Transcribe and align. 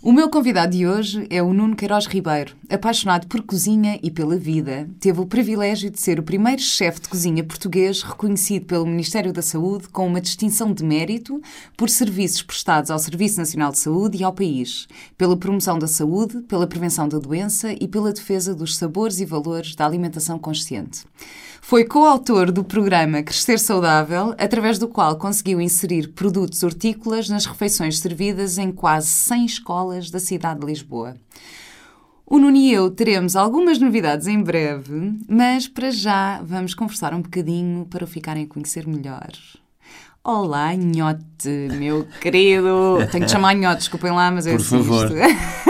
O 0.00 0.12
meu 0.12 0.30
convidado 0.30 0.76
de 0.76 0.86
hoje 0.86 1.26
é 1.28 1.42
o 1.42 1.52
Nuno 1.52 1.74
Queiroz 1.74 2.06
Ribeiro. 2.06 2.54
Apaixonado 2.70 3.26
por 3.26 3.42
cozinha 3.42 3.98
e 4.00 4.12
pela 4.12 4.36
vida, 4.36 4.88
teve 5.00 5.20
o 5.20 5.26
privilégio 5.26 5.90
de 5.90 6.00
ser 6.00 6.20
o 6.20 6.22
primeiro 6.22 6.62
chefe 6.62 7.00
de 7.00 7.08
cozinha 7.08 7.42
português 7.42 8.04
reconhecido 8.04 8.64
pelo 8.64 8.86
Ministério 8.86 9.32
da 9.32 9.42
Saúde 9.42 9.88
com 9.88 10.06
uma 10.06 10.20
distinção 10.20 10.72
de 10.72 10.84
mérito 10.84 11.42
por 11.76 11.90
serviços 11.90 12.42
prestados 12.42 12.92
ao 12.92 12.98
Serviço 13.00 13.38
Nacional 13.38 13.72
de 13.72 13.80
Saúde 13.80 14.18
e 14.18 14.22
ao 14.22 14.32
país, 14.32 14.86
pela 15.16 15.36
promoção 15.36 15.76
da 15.76 15.88
saúde, 15.88 16.42
pela 16.42 16.68
prevenção 16.68 17.08
da 17.08 17.18
doença 17.18 17.72
e 17.72 17.88
pela 17.88 18.12
defesa 18.12 18.54
dos 18.54 18.76
sabores 18.76 19.18
e 19.18 19.24
valores 19.24 19.74
da 19.74 19.84
alimentação 19.84 20.38
consciente. 20.38 21.06
Foi 21.68 21.84
coautor 21.84 22.50
do 22.50 22.64
programa 22.64 23.22
Crescer 23.22 23.58
Saudável, 23.58 24.34
através 24.38 24.78
do 24.78 24.88
qual 24.88 25.16
conseguiu 25.18 25.60
inserir 25.60 26.08
produtos 26.14 26.62
hortícolas 26.62 27.28
nas 27.28 27.44
refeições 27.44 27.98
servidas 27.98 28.56
em 28.56 28.72
quase 28.72 29.08
100 29.08 29.44
escolas 29.44 30.10
da 30.10 30.18
cidade 30.18 30.60
de 30.60 30.66
Lisboa. 30.66 31.14
O 32.24 32.38
Nuno 32.38 32.56
e 32.56 32.72
eu 32.72 32.90
teremos 32.90 33.36
algumas 33.36 33.78
novidades 33.78 34.26
em 34.26 34.42
breve, 34.42 35.12
mas 35.28 35.68
para 35.68 35.90
já 35.90 36.40
vamos 36.42 36.72
conversar 36.72 37.12
um 37.12 37.20
bocadinho 37.20 37.84
para 37.84 38.04
o 38.04 38.08
ficarem 38.08 38.44
a 38.44 38.48
conhecer 38.48 38.86
melhor. 38.86 39.28
Olá, 40.24 40.74
Nhote, 40.74 41.68
meu 41.78 42.06
querido. 42.18 42.96
Tenho 43.12 43.26
que 43.26 43.30
chamar 43.30 43.54
Nhote, 43.54 43.80
desculpem 43.80 44.10
lá, 44.10 44.30
mas 44.30 44.46
é 44.46 44.52
Por 44.52 44.64
favor. 44.64 45.10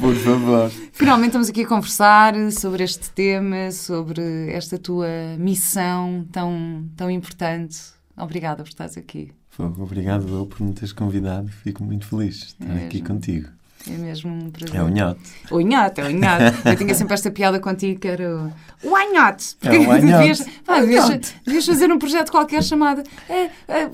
Por 0.00 0.14
favor. 0.16 0.70
Finalmente 0.92 1.28
estamos 1.28 1.48
aqui 1.48 1.62
a 1.62 1.66
conversar 1.66 2.34
sobre 2.52 2.84
este 2.84 3.10
tema, 3.10 3.70
sobre 3.72 4.50
esta 4.52 4.78
tua 4.78 5.08
missão 5.38 6.26
tão, 6.30 6.84
tão 6.96 7.10
importante. 7.10 7.78
Obrigada 8.16 8.62
por 8.62 8.68
estares 8.68 8.96
aqui. 8.96 9.32
Obrigado 9.58 10.28
eu 10.28 10.46
por 10.46 10.60
me 10.62 10.72
teres 10.72 10.92
convidado. 10.92 11.48
Fico 11.48 11.84
muito 11.84 12.06
feliz 12.06 12.38
de 12.38 12.44
estar 12.44 12.76
É 12.78 12.86
aqui 12.86 13.02
contigo. 13.02 13.48
É 13.88 13.92
mesmo 13.96 14.30
um 14.30 14.50
prazer. 14.50 14.76
É 14.78 14.82
o 14.82 14.88
nhote. 14.88 15.20
O 15.50 15.60
Nhote, 15.60 16.00
é 16.00 16.04
o 16.04 16.10
Nhote. 16.10 16.68
Eu 16.68 16.76
tinha 16.76 16.94
sempre 16.94 17.14
esta 17.14 17.30
piada 17.30 17.58
contigo 17.58 17.98
que 17.98 18.08
era 18.08 18.28
o 18.36 18.52
o 18.82 18.96
Anhote. 18.96 19.56
É 19.62 19.70
o. 19.70 20.00
Devias, 20.00 20.46
pá, 20.64 20.80
devias, 20.80 21.34
devias 21.44 21.66
fazer 21.66 21.90
um 21.90 21.98
projeto 21.98 22.30
qualquer 22.30 22.62
chamado 22.62 23.02
é, 23.28 23.44
é, 23.68 23.90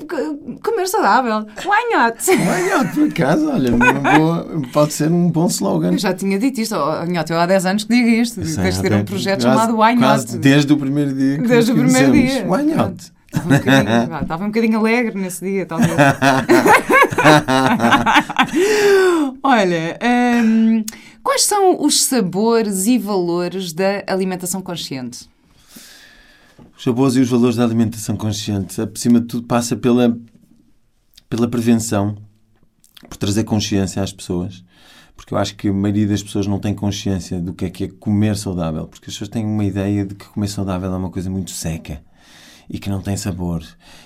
Comer 0.63 0.87
Saudável. 0.89 1.47
O 1.65 1.73
Anhote. 1.73 2.31
O 2.31 2.69
nhote, 2.69 2.95
por 2.95 3.09
acaso, 3.09 3.49
olha, 3.51 3.75
uma 3.75 3.93
boa- 4.19 4.63
pode 4.73 4.93
ser 4.93 5.11
um 5.11 5.31
bom 5.31 5.47
slogan. 5.47 5.93
Eu 5.93 5.99
já 5.99 6.13
tinha 6.13 6.39
dito 6.39 6.61
isto. 6.61 6.75
Oh, 6.77 7.05
Nhote, 7.05 7.33
eu 7.33 7.39
há 7.39 7.47
10 7.47 7.67
anos 7.67 7.85
que 7.85 7.95
digo 7.95 8.09
isto. 8.09 8.41
Tens 8.41 8.77
de 8.77 8.83
ter 8.83 8.93
um 8.93 9.05
projeto 9.05 9.43
quase- 9.43 9.57
chamado 9.67 9.79
O. 9.79 9.99
Quase 9.99 10.39
desde 10.39 10.73
o 10.73 10.77
primeiro 10.77 11.15
dia 11.15 11.37
que 11.39 11.47
Desde 11.49 11.73
o 11.73 11.75
primeiro 11.77 12.13
dia. 12.13 12.45
O 12.47 12.55
anhote. 12.55 13.13
Estava 13.33 13.55
um, 13.55 13.59
bocadinho, 13.59 14.09
vá, 14.09 14.23
estava 14.23 14.45
um 14.45 14.47
bocadinho 14.47 14.79
alegre 14.79 15.21
nesse 15.21 15.45
dia, 15.45 15.67
talvez. 15.67 15.91
Olha, 19.43 19.99
hum, 20.45 20.85
quais 21.23 21.43
são 21.43 21.83
os 21.85 22.05
sabores 22.05 22.87
e 22.87 22.99
valores 22.99 23.73
da 23.73 24.05
alimentação 24.07 24.63
consciente? 24.63 25.29
Os 26.77 26.85
sabores 26.85 27.17
e 27.17 27.21
os 27.21 27.29
valores 27.29 27.57
da 27.57 27.65
alimentação 27.65 28.17
consciente, 28.17 28.81
acima 28.81 29.21
de 29.21 29.27
tudo, 29.27 29.47
passa 29.47 29.75
pela, 29.77 30.17
pela 31.29 31.49
prevenção, 31.49 32.17
por 33.09 33.17
trazer 33.17 33.45
consciência 33.45 34.03
às 34.03 34.13
pessoas. 34.13 34.65
Porque 35.17 35.33
eu 35.33 35.39
acho 35.39 35.57
que 35.57 35.69
a 35.69 35.73
maioria 35.73 36.07
das 36.07 36.23
pessoas 36.23 36.47
não 36.47 36.61
tem 36.61 36.75
consciência 36.75 37.41
do 37.41 37.55
que 37.55 37.65
é 37.65 37.71
que 37.71 37.85
é 37.85 37.89
comer 37.89 38.37
saudável. 38.37 38.87
Porque 38.87 39.07
as 39.07 39.15
pessoas 39.15 39.31
têm 39.31 39.45
uma 39.45 39.65
ideia 39.65 40.05
de 40.05 40.15
que 40.15 40.27
comer 40.27 40.49
saudável 40.49 40.93
é 40.93 40.97
uma 40.97 41.11
coisa 41.11 41.31
muito 41.31 41.51
seca 41.51 42.03
e 42.69 42.79
que 42.79 42.91
não 42.91 43.01
tem 43.01 43.17
sabor 43.17 43.65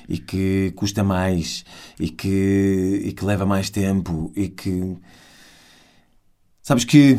e 0.08 0.18
que 0.18 0.72
custa 0.76 1.02
mais 1.02 1.64
e 1.98 2.08
que, 2.08 3.02
e 3.04 3.12
que 3.12 3.24
leva 3.24 3.46
mais 3.46 3.70
tempo 3.70 4.32
e 4.36 4.48
que. 4.48 4.96
Sabes 6.62 6.84
que 6.84 7.18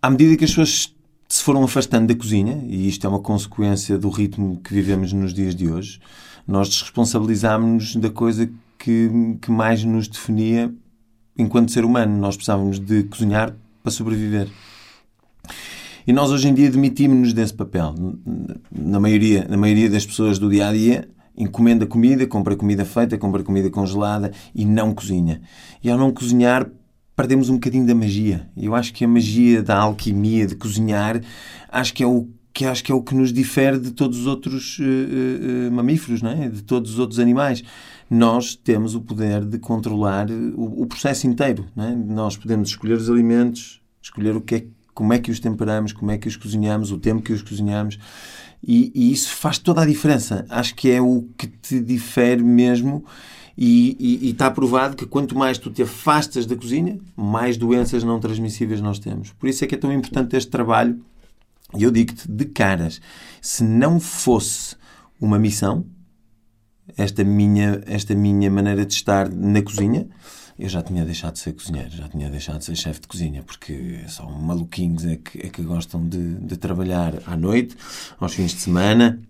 à 0.00 0.10
medida 0.10 0.36
que 0.36 0.44
as 0.44 0.50
pessoas 0.50 0.94
se 1.28 1.42
foram 1.42 1.62
afastando 1.62 2.06
da 2.06 2.18
cozinha, 2.18 2.64
e 2.66 2.88
isto 2.88 3.06
é 3.06 3.10
uma 3.10 3.20
consequência 3.20 3.98
do 3.98 4.08
ritmo 4.08 4.60
que 4.64 4.72
vivemos 4.72 5.12
nos 5.12 5.34
dias 5.34 5.54
de 5.54 5.68
hoje, 5.68 6.00
nós 6.46 6.70
desresponsabilizámos-nos 6.70 7.96
da 7.96 8.08
coisa 8.08 8.50
que, 8.78 9.10
que 9.42 9.50
mais 9.50 9.84
nos 9.84 10.08
definia 10.08 10.72
enquanto 11.36 11.70
ser 11.70 11.84
humano. 11.84 12.16
Nós 12.16 12.36
precisávamos 12.36 12.78
de 12.78 13.02
cozinhar 13.04 13.54
para 13.82 13.92
sobreviver. 13.92 14.48
E 16.08 16.12
nós 16.14 16.30
hoje 16.30 16.48
em 16.48 16.54
dia 16.54 16.70
demitimos-nos 16.70 17.34
desse 17.34 17.52
papel. 17.52 17.94
Na 18.72 18.98
maioria, 18.98 19.46
na 19.46 19.58
maioria 19.58 19.90
das 19.90 20.06
pessoas 20.06 20.38
do 20.38 20.48
dia 20.48 20.66
a 20.66 20.72
dia, 20.72 21.06
encomenda 21.36 21.84
comida, 21.86 22.26
compra 22.26 22.56
comida 22.56 22.82
feita, 22.82 23.18
compra 23.18 23.42
comida 23.42 23.68
congelada 23.68 24.32
e 24.54 24.64
não 24.64 24.94
cozinha. 24.94 25.42
E 25.84 25.90
ao 25.90 25.98
não 25.98 26.10
cozinhar, 26.10 26.66
perdemos 27.14 27.50
um 27.50 27.56
bocadinho 27.56 27.86
da 27.86 27.94
magia. 27.94 28.48
Eu 28.56 28.74
acho 28.74 28.90
que 28.94 29.04
a 29.04 29.08
magia 29.08 29.62
da 29.62 29.76
alquimia 29.76 30.46
de 30.46 30.56
cozinhar, 30.56 31.20
acho 31.70 31.92
que 31.92 32.02
é 32.02 32.06
o 32.06 32.26
que 32.54 32.64
acho 32.64 32.82
que 32.82 32.90
é 32.90 32.94
o 32.94 33.02
que 33.02 33.14
nos 33.14 33.30
difere 33.30 33.78
de 33.78 33.90
todos 33.90 34.20
os 34.20 34.26
outros 34.26 34.78
eh, 34.80 35.66
eh, 35.66 35.70
mamíferos, 35.70 36.22
não 36.22 36.30
é? 36.30 36.48
de 36.48 36.62
todos 36.62 36.92
os 36.92 36.98
outros 36.98 37.20
animais. 37.20 37.62
Nós 38.08 38.56
temos 38.56 38.94
o 38.94 39.02
poder 39.02 39.44
de 39.44 39.58
controlar 39.58 40.30
o, 40.30 40.84
o 40.84 40.86
processo 40.86 41.26
inteiro. 41.26 41.66
Não 41.76 41.84
é? 41.84 41.94
Nós 41.94 42.34
podemos 42.34 42.70
escolher 42.70 42.94
os 42.94 43.10
alimentos, 43.10 43.82
escolher 44.00 44.34
o 44.34 44.40
que 44.40 44.54
é, 44.54 44.64
como 44.98 45.12
é 45.12 45.18
que 45.20 45.30
os 45.30 45.38
temperamos, 45.38 45.92
como 45.92 46.10
é 46.10 46.18
que 46.18 46.26
os 46.26 46.34
cozinhamos, 46.34 46.90
o 46.90 46.98
tempo 46.98 47.22
que 47.22 47.32
os 47.32 47.40
cozinhamos. 47.40 48.00
E, 48.60 48.90
e 48.92 49.12
isso 49.12 49.30
faz 49.30 49.56
toda 49.56 49.82
a 49.82 49.86
diferença. 49.86 50.44
Acho 50.48 50.74
que 50.74 50.90
é 50.90 51.00
o 51.00 51.24
que 51.38 51.46
te 51.46 51.78
difere 51.78 52.42
mesmo. 52.42 53.04
E, 53.56 54.28
está 54.28 54.50
provado 54.50 54.96
que 54.96 55.06
quanto 55.06 55.38
mais 55.38 55.56
tu 55.56 55.70
te 55.70 55.82
afastas 55.82 56.46
da 56.46 56.56
cozinha, 56.56 56.98
mais 57.14 57.56
doenças 57.56 58.02
não 58.02 58.18
transmissíveis 58.18 58.80
nós 58.80 58.98
temos. 58.98 59.30
Por 59.34 59.48
isso 59.48 59.62
é 59.62 59.68
que 59.68 59.76
é 59.76 59.78
tão 59.78 59.92
importante 59.92 60.36
este 60.36 60.50
trabalho. 60.50 61.00
E 61.76 61.84
eu 61.84 61.92
digo-te 61.92 62.28
de 62.28 62.46
caras, 62.46 63.00
se 63.40 63.62
não 63.62 64.00
fosse 64.00 64.74
uma 65.20 65.38
missão, 65.38 65.86
esta 66.96 67.22
minha, 67.22 67.82
esta 67.86 68.16
minha 68.16 68.50
maneira 68.50 68.84
de 68.84 68.94
estar 68.94 69.28
na 69.28 69.62
cozinha, 69.62 70.08
eu 70.58 70.68
já 70.68 70.82
tinha 70.82 71.04
deixado 71.04 71.34
de 71.34 71.38
ser 71.38 71.52
cozinheiro, 71.52 71.90
já 71.90 72.08
tinha 72.08 72.28
deixado 72.28 72.58
de 72.58 72.64
ser 72.64 72.76
chefe 72.76 73.00
de 73.00 73.06
cozinha, 73.06 73.42
porque 73.42 74.00
só 74.08 74.28
maluquinhos 74.28 75.04
é 75.04 75.16
que, 75.16 75.46
é 75.46 75.48
que 75.48 75.62
gostam 75.62 76.06
de, 76.06 76.34
de 76.34 76.56
trabalhar 76.56 77.14
à 77.26 77.36
noite, 77.36 77.76
aos 78.18 78.34
fins 78.34 78.52
de 78.52 78.60
semana, 78.60 79.20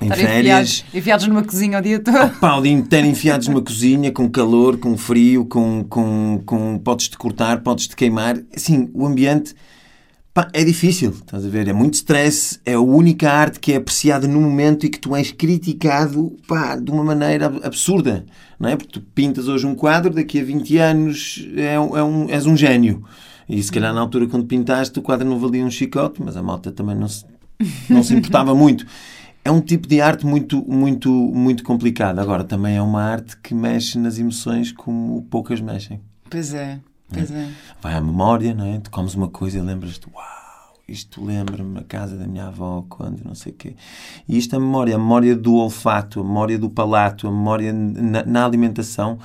em 0.00 0.04
Estar 0.04 0.16
férias. 0.16 0.34
enfiados, 0.42 0.84
enfiados 0.94 1.26
numa 1.28 1.44
cozinha 1.44 1.78
o 1.78 1.82
dia 1.82 2.00
todo. 2.00 2.38
Pá, 2.40 2.56
o 2.56 2.62
dia 2.62 2.72
inteiro 2.72 3.06
enfiados 3.06 3.48
numa 3.48 3.62
cozinha, 3.62 4.10
com 4.10 4.28
calor, 4.28 4.76
com 4.76 4.96
frio, 4.98 5.46
com, 5.46 5.84
com, 5.88 6.42
com 6.44 6.78
podes-te 6.78 7.16
cortar, 7.16 7.62
podes-te 7.62 7.96
queimar. 7.96 8.38
Assim, 8.54 8.90
o 8.92 9.06
ambiente 9.06 9.54
é 10.54 10.64
difícil, 10.64 11.10
estás 11.10 11.44
a 11.44 11.48
ver? 11.48 11.68
É 11.68 11.72
muito 11.72 11.94
stress, 11.94 12.58
é 12.64 12.72
a 12.74 12.80
única 12.80 13.30
arte 13.30 13.60
que 13.60 13.72
é 13.72 13.76
apreciada 13.76 14.26
no 14.26 14.40
momento 14.40 14.86
e 14.86 14.88
que 14.88 14.98
tu 14.98 15.14
és 15.14 15.30
criticado 15.30 16.34
pá, 16.48 16.74
de 16.76 16.90
uma 16.90 17.04
maneira 17.04 17.46
ab- 17.46 17.60
absurda, 17.62 18.24
não 18.58 18.68
é? 18.70 18.76
Porque 18.76 18.92
tu 18.98 19.00
pintas 19.14 19.46
hoje 19.48 19.66
um 19.66 19.74
quadro, 19.74 20.14
daqui 20.14 20.40
a 20.40 20.44
20 20.44 20.78
anos 20.78 21.46
é, 21.54 21.78
um- 21.78 21.96
é 21.96 22.02
um, 22.02 22.30
és 22.30 22.46
um 22.46 22.56
gênio. 22.56 23.04
E 23.48 23.62
se 23.62 23.70
calhar 23.70 23.92
na 23.92 24.00
altura 24.00 24.26
quando 24.26 24.46
pintaste 24.46 24.98
o 24.98 25.02
quadro 25.02 25.28
não 25.28 25.38
valia 25.38 25.64
um 25.64 25.70
chicote, 25.70 26.22
mas 26.22 26.34
a 26.36 26.42
malta 26.42 26.72
também 26.72 26.94
não 26.96 27.08
se, 27.08 27.26
não 27.90 28.02
se 28.02 28.14
importava 28.14 28.54
muito. 28.56 28.86
É 29.44 29.50
um 29.50 29.60
tipo 29.60 29.86
de 29.88 30.00
arte 30.00 30.24
muito, 30.24 30.64
muito, 30.66 31.10
muito 31.10 31.62
complicado. 31.64 32.20
Agora, 32.20 32.44
também 32.44 32.76
é 32.76 32.80
uma 32.82 33.02
arte 33.02 33.36
que 33.36 33.52
mexe 33.52 33.98
nas 33.98 34.16
emoções 34.18 34.70
como 34.72 35.20
poucas 35.28 35.60
mexem. 35.60 36.00
Pois 36.30 36.54
é, 36.54 36.78
pois 37.12 37.30
é. 37.30 37.48
Vai 37.80 37.94
à 37.94 38.00
memória, 38.00 38.54
não 38.54 38.66
é? 38.66 38.78
Tu 38.78 38.90
comes 38.90 39.14
uma 39.14 39.28
coisa 39.28 39.58
e 39.58 39.60
lembras-te, 39.60 40.06
uau, 40.12 40.74
isto 40.86 41.24
lembra-me 41.24 41.78
a 41.78 41.84
casa 41.84 42.16
da 42.16 42.26
minha 42.26 42.46
avó, 42.46 42.84
quando, 42.88 43.24
não 43.24 43.34
sei 43.34 43.52
o 43.52 43.54
quê. 43.54 43.74
E 44.28 44.36
isto 44.36 44.54
é 44.54 44.58
a 44.58 44.60
memória, 44.60 44.94
a 44.94 44.98
memória 44.98 45.34
do 45.36 45.54
olfato, 45.54 46.20
a 46.20 46.24
memória 46.24 46.58
do 46.58 46.68
palato, 46.68 47.26
a 47.26 47.30
memória 47.30 47.72
na, 47.72 48.24
na 48.24 48.44
alimentação, 48.44 49.18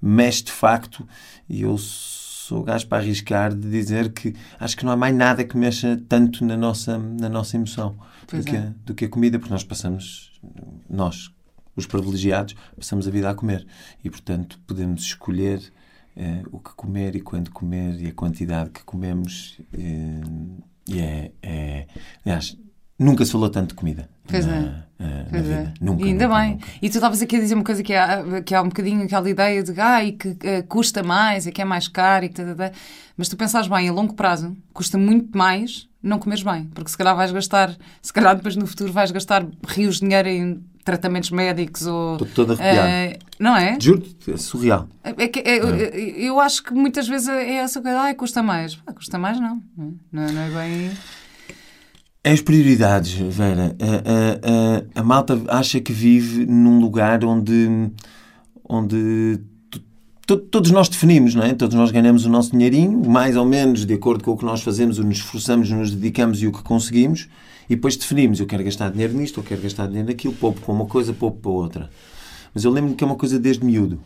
mexe 0.00 0.44
de 0.44 0.52
facto. 0.52 1.06
E 1.48 1.62
eu 1.62 1.76
sou 1.78 2.62
gajo 2.62 2.86
para 2.86 2.98
arriscar 2.98 3.54
de 3.54 3.68
dizer 3.68 4.12
que 4.12 4.34
acho 4.58 4.76
que 4.76 4.84
não 4.84 4.92
há 4.92 4.96
mais 4.96 5.14
nada 5.14 5.44
que 5.44 5.56
mexa 5.56 6.00
tanto 6.08 6.44
na 6.44 6.56
nossa, 6.56 6.98
na 6.98 7.28
nossa 7.28 7.56
emoção 7.56 7.96
do 8.28 8.42
que, 8.42 8.56
é. 8.56 8.72
do 8.84 8.94
que 8.94 9.04
a 9.04 9.08
comida, 9.08 9.38
porque 9.38 9.52
nós 9.52 9.64
passamos, 9.64 10.32
nós, 10.88 11.30
os 11.76 11.86
privilegiados, 11.86 12.54
passamos 12.76 13.06
a 13.06 13.10
vida 13.10 13.28
a 13.28 13.34
comer. 13.34 13.66
E, 14.02 14.10
portanto, 14.10 14.58
podemos 14.66 15.02
escolher 15.02 15.72
eh, 16.16 16.42
o 16.50 16.58
que 16.58 16.70
comer 16.74 17.16
e 17.16 17.20
quando 17.20 17.50
comer 17.50 18.00
e 18.00 18.08
a 18.08 18.12
quantidade 18.12 18.70
que 18.70 18.82
comemos. 18.84 19.60
e 19.72 21.00
é, 21.00 21.32
é. 21.42 21.86
Aliás, 22.24 22.56
nunca 22.98 23.24
se 23.24 23.32
falou 23.32 23.48
tanto 23.48 23.70
de 23.70 23.74
comida. 23.74 24.08
Pois 24.26 24.46
na, 24.46 24.54
é. 24.54 24.62
na 24.98 25.24
Pois 25.30 25.48
é. 25.48 25.58
vida. 25.58 25.74
Nunca. 25.80 26.02
E 26.04 26.08
ainda 26.08 26.28
nunca, 26.28 26.40
bem. 26.40 26.50
nunca. 26.52 26.66
E 26.82 26.90
tu 26.90 26.94
estavas 26.94 27.22
aqui 27.22 27.36
a 27.36 27.40
dizer 27.40 27.54
uma 27.54 27.64
coisa 27.64 27.82
que 27.82 27.94
há, 27.94 28.42
que 28.42 28.54
há 28.54 28.62
um 28.62 28.68
bocadinho 28.68 29.02
aquela 29.02 29.28
ideia 29.28 29.62
de 29.62 29.80
ai, 29.80 30.12
que 30.12 30.36
eh, 30.42 30.62
custa 30.62 31.02
mais, 31.02 31.46
e 31.46 31.52
que 31.52 31.62
é 31.62 31.64
mais 31.64 31.88
caro, 31.88 32.24
e 32.24 32.28
que 32.28 32.34
tá, 32.34 32.44
tá, 32.44 32.54
tá. 32.54 32.72
mas 33.16 33.28
tu 33.28 33.36
pensares 33.36 33.68
bem, 33.68 33.88
a 33.88 33.92
longo 33.92 34.14
prazo, 34.14 34.56
custa 34.72 34.98
muito 34.98 35.36
mais 35.36 35.88
não 36.02 36.18
comeres 36.18 36.42
bem, 36.42 36.64
porque 36.74 36.90
se 36.90 36.96
calhar 36.96 37.14
vais 37.14 37.30
gastar, 37.30 37.76
se 38.00 38.12
calhar 38.12 38.34
depois 38.34 38.56
no 38.56 38.66
futuro 38.66 38.92
vais 38.92 39.10
gastar 39.10 39.46
rios 39.68 39.96
de 39.96 40.00
dinheiro 40.00 40.28
em 40.28 40.64
tratamentos 40.84 41.30
médicos 41.30 41.86
ou. 41.86 42.16
Estou 42.16 42.44
arrepiado. 42.46 42.88
eh, 42.88 43.18
não 43.38 43.56
é? 43.56 43.78
Juro-te, 43.80 44.32
é 44.32 44.36
surreal. 44.36 44.88
É 45.02 45.28
que, 45.28 45.40
é, 45.40 45.58
eu, 45.60 45.68
eu 45.76 46.40
acho 46.40 46.62
que 46.62 46.72
muitas 46.74 47.06
vezes 47.08 47.28
é 47.28 47.54
essa 47.56 47.80
coisa, 47.80 47.98
ai, 48.00 48.14
custa 48.14 48.42
mais. 48.42 48.74
Pá, 48.76 48.92
custa 48.92 49.18
mais 49.18 49.40
não. 49.40 49.62
Não, 49.76 50.26
não 50.32 50.42
é 50.42 50.50
bem. 50.50 50.90
É 52.22 52.32
as 52.32 52.40
prioridades, 52.42 53.12
Vera. 53.34 53.74
A, 53.80 53.86
a- 53.86 54.98
a- 54.98 55.00
a 55.00 55.02
malta 55.02 55.40
acha 55.48 55.80
que 55.80 55.92
vive 55.92 56.44
num 56.44 56.78
lugar 56.78 57.24
onde, 57.24 57.90
onde 58.68 59.40
todos 60.36 60.70
nós 60.70 60.88
definimos, 60.88 61.34
não 61.34 61.42
é? 61.42 61.54
Todos 61.54 61.74
nós 61.76 61.90
ganhamos 61.90 62.24
o 62.24 62.28
nosso 62.28 62.52
dinheirinho, 62.52 63.08
mais 63.08 63.36
ou 63.36 63.44
menos 63.44 63.84
de 63.86 63.94
acordo 63.94 64.22
com 64.24 64.32
o 64.32 64.36
que 64.36 64.44
nós 64.44 64.60
fazemos, 64.62 64.98
o 64.98 65.04
nos 65.04 65.18
esforçamos, 65.18 65.70
nos 65.70 65.90
dedicamos 65.94 66.42
e 66.42 66.46
o 66.46 66.52
que 66.52 66.62
conseguimos, 66.62 67.28
e 67.68 67.74
depois 67.76 67.96
definimos, 67.96 68.40
eu 68.40 68.46
quero 68.46 68.64
gastar 68.64 68.90
dinheiro 68.90 69.14
nisto, 69.16 69.40
eu 69.40 69.44
quero 69.44 69.60
gastar 69.62 69.86
dinheiro 69.86 70.08
naquilo, 70.08 70.34
poupo 70.34 70.60
para 70.60 70.72
uma 70.74 70.86
coisa, 70.86 71.12
poupo 71.12 71.38
para 71.40 71.50
outra. 71.50 71.90
Mas 72.54 72.64
eu 72.64 72.70
lembro-me 72.70 72.96
que 72.96 73.04
é 73.04 73.06
uma 73.06 73.16
coisa 73.16 73.38
desde 73.38 73.64
miúdo. 73.64 74.00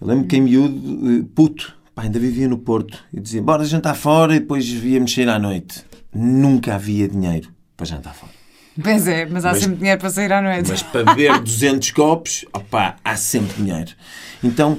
Eu 0.00 0.06
lembro 0.08 0.26
que 0.26 0.36
em 0.36 0.40
miúdo, 0.40 1.10
eh, 1.20 1.24
puto, 1.34 1.74
pá, 1.94 2.02
ainda 2.02 2.18
vivia 2.18 2.48
no 2.48 2.58
Porto, 2.58 2.98
e 3.12 3.20
dizia, 3.20 3.40
bora 3.42 3.64
jantar 3.64 3.94
fora, 3.94 4.34
e 4.34 4.40
depois 4.40 4.68
via 4.68 4.98
mexer 5.00 5.28
à 5.28 5.38
noite. 5.38 5.84
Nunca 6.14 6.74
havia 6.74 7.08
dinheiro 7.08 7.50
para 7.76 7.86
jantar 7.86 8.14
fora. 8.14 8.32
Pois 8.80 9.08
é, 9.08 9.26
mas 9.26 9.44
há 9.44 9.50
Mas- 9.52 9.60
sempre 9.62 9.76
dinheiro 9.78 10.00
para 10.00 10.10
sair 10.10 10.32
à 10.32 10.40
noite. 10.40 10.68
Mas 10.70 10.82
para 10.82 11.04
beber 11.04 11.38
200 11.42 11.90
copos, 11.90 12.44
opá, 12.52 12.96
há 13.04 13.16
sempre 13.16 13.60
dinheiro. 13.62 13.90
Então, 14.42 14.78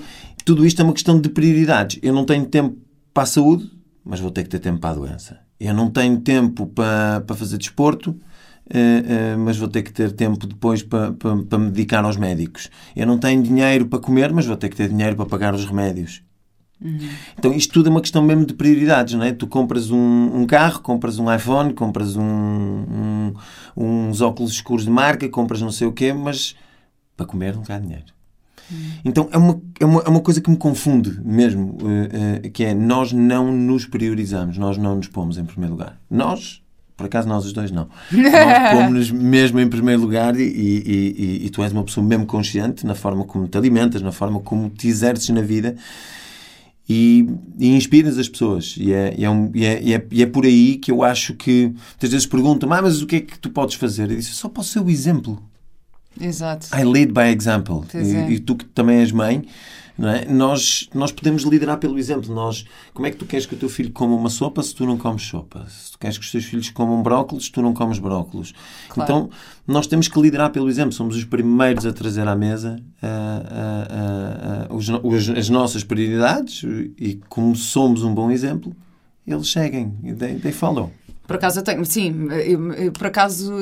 tudo 0.50 0.66
isto 0.66 0.82
é 0.82 0.84
uma 0.84 0.94
questão 0.94 1.22
de 1.22 1.30
prioridades. 1.30 2.00
Eu 2.02 2.12
não 2.12 2.26
tenho 2.26 2.44
tempo 2.44 2.76
para 3.14 3.22
a 3.22 3.26
saúde, 3.28 3.72
mas 4.04 4.20
vou 4.20 4.32
ter 4.32 4.42
que 4.42 4.50
ter 4.50 4.58
tempo 4.58 4.80
para 4.80 4.90
a 4.90 4.94
doença. 4.96 5.38
Eu 5.60 5.76
não 5.76 5.92
tenho 5.92 6.20
tempo 6.22 6.66
para, 6.66 7.22
para 7.22 7.36
fazer 7.36 7.60
desporto, 7.60 8.20
eh, 8.68 9.04
eh, 9.08 9.36
mas 9.38 9.58
vou 9.60 9.68
ter 9.68 9.84
que 9.84 9.94
ter 9.94 10.12
tempo 10.12 10.48
depois 10.48 10.82
para, 10.82 11.12
para, 11.12 11.38
para 11.44 11.60
me 11.60 11.70
dedicar 11.70 12.04
aos 12.04 12.18
médicos. 12.18 12.68
Eu 12.96 13.06
não 13.06 13.20
tenho 13.20 13.44
dinheiro 13.44 13.86
para 13.86 14.00
comer, 14.00 14.34
mas 14.34 14.48
vou 14.48 14.58
ter 14.58 14.70
que 14.70 14.76
ter 14.76 14.90
dinheiro 14.90 15.16
para 15.16 15.28
pagar 15.28 15.54
os 15.54 15.64
remédios. 15.66 16.24
Então, 17.38 17.54
isto 17.54 17.72
tudo 17.72 17.90
é 17.90 17.92
uma 17.92 18.02
questão 18.02 18.24
mesmo 18.24 18.48
de 18.48 18.56
prioridades, 18.56 19.14
não 19.14 19.24
é? 19.24 19.32
Tu 19.32 19.46
compras 19.46 19.92
um, 19.92 20.32
um 20.36 20.48
carro, 20.48 20.82
compras 20.82 21.20
um 21.20 21.32
iPhone, 21.32 21.74
compras 21.76 22.16
um, 22.16 22.24
um- 22.24 23.34
uns 23.78 24.20
óculos 24.20 24.52
escuros 24.54 24.86
de 24.86 24.90
marca, 24.90 25.30
compras 25.30 25.62
não 25.62 25.72
sei 25.72 25.86
o 25.86 25.92
quê, 25.94 26.12
mas 26.12 26.56
para 27.16 27.28
comer 27.28 27.56
não 27.56 27.62
há 27.70 27.78
dinheiro. 27.78 28.18
Então, 29.04 29.28
é 29.32 29.38
uma, 29.38 29.60
é, 29.80 29.86
uma, 29.86 30.02
é 30.02 30.10
uma 30.10 30.20
coisa 30.22 30.40
que 30.42 30.50
me 30.50 30.58
confunde 30.58 31.20
mesmo, 31.24 31.78
eh, 31.84 32.42
eh, 32.44 32.50
que 32.50 32.64
é 32.64 32.74
nós 32.74 33.12
não 33.14 33.52
nos 33.52 33.86
priorizamos, 33.86 34.58
nós 34.58 34.78
não 34.78 34.96
nos 34.96 35.08
pomos 35.08 35.38
em 35.38 35.46
primeiro 35.46 35.74
lugar. 35.74 36.00
Nós, 36.10 36.62
por 36.98 37.06
acaso 37.06 37.28
nós 37.28 37.46
os 37.46 37.54
dois 37.54 37.72
não, 37.72 37.88
nós 38.12 38.72
pomos-nos 38.76 39.12
mesmo 39.12 39.60
em 39.60 39.68
primeiro 39.68 40.02
lugar 40.02 40.36
e, 40.40 40.44
e- 40.44 41.16
e- 41.42 41.46
e 41.46 41.50
tu 41.50 41.64
és 41.64 41.72
uma 41.72 41.84
pessoa 41.84 42.06
mesmo 42.06 42.26
consciente 42.26 42.86
na 42.86 42.94
forma 42.96 43.24
como 43.24 43.48
te 43.48 43.58
alimentas, 43.58 44.02
na 44.02 44.12
forma 44.12 44.40
como 44.42 44.70
te 44.70 44.88
exerces 44.88 45.30
na 45.30 45.42
vida 45.42 45.76
e, 46.88 47.26
inspiras 47.60 48.18
as 48.18 48.28
pessoas. 48.28 48.76
E 48.78 48.92
é, 48.92 49.16
é 49.22 49.30
um- 49.30 49.52
é- 49.56 49.94
é- 49.94 50.22
é 50.22 50.26
por 50.26 50.46
aí 50.46 50.76
que 50.78 50.92
eu 50.92 51.04
acho 51.04 51.34
que 51.36 51.66
muitas 51.68 52.10
vezes 52.12 52.26
perguntam, 52.26 52.72
ah, 52.74 52.82
mas 52.82 53.02
o 53.02 53.06
que 53.08 53.16
é 53.18 53.22
que 53.22 53.38
tu 53.40 53.50
podes 53.50 53.76
fazer? 53.76 54.10
Eu 54.12 54.18
disse, 54.18 54.32
só 54.32 54.50
posso 54.50 54.70
ser 54.74 54.80
o 54.80 54.90
exemplo. 54.90 55.42
Exato. 56.20 56.68
I 56.76 56.84
lead 56.84 57.12
by 57.14 57.30
example. 57.32 57.84
E, 57.94 58.16
é. 58.16 58.32
e 58.32 58.40
tu 58.40 58.56
que 58.56 58.66
também 58.66 59.00
és 59.00 59.12
mãe, 59.12 59.44
é? 60.02 60.26
nós, 60.32 60.90
nós 60.94 61.12
podemos 61.12 61.44
liderar 61.44 61.78
pelo 61.78 62.00
exemplo. 62.00 62.34
Nós, 62.34 62.66
como 62.94 63.06
é 63.06 63.12
que 63.12 63.18
tu 63.18 63.26
queres 63.26 63.46
que 63.46 63.54
o 63.54 63.58
teu 63.58 63.68
filho 63.70 63.92
coma 63.92 64.16
uma 64.16 64.30
sopa 64.30 64.64
se 64.64 64.74
tu 64.74 64.86
não 64.86 64.98
comes 64.98 65.24
sopa? 65.24 65.66
Se 65.70 65.92
tu 65.92 66.00
queres 66.00 66.18
que 66.18 66.24
os 66.24 66.32
teus 66.32 66.46
filhos 66.46 66.70
comam 66.70 67.02
brócolis 67.04 67.46
se 67.46 67.52
tu 67.52 67.62
não 67.62 67.74
comes 67.74 68.00
brócolis? 68.00 68.54
Claro. 68.88 69.04
Então, 69.12 69.30
nós 69.68 69.88
temos 69.88 70.08
que 70.08 70.20
liderar 70.22 70.52
pelo 70.52 70.70
exemplo. 70.70 70.94
Somos 70.94 71.16
os 71.18 71.26
primeiros 71.26 71.86
a 71.86 71.92
trazer 71.94 72.28
à 72.28 72.36
mesa 72.36 72.78
ah, 73.02 73.44
ah, 73.52 74.68
ah, 74.70 74.74
os 74.74 74.88
os- 74.90 75.30
as 75.30 75.50
nossas 75.50 75.84
prioridades 75.84 76.64
e 76.98 77.20
como 77.30 77.56
somos 77.56 78.04
um 78.04 78.14
bom 78.14 78.32
exemplo, 78.32 78.74
eles 79.28 79.52
seguem. 79.52 79.92
They, 80.18 80.36
they 80.40 80.52
follow. 80.52 80.92
Por 81.30 81.36
acaso 81.36 81.60
eu 81.60 81.64
tenho, 81.64 81.86
sim, 81.86 82.28
eu- 82.32 82.74
eu- 82.74 82.92
por 82.92 83.06
acaso 83.06 83.54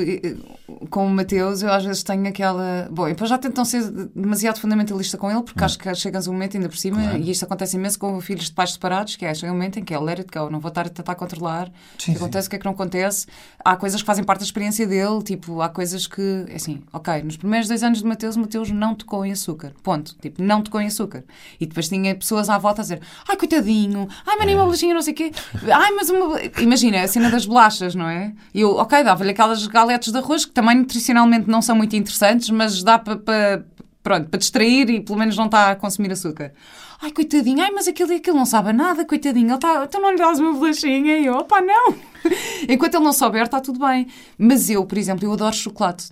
com 0.89 1.05
o 1.05 1.09
Mateus 1.09 1.61
eu 1.61 1.69
às 1.71 1.83
vezes 1.83 2.01
tenho 2.01 2.25
aquela. 2.27 2.87
Bom, 2.89 3.03
eu 3.07 3.13
depois 3.13 3.29
já 3.29 3.37
tento 3.37 3.57
não 3.57 3.65
ser 3.65 3.83
demasiado 4.15 4.57
fundamentalista 4.59 5.17
com 5.17 5.29
ele, 5.29 5.41
porque 5.43 5.61
acho 5.63 5.77
que 5.77 5.93
chegas 5.95 6.27
um 6.27 6.31
momento 6.31 6.55
ainda 6.55 6.69
por 6.69 6.77
cima, 6.77 7.01
Claro. 7.01 7.17
e 7.17 7.29
isto 7.29 7.43
acontece 7.43 7.75
imenso 7.75 7.99
com 7.99 8.19
filhos 8.21 8.45
de 8.45 8.51
pais 8.53 8.71
separados, 8.71 9.17
que 9.17 9.25
é 9.25 9.33
chega 9.33 9.51
um 9.51 9.55
momento 9.55 9.79
em 9.79 9.83
que 9.83 9.93
é 9.93 9.99
let 9.99 10.19
it 10.19 10.29
go, 10.33 10.49
não 10.49 10.61
vou 10.61 10.69
estar 10.69 10.85
a 10.85 10.89
tentar 10.89 11.15
controlar 11.15 11.67
o 11.67 12.01
Sim, 12.01 12.11
que 12.13 12.17
acontece, 12.17 12.47
o 12.47 12.49
que 12.51 12.55
é 12.55 12.59
que 12.59 12.65
não 12.65 12.71
acontece. 12.71 13.27
Há 13.65 13.75
coisas 13.75 13.99
que 14.01 14.05
fazem 14.05 14.23
parte 14.23 14.39
da 14.39 14.45
experiência 14.45 14.87
dele, 14.87 15.21
tipo, 15.23 15.61
há 15.61 15.67
coisas 15.67 16.07
que, 16.07 16.45
é 16.47 16.55
assim, 16.55 16.81
ok, 16.93 17.21
nos 17.23 17.35
primeiros 17.35 17.67
dois 17.67 17.83
anos 17.83 17.99
de 17.99 18.05
Mateus, 18.05 18.37
o 18.37 18.39
Mateus 18.39 18.71
não 18.71 18.95
tocou 18.95 19.25
em 19.25 19.33
açúcar, 19.33 19.73
ponto, 19.83 20.15
tipo, 20.21 20.41
não 20.41 20.61
tocou 20.61 20.79
em 20.79 20.87
açúcar. 20.87 21.25
E 21.59 21.65
depois 21.65 21.89
tinha 21.89 22.15
pessoas 22.15 22.49
à 22.49 22.57
volta 22.57 22.81
a 22.81 22.83
dizer, 22.83 23.01
ai 23.27 23.35
coitadinho, 23.35 24.07
ai 24.25 24.35
mas 24.37 24.45
nem 24.45 24.55
uma 24.55 24.63
bolachinha, 24.63 24.93
não 24.93 25.01
sei 25.01 25.11
o 25.13 25.15
quê, 25.17 25.31
ai 25.69 25.91
mas 25.91 26.09
uma. 26.09 26.39
Imagina, 26.61 27.01
a 27.03 27.07
cena 27.09 27.29
das 27.29 27.45
bolachas, 27.45 27.56
não 27.95 28.07
é? 28.07 28.33
Eu, 28.53 28.75
ok, 28.75 29.03
dava-lhe 29.03 29.31
aquelas 29.31 29.65
galetes 29.67 30.11
de 30.11 30.17
arroz 30.17 30.45
que 30.45 30.51
também 30.51 30.77
nutricionalmente 30.77 31.49
não 31.49 31.61
são 31.61 31.75
muito 31.75 31.95
interessantes, 31.95 32.49
mas 32.49 32.83
dá 32.83 32.97
para. 32.97 33.17
para 33.17 33.63
Pronto, 34.03 34.29
para 34.29 34.39
distrair 34.39 34.89
e 34.89 35.01
pelo 35.01 35.19
menos 35.19 35.35
não 35.35 35.47
está 35.47 35.71
a 35.71 35.75
consumir 35.75 36.09
açúcar. 36.13 36.53
Ai, 37.01 37.11
coitadinho, 37.11 37.61
ai, 37.61 37.71
mas 37.71 37.89
aquilo, 37.89 38.15
aquilo 38.15 38.37
não 38.37 38.45
sabe 38.45 38.71
nada, 38.71 39.03
coitadinho, 39.05 39.47
ele 39.47 39.55
está, 39.55 39.83
então 39.83 40.01
não 40.01 40.11
lhe 40.11 40.17
dás 40.17 40.39
uma 40.39 40.53
bolachinha? 40.53 41.17
E 41.17 41.25
eu, 41.25 41.35
opá, 41.35 41.59
não. 41.59 41.93
Enquanto 42.69 42.95
ele 42.95 43.03
não 43.03 43.11
souber, 43.11 43.43
está 43.43 43.59
tudo 43.59 43.79
bem. 43.85 44.07
Mas 44.37 44.69
eu, 44.69 44.85
por 44.85 44.97
exemplo, 44.97 45.25
eu 45.25 45.33
adoro 45.33 45.53
chocolate. 45.53 46.09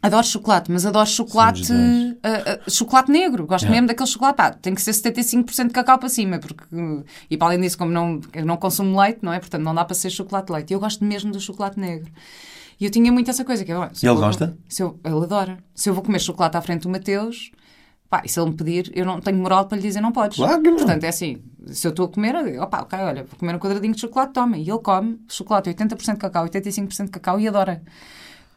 Adoro 0.00 0.24
chocolate, 0.24 0.70
mas 0.70 0.86
adoro 0.86 1.08
chocolate, 1.08 1.72
ah, 2.22 2.60
ah, 2.64 2.70
chocolate 2.70 3.10
negro. 3.10 3.46
Gosto 3.46 3.64
Yeah. 3.64 3.74
mesmo 3.74 3.88
daquele 3.88 4.08
chocolate. 4.08 4.36
Pá, 4.36 4.50
tem 4.52 4.72
que 4.74 4.80
ser 4.80 4.92
75% 4.92 5.66
de 5.68 5.72
cacau 5.72 5.98
para 5.98 6.08
cima, 6.08 6.38
porque 6.38 6.62
uh, 6.72 7.04
e 7.28 7.36
para 7.36 7.48
além 7.48 7.60
disso, 7.60 7.76
como 7.76 7.90
não, 7.90 8.20
eu 8.32 8.46
não 8.46 8.56
consumo 8.56 9.00
leite, 9.00 9.18
não 9.22 9.32
é? 9.32 9.40
Portanto, 9.40 9.62
não 9.62 9.74
dá 9.74 9.84
para 9.84 9.94
ser 9.96 10.10
chocolate 10.10 10.52
leite. 10.52 10.72
Eu 10.72 10.78
gosto 10.78 11.04
mesmo 11.04 11.32
do 11.32 11.40
chocolate 11.40 11.80
negro. 11.80 12.08
E 12.80 12.84
eu 12.84 12.90
tinha 12.92 13.10
muito 13.10 13.28
essa 13.28 13.44
coisa 13.44 13.64
que 13.64 13.72
eu, 13.72 13.88
se 13.92 14.06
E 14.06 14.08
ele 14.08 14.14
vou- 14.14 14.24
gosta? 14.24 14.56
Se 14.68 14.84
eu, 14.84 15.00
ele 15.04 15.16
adora. 15.16 15.58
Se 15.74 15.90
eu 15.90 15.94
vou 15.94 16.02
comer 16.04 16.20
chocolate 16.20 16.56
à 16.56 16.60
frente 16.62 16.82
do 16.82 16.88
Mateus, 16.88 17.50
pá, 18.08 18.22
e 18.24 18.28
se 18.28 18.38
ele 18.38 18.50
me 18.50 18.56
pedir, 18.56 18.92
eu 18.94 19.04
não 19.04 19.20
tenho 19.20 19.36
moral 19.38 19.66
para 19.66 19.76
lhe 19.78 19.82
dizer 19.82 20.00
não 20.00 20.12
podes. 20.12 20.36
Claro 20.38 20.62
que 20.62 20.70
não. 20.70 20.76
Portanto, 20.76 21.02
é 21.02 21.08
assim, 21.08 21.42
se 21.66 21.84
eu 21.84 21.90
estou 21.90 22.06
a 22.06 22.08
comer, 22.08 22.36
eu 22.36 22.62
opá, 22.62 22.82
ok, 22.82 22.96
olha, 23.00 23.24
vou 23.24 23.36
comer 23.36 23.56
um 23.56 23.58
quadradinho 23.58 23.94
de 23.94 24.00
chocolate, 24.00 24.32
toma. 24.32 24.56
E 24.56 24.70
ele 24.70 24.78
come 24.78 25.18
chocolate 25.28 25.68
80% 25.70 26.12
de 26.12 26.20
cacau, 26.20 26.44
85% 26.44 27.06
de 27.06 27.10
cacau 27.10 27.40
e 27.40 27.48
adora. 27.48 27.82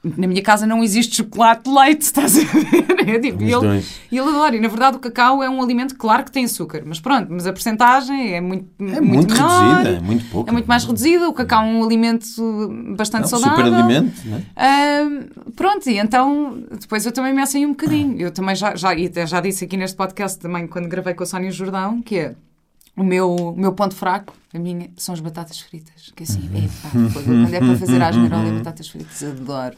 Na 0.03 0.25
minha 0.25 0.41
casa 0.41 0.65
não 0.65 0.83
existe 0.83 1.17
chocolate 1.17 1.69
de 1.69 1.75
leite, 1.75 2.01
estás 2.09 2.35
a 2.35 2.41
ver? 2.41 3.07
É 3.07 3.19
tipo, 3.19 3.43
e 3.43 3.53
ele, 3.53 3.83
ele 4.11 4.19
adora. 4.19 4.55
E 4.55 4.59
na 4.59 4.67
verdade 4.67 4.97
o 4.97 4.99
cacau 4.99 5.43
é 5.43 5.49
um 5.49 5.61
alimento, 5.61 5.95
claro 5.95 6.23
que 6.23 6.31
tem 6.31 6.45
açúcar, 6.45 6.81
mas 6.85 6.99
pronto, 6.99 7.27
mas 7.29 7.45
a 7.45 7.53
porcentagem 7.53 8.33
é 8.33 8.41
muito, 8.41 8.65
É 8.79 8.99
muito, 8.99 9.31
menor, 9.33 9.49
reduzida, 9.73 9.89
é 9.97 9.99
muito 9.99 10.25
pouco. 10.31 10.49
é 10.49 10.53
muito 10.53 10.65
mais 10.65 10.83
reduzida. 10.85 11.29
O 11.29 11.33
cacau 11.33 11.63
é 11.63 11.67
um 11.67 11.83
alimento 11.83 12.25
bastante 12.97 13.23
É 13.23 13.25
um 13.27 13.29
saudável. 13.29 13.65
superalimento, 13.65 14.21
não 14.25 14.37
é? 14.37 14.41
Ahm, 15.01 15.51
pronto, 15.55 15.87
e 15.87 15.99
então 15.99 16.63
depois 16.79 17.05
eu 17.05 17.11
também 17.11 17.31
me 17.33 17.41
assei 17.41 17.63
um 17.65 17.69
bocadinho. 17.69 18.19
Eu 18.19 18.31
também 18.31 18.55
já, 18.55 18.75
já, 18.75 18.89
já 19.25 19.39
disse 19.39 19.65
aqui 19.65 19.77
neste 19.77 19.95
podcast 19.95 20.39
também, 20.39 20.65
quando 20.65 20.87
gravei 20.87 21.13
com 21.13 21.21
a 21.23 21.25
Sónia 21.27 21.51
Jordão, 21.51 22.01
que 22.01 22.17
é 22.17 22.35
o 22.95 23.03
meu, 23.03 23.33
o 23.35 23.57
meu 23.57 23.73
ponto 23.73 23.95
fraco, 23.95 24.33
a 24.53 24.59
minha, 24.59 24.89
são 24.97 25.13
as 25.13 25.19
batatas 25.21 25.59
fritas. 25.59 26.11
Que 26.15 26.23
assim, 26.23 26.49
epá, 26.55 26.89
fogo, 27.09 27.25
quando 27.25 27.53
é 27.53 27.59
para 27.59 27.77
fazer 27.77 28.01
às 28.01 28.15
e 28.15 28.19
batatas 28.19 28.87
fritas, 28.89 29.23
adoro. 29.23 29.75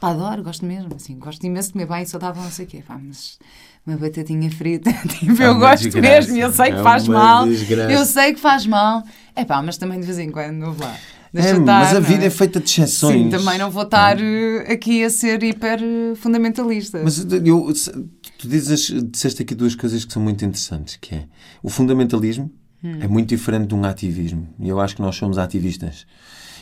Pá, 0.00 0.10
adoro, 0.10 0.42
gosto 0.42 0.66
mesmo, 0.66 0.94
assim, 0.94 1.18
gosto 1.18 1.42
imenso 1.46 1.68
de 1.68 1.72
comer 1.72 1.86
bem, 1.86 2.04
saudável, 2.04 2.42
não 2.42 2.50
sei 2.50 2.66
o 2.66 2.68
quê. 2.68 2.82
Pá, 2.86 2.98
mas 3.02 3.38
uma 3.86 3.96
batatinha 3.96 4.50
frita, 4.50 4.92
tipo, 5.08 5.42
É 5.42 5.46
eu 5.46 5.58
gosto 5.58 5.84
desgraça. 5.84 6.08
mesmo, 6.08 6.36
eu 6.36 6.52
sei 6.52 6.66
que 6.72 6.78
É 6.78 6.82
faz 6.82 7.08
mal, 7.08 7.46
desgraça. 7.46 7.92
eu 7.92 8.04
sei 8.04 8.34
que 8.34 8.40
faz 8.40 8.66
mal. 8.66 9.02
É 9.34 9.44
pá, 9.44 9.62
mas 9.62 9.78
também 9.78 9.98
de 10.00 10.06
vez 10.06 10.18
em 10.18 10.30
quando, 10.30 10.56
não 10.56 10.72
vá. 10.72 10.94
Deixa 11.36 11.50
É, 11.56 11.58
estar, 11.58 11.80
mas 11.84 11.94
a 11.96 12.00
vida 12.00 12.24
é? 12.24 12.26
é 12.26 12.30
feita 12.30 12.58
de 12.60 12.66
exceções. 12.70 13.22
Sim, 13.24 13.28
também 13.30 13.58
não 13.58 13.70
vou 13.70 13.82
estar 13.82 14.18
eh, 14.20 14.72
aqui 14.72 15.04
a 15.04 15.10
ser 15.10 15.42
hiper 15.42 15.80
eh, 15.82 16.14
fundamentalista. 16.14 17.00
Mas 17.04 17.18
eu, 17.44 17.74
se- 17.74 17.90
tu 18.38 18.48
dizes, 18.48 18.92
disseste 19.10 19.42
aqui 19.42 19.54
duas 19.54 19.74
coisas 19.74 20.04
que 20.04 20.12
são 20.12 20.22
muito 20.22 20.44
interessantes, 20.44 20.96
que 21.00 21.14
é 21.14 21.24
o 21.62 21.68
fundamentalismo 21.68 22.50
Hum. 22.84 22.98
é 23.00 23.08
muito 23.08 23.28
diferente 23.30 23.68
de 23.68 23.74
um 23.74 23.82
ativismo. 23.84 24.46
E 24.60 24.68
eu 24.68 24.78
acho 24.78 24.94
que 24.96 25.02
nós 25.02 25.16
somos 25.16 25.38
ativistas. 25.38 26.06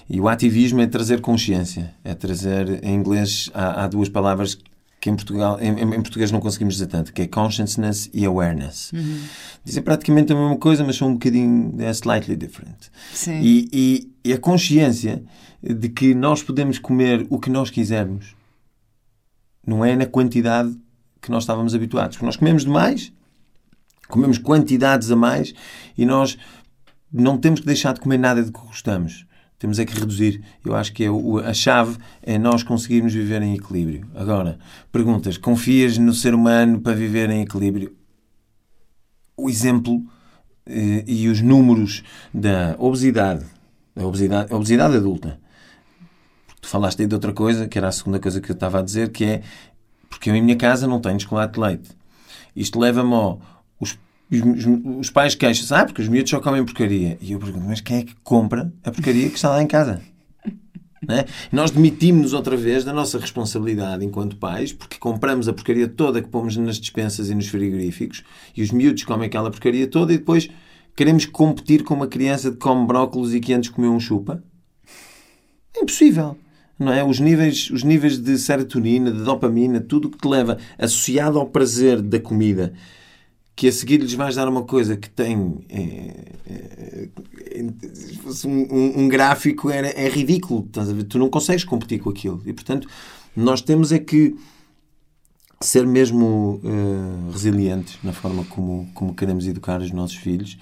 E 0.09 0.21
o 0.21 0.28
ativismo 0.28 0.81
é 0.81 0.87
trazer 0.87 1.21
consciência. 1.21 1.93
É 2.04 2.14
trazer, 2.14 2.83
em 2.85 2.95
inglês, 2.95 3.50
há, 3.52 3.83
há 3.85 3.88
duas 3.88 4.09
palavras 4.09 4.57
que 5.00 5.11
em, 5.11 5.16
Portugal, 5.16 5.59
em, 5.61 5.71
em 5.71 6.00
português 6.02 6.31
não 6.31 6.40
conseguimos 6.40 6.75
dizer 6.75 6.87
tanto, 6.87 7.12
que 7.12 7.23
é 7.23 7.26
consciousness 7.26 8.09
e 8.14 8.25
awareness. 8.25 8.90
Uhum. 8.93 9.19
Dizem 9.64 9.83
praticamente 9.83 10.33
a 10.33 10.37
mesma 10.37 10.57
coisa, 10.57 10.83
mas 10.85 10.97
são 10.97 11.09
um 11.09 11.12
bocadinho 11.14 11.75
é 11.81 11.90
slightly 11.93 12.37
different. 12.37 12.76
Sim. 13.12 13.40
E, 13.43 13.69
e, 13.73 14.13
e 14.25 14.33
a 14.33 14.38
consciência 14.38 15.23
de 15.62 15.88
que 15.88 16.14
nós 16.14 16.43
podemos 16.43 16.78
comer 16.78 17.26
o 17.28 17.38
que 17.38 17.50
nós 17.50 17.71
quisermos 17.71 18.35
não 19.66 19.85
é 19.85 19.95
na 19.97 20.07
quantidade 20.07 20.75
que 21.21 21.31
nós 21.31 21.45
estávamos 21.45 21.75
habituados. 21.75 22.21
Nós 22.21 22.37
comemos 22.37 22.64
demais, 22.64 23.12
comemos 24.09 24.38
quantidades 24.38 25.11
a 25.11 25.16
mais 25.16 25.54
e 25.97 26.04
nós 26.04 26.38
não 27.12 27.38
temos 27.38 27.61
que 27.61 27.66
deixar 27.66 27.95
de 27.95 28.00
comer 28.00 28.19
nada 28.19 28.43
de 28.43 28.52
que 28.52 28.61
gostamos. 28.61 29.26
Temos 29.59 29.78
é 29.78 29.85
que 29.85 29.99
reduzir. 29.99 30.43
Eu 30.64 30.75
acho 30.75 30.93
que 30.93 31.04
é 31.04 31.11
o, 31.11 31.38
a 31.38 31.54
chave 31.54 31.97
é 32.23 32.38
nós 32.38 32.62
conseguirmos 32.62 33.14
viver 33.14 33.40
em 33.40 33.54
equilíbrio. 33.54 34.07
Agora, 34.14 34.59
perguntas: 34.93 35.38
confias 35.38 35.97
no 35.97 36.12
ser 36.12 36.35
humano 36.35 36.81
para 36.81 36.93
viver 36.93 37.31
em 37.31 37.40
equilíbrio? 37.40 37.97
O 39.37 39.49
exemplo 39.49 40.04
eh, 40.66 41.04
e 41.07 41.28
os 41.28 41.40
números 41.40 42.02
da 42.33 42.75
obesidade, 42.78 43.47
a 43.97 44.05
obesidade, 44.05 44.53
a 44.53 44.57
obesidade 44.57 44.97
adulta. 44.97 45.39
Tu 46.61 46.69
falaste 46.69 47.01
aí 47.03 47.07
de 47.07 47.15
outra 47.15 47.33
coisa, 47.33 47.69
que 47.69 47.77
era 47.79 47.89
a 47.89 47.93
segunda 47.93 48.19
coisa 48.19 48.41
que 48.41 48.51
eu 48.51 48.55
estava 48.55 48.79
a 48.79 48.83
dizer, 48.83 49.11
que 49.11 49.25
é 49.25 49.43
porque 50.09 50.31
eu 50.31 50.35
em 50.35 50.43
minha 50.43 50.57
casa 50.57 50.87
não 50.87 51.01
tenho 51.01 51.21
chocolate 51.21 51.55
de 51.55 51.61
leite. 51.61 51.91
Isto 52.55 52.79
leva-me 52.79 53.13
ao. 53.13 53.41
Os, 53.79 53.99
os, 54.31 54.67
os 54.99 55.11
pais 55.11 55.35
queixam-se, 55.35 55.75
ah, 55.75 55.85
porque 55.85 56.01
os 56.01 56.09
miúdos 56.09 56.31
só 56.31 56.41
comem 56.41 56.65
porcaria. 56.65 57.19
E 57.21 57.33
eu 57.33 57.39
pergunto, 57.39 57.67
mas 57.67 57.81
quem 57.81 57.99
é 57.99 58.03
que 58.03 58.15
compra 58.23 58.73
a 58.83 58.91
porcaria 58.91 59.29
que 59.29 59.35
está 59.37 59.51
lá 59.51 59.63
em 59.63 59.67
casa? 59.67 60.01
É? 61.07 61.27
Nós 61.53 61.71
demitimos-nos 61.71 62.33
outra 62.33 62.57
vez 62.57 62.83
da 62.83 62.91
nossa 62.91 63.19
responsabilidade 63.19 64.03
enquanto 64.03 64.37
pais, 64.37 64.73
porque 64.73 64.97
compramos 64.97 65.47
a 65.47 65.53
porcaria 65.53 65.87
toda 65.87 66.23
que 66.23 66.31
pomos 66.31 66.57
nas 66.57 66.81
dispensas 66.81 67.29
e 67.29 67.35
nos 67.35 67.47
frigoríficos, 67.47 68.25
e 68.57 68.63
os 68.63 68.71
miúdos 68.71 69.05
comem 69.05 69.27
aquela 69.27 69.51
porcaria 69.51 69.87
toda, 69.87 70.15
e 70.15 70.17
depois 70.17 70.49
queremos 70.97 71.27
competir 71.27 71.85
com 71.85 71.95
uma 71.95 72.07
criança 72.07 72.51
que 72.51 72.57
come 72.57 72.87
brócolis 72.87 73.35
e 73.35 73.41
que 73.41 73.53
antes 73.53 73.71
comeu 73.71 73.93
um 73.93 74.01
chupa. 74.01 74.43
É 75.77 75.81
impossível 75.81 76.37
não 76.79 76.93
é? 76.93 77.05
Os 77.05 77.21
níveis, 77.21 77.71
os 77.71 77.83
níveis 77.83 78.19
de 78.19 78.37
serotonina, 78.39 79.11
de 79.11 79.23
dopamina, 79.23 79.81
tudo 79.81 80.09
o 80.09 80.11
que 80.11 80.19
te 80.19 80.29
leva 80.29 80.59
associado 80.79 81.39
ao 81.39 81.47
prazer 81.47 82.03
da 82.03 82.19
comida, 82.19 82.75
que 83.55 83.69
a 83.69 83.73
seguir 83.73 83.99
lhes 83.99 84.15
vais 84.15 84.35
dar 84.35 84.49
uma 84.49 84.65
coisa 84.65 84.97
que 84.97 85.09
tem 85.09 85.65
é, 85.69 85.81
é, 86.47 87.09
é, 87.61 88.47
um, 88.47 89.03
um, 89.03 89.09
gráfico 89.09 89.71
é, 89.71 89.93
é 89.95 90.09
ridículo, 90.09 90.69
tu 91.09 91.19
não 91.19 91.31
consegues 91.31 91.65
competir 91.65 92.01
com 92.01 92.11
aquilo 92.11 92.43
e 92.45 92.53
portanto 92.53 92.89
nós 93.37 93.61
temos 93.61 93.93
é 93.93 93.99
que 94.01 94.35
ser 95.66 95.87
mesmo 95.87 96.61
uh, 96.62 97.30
resilientes 97.30 97.99
na 98.02 98.12
forma 98.12 98.44
como, 98.44 98.88
como 98.94 99.14
queremos 99.14 99.47
educar 99.47 99.80
os 99.80 99.90
nossos 99.90 100.16
filhos 100.16 100.59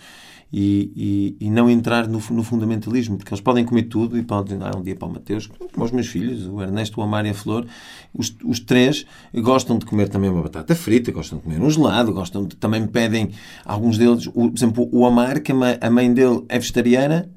e, 0.53 1.37
e, 1.41 1.47
e, 1.47 1.51
não 1.51 1.71
entrar 1.71 2.07
no, 2.07 2.23
no, 2.31 2.43
fundamentalismo, 2.43 3.17
porque 3.17 3.33
eles 3.33 3.41
podem 3.41 3.65
comer 3.65 3.85
tudo 3.85 4.19
e 4.19 4.23
podem 4.23 4.59
dar 4.59 4.77
um 4.77 4.83
dia 4.83 4.95
para 4.95 5.09
o 5.09 5.11
Mateus, 5.11 5.47
como 5.47 5.87
os 5.87 5.91
meus 5.91 6.09
filhos, 6.09 6.47
o 6.47 6.61
Ernesto, 6.61 7.01
o 7.01 7.03
Amar 7.03 7.25
e 7.25 7.31
a 7.31 7.35
Flor, 7.35 7.67
os, 8.13 8.37
os 8.45 8.61
três 8.61 9.07
gostam 9.35 9.79
de 9.79 9.87
comer 9.87 10.11
também 10.11 10.29
uma 10.29 10.43
batata 10.43 10.75
frita, 10.75 11.11
gostam 11.11 11.39
de 11.39 11.45
comer 11.45 11.59
um 11.59 11.71
gelado, 11.71 12.13
gostam 12.13 12.45
de, 12.45 12.55
também 12.57 12.87
pedem, 12.87 13.31
alguns 13.65 13.97
deles, 13.97 14.27
o, 14.27 14.51
por 14.51 14.55
exemplo, 14.55 14.89
o 14.93 15.07
Amar, 15.07 15.41
que 15.41 15.53
a 15.53 15.91
mãe 15.91 16.13
dele 16.13 16.45
é 16.51 16.59
vegetariana, 16.59 17.31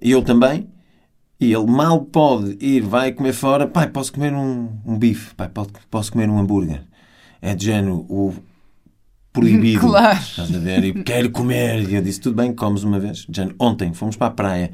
e 0.00 0.10
eu 0.10 0.22
também, 0.22 0.66
e 1.38 1.52
ele 1.52 1.66
mal 1.66 2.06
pode 2.06 2.56
ir, 2.58 2.80
vai 2.80 3.12
comer 3.12 3.34
fora, 3.34 3.66
pai, 3.66 3.88
posso 3.88 4.10
comer 4.14 4.32
um, 4.32 4.70
um 4.86 4.98
bife, 4.98 5.34
pai, 5.34 5.50
posso 5.90 6.10
comer 6.10 6.30
um 6.30 6.38
hambúrguer. 6.38 6.85
É 7.40 7.54
de 7.54 7.66
género, 7.66 8.06
o, 8.08 8.34
proibido. 9.36 9.80
Claro. 9.86 10.18
Estás 10.18 10.54
a 10.54 10.58
ver? 10.58 10.84
E 10.84 11.04
quero 11.04 11.30
comer. 11.30 11.88
E 11.88 11.94
eu 11.94 12.02
disse, 12.02 12.20
tudo 12.20 12.36
bem, 12.36 12.54
comes 12.54 12.82
uma 12.82 12.98
vez. 12.98 13.26
Já, 13.30 13.48
ontem 13.58 13.92
fomos 13.92 14.16
para 14.16 14.28
a 14.28 14.30
praia. 14.30 14.72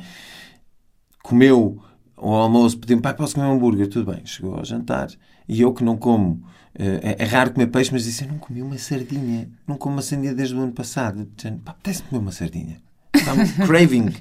Comeu 1.22 1.82
ao 2.16 2.34
almoço, 2.34 2.78
pediu-me, 2.78 3.02
pai, 3.02 3.14
posso 3.14 3.34
comer 3.34 3.48
um 3.48 3.54
hambúrguer? 3.54 3.88
Tudo 3.88 4.12
bem. 4.12 4.24
Chegou 4.24 4.54
ao 4.54 4.64
jantar. 4.64 5.08
E 5.48 5.60
eu 5.60 5.72
que 5.72 5.82
não 5.82 5.96
como, 5.96 6.42
eh, 6.78 7.16
é, 7.18 7.24
é 7.24 7.26
raro 7.26 7.52
comer 7.52 7.66
peixe, 7.66 7.90
mas 7.92 8.04
disse, 8.04 8.24
eu 8.24 8.28
não 8.28 8.38
comi 8.38 8.62
uma 8.62 8.78
sardinha. 8.78 9.48
Não 9.66 9.76
como 9.76 9.96
uma 9.96 10.02
sardinha 10.02 10.34
desde 10.34 10.54
o 10.54 10.60
ano 10.60 10.72
passado. 10.72 11.28
Já, 11.36 11.50
pá, 11.52 11.72
apetece 11.72 12.02
comer 12.04 12.22
uma 12.22 12.32
sardinha. 12.32 12.80
Estava 13.14 13.44
craving. 13.66 14.12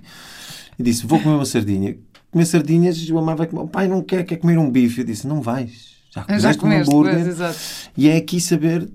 E 0.79 0.83
disse, 0.83 1.05
vou 1.05 1.19
comer 1.19 1.35
uma 1.35 1.45
sardinha. 1.45 1.95
Comer 2.31 2.45
sardinhas, 2.45 3.09
o 3.09 3.35
vai 3.35 3.47
comer. 3.47 3.61
O 3.61 3.67
pai 3.67 3.87
não 3.87 4.01
quer, 4.01 4.23
quer 4.23 4.37
comer 4.37 4.57
um 4.57 4.69
bife. 4.69 5.01
Eu 5.01 5.05
disse, 5.05 5.27
não 5.27 5.41
vais. 5.41 5.90
Já 6.11 6.23
comeste, 6.25 6.65
um 6.65 6.71
hambúrguer. 6.71 7.35
Pois, 7.35 7.89
e 7.97 8.09
é 8.09 8.17
aqui 8.17 8.39
saber 8.41 8.89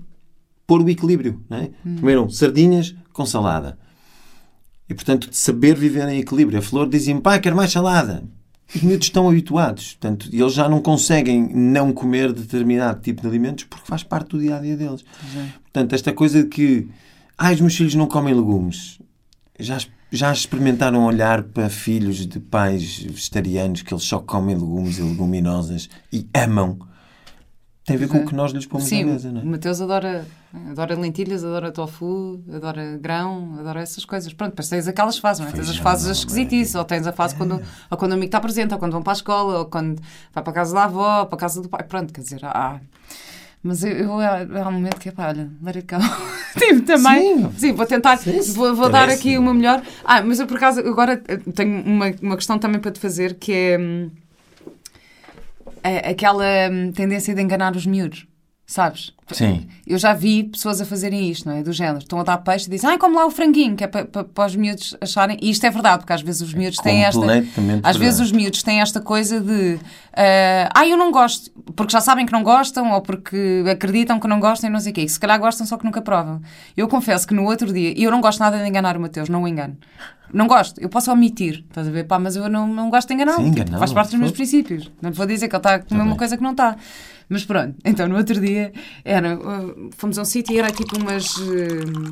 pôr 0.65 0.81
o 0.81 0.89
equilíbrio. 0.89 1.43
Não 1.49 1.57
é? 1.57 1.69
Hum. 1.85 1.97
Comeram 1.99 2.29
sardinhas 2.29 2.95
com 3.11 3.25
salada. 3.25 3.77
E, 4.87 4.93
portanto, 4.93 5.29
de 5.29 5.35
saber 5.35 5.75
viver 5.75 6.07
em 6.07 6.19
equilíbrio. 6.19 6.59
A 6.59 6.61
Flor 6.61 6.87
dizia-me, 6.87 7.19
pai, 7.19 7.39
quero 7.39 7.55
mais 7.55 7.71
salada. 7.71 8.23
Os 8.73 8.81
miúdos 8.81 9.07
estão 9.07 9.27
habituados. 9.27 9.93
Portanto, 9.93 10.29
eles 10.31 10.53
já 10.53 10.69
não 10.69 10.81
conseguem 10.81 11.49
não 11.53 11.91
comer 11.91 12.31
determinado 12.31 13.01
tipo 13.01 13.21
de 13.21 13.27
alimentos 13.27 13.63
porque 13.63 13.87
faz 13.87 14.03
parte 14.03 14.29
do 14.29 14.39
dia-a-dia 14.39 14.75
-dia 14.75 14.77
deles. 14.77 15.05
É. 15.35 15.47
Portanto, 15.63 15.93
esta 15.93 16.13
coisa 16.13 16.43
de 16.43 16.49
que 16.49 16.87
ah, 17.37 17.51
os 17.51 17.61
meus 17.61 17.75
filhos 17.75 17.95
não 17.95 18.07
comem 18.07 18.33
legumes. 18.33 18.99
Já, 19.59 19.77
já 20.11 20.31
experimentaram 20.31 21.05
olhar 21.05 21.43
para 21.43 21.69
filhos 21.69 22.25
de 22.27 22.39
pais 22.39 22.99
vegetarianos 22.99 23.81
que 23.81 23.93
eles 23.93 24.03
só 24.03 24.19
comem 24.19 24.55
legumes 24.55 24.99
e 24.99 25.01
leguminosas 25.01 25.89
e 26.11 26.27
amam 26.33 26.79
tem 27.87 27.95
a 27.95 27.99
ver 27.99 28.09
com 28.09 28.17
o 28.17 28.25
que 28.25 28.35
nós 28.35 28.51
lhes 28.51 28.65
pomos 28.65 28.85
Sim, 28.85 29.05
na 29.05 29.13
mesa, 29.13 29.31
não 29.31 29.39
é? 29.39 29.43
o 29.45 29.47
Mateus 29.47 29.79
adora, 29.79 30.27
adora 30.69 30.93
lentilhas, 30.93 31.41
adora 31.41 31.71
tofu, 31.71 32.43
adora 32.53 32.97
grão, 32.97 33.55
adora 33.57 33.79
essas 33.79 34.03
coisas. 34.03 34.33
Pronto, 34.33 34.49
depois 34.49 34.67
tens 34.67 34.89
aquelas 34.89 35.17
fases, 35.17 35.39
não 35.39 35.47
é? 35.47 35.53
Tens 35.53 35.69
as 35.69 35.77
fases 35.77 36.17
esquisitices, 36.17 36.75
ou 36.75 36.83
tens 36.83 37.07
a 37.07 37.13
fase 37.13 37.35
é. 37.35 37.37
quando, 37.37 37.61
ou 37.89 37.97
quando 37.97 38.11
o 38.11 38.15
amigo 38.15 38.27
está 38.27 38.41
presente, 38.41 38.73
ou 38.73 38.77
quando 38.77 38.91
vão 38.91 39.01
para 39.01 39.13
a 39.13 39.15
escola, 39.15 39.59
ou 39.59 39.65
quando 39.67 40.01
vai 40.33 40.43
para 40.43 40.51
a 40.51 40.53
casa 40.53 40.73
da 40.75 40.83
avó, 40.83 41.21
ou 41.21 41.25
para 41.27 41.37
a 41.37 41.39
casa 41.39 41.61
do 41.61 41.69
pai. 41.69 41.81
Pronto, 41.83 42.11
quer 42.11 42.19
dizer, 42.19 42.41
ah, 42.43 42.81
mas 43.63 43.85
eu, 43.85 43.91
eu, 43.91 44.19
há 44.19 44.67
um 44.67 44.73
momento 44.73 44.99
que 44.99 45.07
é 45.07 45.11
pá, 45.13 45.29
olha, 45.29 45.49
let 45.63 45.77
it 45.77 45.87
go. 45.87 46.01
tipo, 46.59 46.81
também. 46.81 47.37
Sim, 47.37 47.51
sim 47.57 47.71
vou 47.71 47.85
tentar, 47.85 48.17
sim, 48.17 48.41
vou, 48.51 48.75
vou 48.75 48.89
dar 48.89 49.07
aqui 49.07 49.37
uma 49.37 49.53
melhor. 49.53 49.81
Ah, 50.03 50.21
mas 50.21 50.41
eu 50.41 50.45
por 50.45 50.57
acaso 50.57 50.81
agora 50.81 51.15
tenho 51.55 51.83
uma, 51.85 52.13
uma 52.21 52.35
questão 52.35 52.59
também 52.59 52.81
para 52.81 52.91
te 52.91 52.99
fazer 52.99 53.35
que 53.35 53.53
é. 53.53 53.77
Hum, 55.87 56.11
aquela 56.11 56.69
hum, 56.69 56.91
tendência 56.91 57.33
de 57.33 57.41
enganar 57.41 57.75
os 57.75 57.85
miúdos. 57.85 58.27
Sabes? 58.69 59.13
Sim. 59.31 59.65
Eu 59.87 59.97
já 59.97 60.13
vi 60.13 60.43
pessoas 60.43 60.81
a 60.81 60.85
fazerem 60.85 61.29
isto, 61.29 61.47
não 61.47 61.55
é? 61.55 61.63
Do 61.63 61.71
género. 61.71 61.99
Estão 61.99 62.19
a 62.19 62.23
dar 62.23 62.37
peixe 62.39 62.67
e 62.67 62.69
dizem, 62.69 62.89
ai, 62.89 62.97
como 62.97 63.15
lá 63.15 63.25
o 63.25 63.31
franguinho, 63.31 63.77
que 63.77 63.83
é 63.85 63.87
para, 63.87 64.03
para, 64.03 64.25
para, 64.25 64.45
os 64.45 64.57
miúdos 64.57 64.93
acharem. 64.99 65.37
E 65.41 65.49
isto 65.49 65.65
é 65.65 65.69
verdade, 65.69 65.99
porque 65.99 66.11
às 66.11 66.21
vezes 66.21 66.41
os 66.41 66.53
miúdos 66.53 66.77
têm 66.79 67.05
esta. 67.05 67.25
Às 67.25 67.55
verdade. 67.55 67.97
vezes 67.97 68.19
os 68.19 68.29
miúdos 68.29 68.61
têm 68.61 68.81
esta 68.81 68.99
coisa 68.99 69.39
de, 69.39 69.75
uh, 69.75 70.69
ah, 70.75 70.85
eu 70.85 70.97
não 70.97 71.13
gosto, 71.13 71.49
porque 71.77 71.93
já 71.93 72.01
sabem 72.01 72.25
que 72.25 72.33
não 72.33 72.43
gostam 72.43 72.91
ou 72.91 73.01
porque 73.01 73.63
acreditam 73.71 74.19
que 74.19 74.27
não 74.27 74.41
gostam 74.41 74.69
e 74.69 74.73
não 74.73 74.81
sei 74.81 74.91
o 74.91 74.95
quê. 74.95 75.07
Se 75.07 75.17
calhar 75.17 75.39
gostam, 75.39 75.65
só 75.65 75.77
que 75.77 75.85
nunca 75.85 76.01
provam. 76.01 76.41
Eu 76.75 76.89
confesso 76.89 77.25
que 77.25 77.33
no 77.33 77.45
outro 77.45 77.71
dia, 77.71 77.93
e 77.97 78.03
eu 78.03 78.11
não 78.11 78.19
gosto 78.19 78.39
nada 78.39 78.57
de 78.57 78.67
enganar 78.67 78.97
o 78.97 78.99
Mateus, 78.99 79.29
não 79.29 79.43
o 79.43 79.47
engano. 79.47 79.77
Não 80.33 80.45
gosto, 80.45 80.81
eu 80.81 80.89
posso 80.89 81.09
omitir, 81.09 81.63
estás 81.69 81.87
a 81.87 81.91
ver? 81.91 82.03
Pá, 82.03 82.19
mas 82.19 82.35
eu 82.35 82.49
não, 82.49 82.67
não 82.67 82.89
gosto 82.89 83.07
de 83.07 83.13
enganar. 83.13 83.37
Sim, 83.37 83.49
tipo, 83.49 83.77
faz 83.77 83.93
parte 83.93 84.11
dos 84.11 84.19
meus 84.19 84.33
princípios. 84.33 84.91
Não 85.01 85.09
te 85.09 85.15
vou 85.15 85.25
dizer 85.25 85.47
que 85.47 85.55
ele 85.55 85.59
está 85.59 85.75
a 85.75 85.79
comer 85.79 86.01
uma 86.01 86.17
coisa 86.17 86.35
que 86.35 86.43
não 86.43 86.51
está. 86.51 86.75
Mas 87.29 87.43
pronto, 87.43 87.75
então 87.83 88.07
no 88.07 88.15
outro 88.15 88.39
dia 88.39 88.71
era, 89.03 89.37
uh, 89.37 89.89
fomos 89.97 90.17
a 90.17 90.21
um 90.21 90.25
sítio 90.25 90.55
e 90.55 90.59
era 90.59 90.71
tipo 90.71 90.97
umas. 90.97 91.35
Uh, 91.37 92.11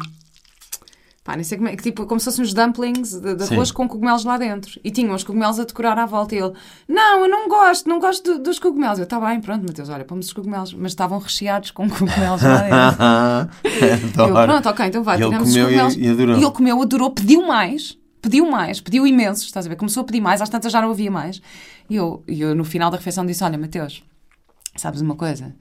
pá, 1.23 1.35
nem 1.35 1.43
sei 1.43 1.57
como 1.57 1.69
é, 1.69 1.75
tipo, 1.75 2.05
como 2.05 2.19
se 2.19 2.25
fossem 2.25 2.43
uns 2.43 2.53
dumplings 2.53 3.19
de, 3.19 3.35
de 3.35 3.43
arroz 3.43 3.71
com 3.71 3.87
cogumelos 3.87 4.25
lá 4.25 4.37
dentro. 4.37 4.79
E 4.83 4.91
tinham 4.91 5.15
os 5.15 5.23
cogumelos 5.23 5.59
a 5.59 5.63
decorar 5.63 5.97
à 5.97 6.05
volta. 6.05 6.35
E 6.35 6.39
ele, 6.39 6.53
não, 6.87 7.21
eu 7.21 7.29
não 7.29 7.47
gosto, 7.47 7.89
não 7.89 7.99
gosto 7.99 8.39
dos 8.39 8.59
cogumelos. 8.59 8.99
Eu, 8.99 9.05
está 9.05 9.19
bem, 9.19 9.41
pronto, 9.41 9.65
Mateus, 9.65 9.89
olha, 9.89 10.05
pomos 10.05 10.27
os 10.27 10.33
cogumelos. 10.33 10.73
Mas 10.73 10.91
estavam 10.91 11.17
recheados 11.17 11.71
com 11.71 11.87
cogumelos 11.89 12.41
lá 12.43 13.47
dentro. 13.55 14.21
eu, 14.21 14.33
pronto, 14.33 14.69
ok, 14.69 14.85
então 14.85 15.03
vai, 15.03 15.17
tiramos 15.17 15.49
os 15.49 15.55
cogumelos. 15.55 15.95
E, 15.95 16.01
e, 16.01 16.09
adorou. 16.09 16.37
e 16.37 16.43
ele 16.43 16.51
comeu, 16.51 16.81
adorou, 16.81 17.11
pediu 17.11 17.45
mais 17.45 17.97
pediu 18.21 18.49
mais, 18.49 18.81
pediu 18.81 19.05
imensos, 19.05 19.45
estás 19.45 19.67
a 19.67 19.69
ver? 19.69 19.75
Começou 19.75 20.01
a 20.01 20.03
pedir 20.03 20.19
mais, 20.19 20.41
às 20.41 20.49
tantas 20.49 20.71
já 20.71 20.81
não 20.81 20.89
havia 20.89 21.11
mais. 21.11 21.39
E 21.87 21.95
eu, 21.95 22.23
eu 22.27 22.55
no 22.55 22.63
final 22.63 22.89
da 22.89 22.97
refeição 22.97 23.23
disse: 23.23 23.43
Olha, 23.43 23.55
Mateus, 23.55 24.03
sabes 24.75 25.01
uma 25.01 25.15
coisa? 25.15 25.55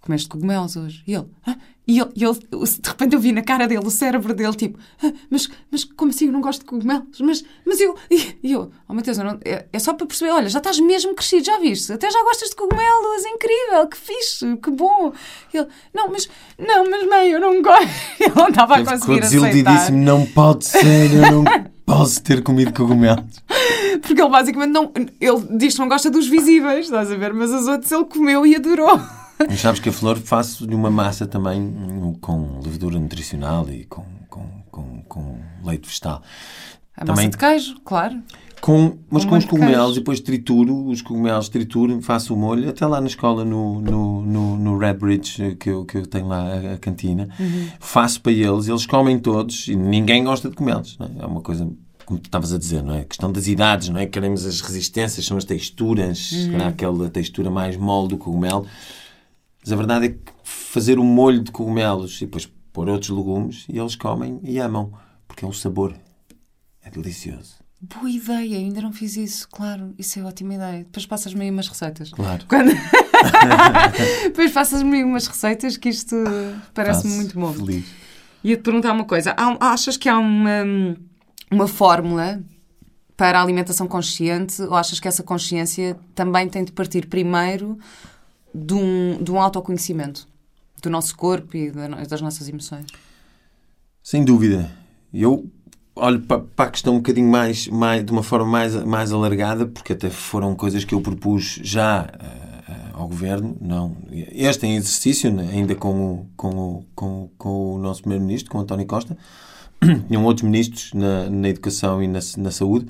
Comeste 0.00 0.28
cogumelos 0.28 0.76
hoje. 0.76 1.02
E 1.06 1.14
ele, 1.14 1.28
ah? 1.46 1.58
E 1.90 1.98
ele, 1.98 2.10
ele, 2.14 2.38
de 2.64 2.88
repente 2.88 3.14
eu 3.14 3.20
vi 3.20 3.32
na 3.32 3.42
cara 3.42 3.66
dele, 3.66 3.84
o 3.84 3.90
cérebro 3.90 4.32
dele, 4.32 4.54
tipo, 4.54 4.78
ah, 5.02 5.12
mas, 5.28 5.50
mas 5.72 5.82
como 5.82 6.12
assim 6.12 6.26
eu 6.26 6.32
não 6.32 6.40
gosto 6.40 6.60
de 6.60 6.66
cogumelos? 6.66 7.20
Mas, 7.20 7.44
mas 7.66 7.80
eu, 7.80 7.96
e, 8.08 8.36
eu, 8.44 8.70
oh 8.88 8.94
Mateus, 8.94 9.18
eu 9.18 9.24
não, 9.24 9.40
é, 9.44 9.66
é, 9.72 9.78
só 9.80 9.92
para 9.92 10.06
perceber, 10.06 10.30
olha, 10.30 10.48
já 10.48 10.58
estás 10.58 10.78
mesmo 10.78 11.16
crescido, 11.16 11.46
já 11.46 11.58
viste? 11.58 11.92
Até 11.92 12.08
já 12.08 12.22
gostas 12.22 12.50
de 12.50 12.54
cogumelos, 12.54 13.24
é 13.24 13.28
incrível, 13.30 13.88
que 13.88 13.96
fixe, 13.96 14.56
que 14.58 14.70
bom. 14.70 15.12
Ele, 15.52 15.66
não, 15.92 16.08
mas, 16.10 16.30
não, 16.56 16.88
mas 16.88 17.08
mãe, 17.08 17.30
eu 17.30 17.40
não 17.40 17.60
gosto. 17.60 17.88
Ele 18.20 18.34
não 18.36 18.48
estava 18.48 18.76
a 18.76 18.84
conseguir 18.84 19.24
aceitar. 19.24 19.90
não 19.90 20.24
pode 20.26 20.66
ser, 20.66 21.12
eu 21.12 21.32
não 21.32 21.44
posso 21.84 22.22
ter 22.22 22.40
comido 22.40 22.72
cogumelos. 22.72 23.24
Porque 24.00 24.22
ele 24.22 24.30
basicamente 24.30 24.70
não, 24.70 24.92
ele 25.20 25.58
diz 25.58 25.74
que 25.74 25.80
não 25.80 25.88
gosta 25.88 26.08
dos 26.08 26.28
visíveis, 26.28 26.84
estás 26.84 27.10
a 27.10 27.16
ver? 27.16 27.34
Mas 27.34 27.50
os 27.50 27.66
outros 27.66 27.90
ele 27.90 28.04
comeu 28.04 28.46
e 28.46 28.54
adorou. 28.54 29.00
Mas 29.48 29.60
sabes 29.60 29.80
que 29.80 29.88
a 29.88 29.92
flor 29.92 30.16
faço-lhe 30.18 30.74
uma 30.74 30.90
massa 30.90 31.26
também 31.26 32.16
com 32.20 32.60
levedura 32.62 32.98
nutricional 32.98 33.68
e 33.70 33.84
com, 33.84 34.04
com, 34.28 34.62
com, 34.70 35.02
com 35.08 35.38
leite 35.64 35.86
vegetal. 35.88 36.22
A 36.96 37.04
massa 37.04 37.28
de 37.28 37.36
queijo, 37.38 37.76
claro. 37.84 38.20
Com, 38.60 38.98
mas 39.10 39.24
Com 39.24 39.30
com, 39.30 39.36
os 39.38 39.44
de 39.44 39.50
cogumelos 39.50 39.96
e 39.96 40.00
depois 40.00 40.20
trituro, 40.20 40.86
os 40.88 41.00
cogumelos 41.00 41.48
trituro, 41.48 42.02
faço 42.02 42.34
o 42.34 42.36
molho, 42.36 42.68
até 42.68 42.84
lá 42.86 43.00
na 43.00 43.06
escola, 43.06 43.42
no, 43.42 43.80
no, 43.80 44.20
no, 44.20 44.56
no 44.58 44.76
Red 44.78 44.94
Bridge, 44.94 45.42
eh, 45.42 45.54
que 45.54 45.70
eu, 45.70 45.86
que 45.86 45.96
eu 45.96 46.06
tenho 46.06 46.28
lá 46.28 46.42
a, 46.42 46.74
a 46.74 46.78
cantina, 46.78 47.30
Uhum. 47.40 47.68
faço 47.80 48.20
para 48.20 48.32
eles, 48.32 48.68
eles 48.68 48.84
comem 48.84 49.18
todos 49.18 49.66
e 49.68 49.74
ninguém 49.74 50.22
gosta 50.22 50.50
de 50.50 50.56
cogumelos. 50.56 50.98
É? 51.00 51.22
é 51.22 51.26
uma 51.26 51.40
coisa, 51.40 51.66
como 52.04 52.20
tu 52.20 52.26
estavas 52.26 52.52
a 52.52 52.58
dizer, 52.58 52.82
não 52.82 52.92
é? 52.94 53.00
A 53.00 53.04
questão 53.06 53.32
das 53.32 53.46
idades, 53.46 53.88
não 53.88 53.98
é? 53.98 54.04
Queremos 54.04 54.44
as 54.44 54.60
resistências, 54.60 55.24
são 55.24 55.38
as 55.38 55.44
texturas, 55.46 56.30
Uhum. 56.32 56.66
aquela 56.66 57.08
textura 57.08 57.50
mais 57.50 57.78
mole 57.78 58.08
do 58.08 58.18
cogumelo. 58.18 58.66
Mas 59.62 59.72
a 59.72 59.76
verdade 59.76 60.06
é 60.06 60.08
que 60.10 60.18
fazer 60.42 60.98
um 60.98 61.04
molho 61.04 61.42
de 61.42 61.50
cogumelos 61.52 62.16
e 62.20 62.24
depois 62.26 62.50
pôr 62.72 62.88
outros 62.88 63.10
legumes 63.10 63.66
e 63.68 63.78
eles 63.78 63.94
comem 63.96 64.40
e 64.42 64.58
amam, 64.58 64.92
porque 65.28 65.44
é 65.44 65.48
o 65.48 65.52
sabor. 65.52 65.94
É 66.82 66.90
delicioso. 66.90 67.56
Boa 67.82 68.10
ideia, 68.10 68.58
ainda 68.58 68.82
não 68.82 68.92
fiz 68.92 69.16
isso, 69.16 69.48
claro. 69.50 69.94
Isso 69.98 70.18
é 70.18 70.22
ótima 70.22 70.54
ideia. 70.54 70.78
Depois 70.84 71.06
passas-me 71.06 71.44
aí 71.44 71.50
umas 71.50 71.66
receitas. 71.68 72.10
Claro. 72.10 72.44
Quando... 72.46 72.72
Depois 74.24 74.52
passas-me 74.52 74.98
aí 74.98 75.04
umas 75.04 75.26
receitas 75.26 75.76
que 75.76 75.88
isto 75.88 76.14
parece-me 76.74 77.14
muito 77.14 77.38
bom. 77.38 77.52
Feliz. 77.52 77.86
Ia-te 78.44 78.62
perguntar 78.62 78.92
uma 78.92 79.04
coisa. 79.04 79.34
Há- 79.36 79.72
achas 79.72 79.96
que 79.96 80.08
há 80.08 80.18
uma, 80.18 80.62
uma 81.50 81.66
fórmula 81.66 82.42
para 83.16 83.38
a 83.38 83.42
alimentação 83.42 83.86
consciente 83.86 84.60
ou 84.62 84.74
achas 84.74 84.98
que 85.00 85.08
essa 85.08 85.22
consciência 85.22 85.98
também 86.14 86.48
tem 86.48 86.64
de 86.64 86.72
partir 86.72 87.06
primeiro 87.06 87.78
de 88.54 88.74
um, 88.74 89.22
de 89.22 89.30
um 89.30 89.40
autoconhecimento 89.40 90.26
do 90.82 90.90
nosso 90.90 91.16
corpo 91.16 91.56
e 91.56 91.70
da- 91.70 91.88
das 92.04 92.20
nossas 92.20 92.48
emoções? 92.48 92.86
Sem 94.02 94.24
dúvida. 94.24 94.70
Eu 95.12 95.50
olho 95.94 96.20
pa- 96.20 96.38
para 96.40 96.66
a 96.68 96.70
questão 96.70 96.94
um 96.94 96.98
bocadinho 96.98 97.28
mais, 97.30 97.68
mais 97.68 98.04
de 98.04 98.10
uma 98.12 98.22
forma 98.22 98.46
mais, 98.46 98.74
mais 98.84 99.12
alargada, 99.12 99.66
porque 99.66 99.92
até 99.92 100.08
foram 100.08 100.54
coisas 100.54 100.84
que 100.84 100.94
eu 100.94 101.00
propus 101.00 101.60
já 101.62 102.08
eh, 102.18 102.90
ao 102.94 103.06
governo. 103.08 103.56
Não, 103.60 103.96
este 104.10 104.66
em 104.66 104.76
exercício, 104.76 105.30
né, 105.32 105.48
ainda 105.52 105.74
com 105.74 106.12
o, 106.14 106.26
com 106.36 106.48
o, 106.48 106.84
com, 106.94 107.30
com 107.36 107.74
o 107.74 107.78
nosso 107.78 108.00
primeiro-ministro, 108.02 108.50
com 108.50 108.58
o 108.58 108.60
António 108.62 108.86
Costa. 108.86 109.16
Tinham 110.08 110.24
outros 110.24 110.44
ministros 110.44 110.92
na, 110.94 111.28
na 111.28 111.48
educação 111.48 112.02
e 112.02 112.08
na, 112.08 112.20
na 112.38 112.50
saúde. 112.50 112.86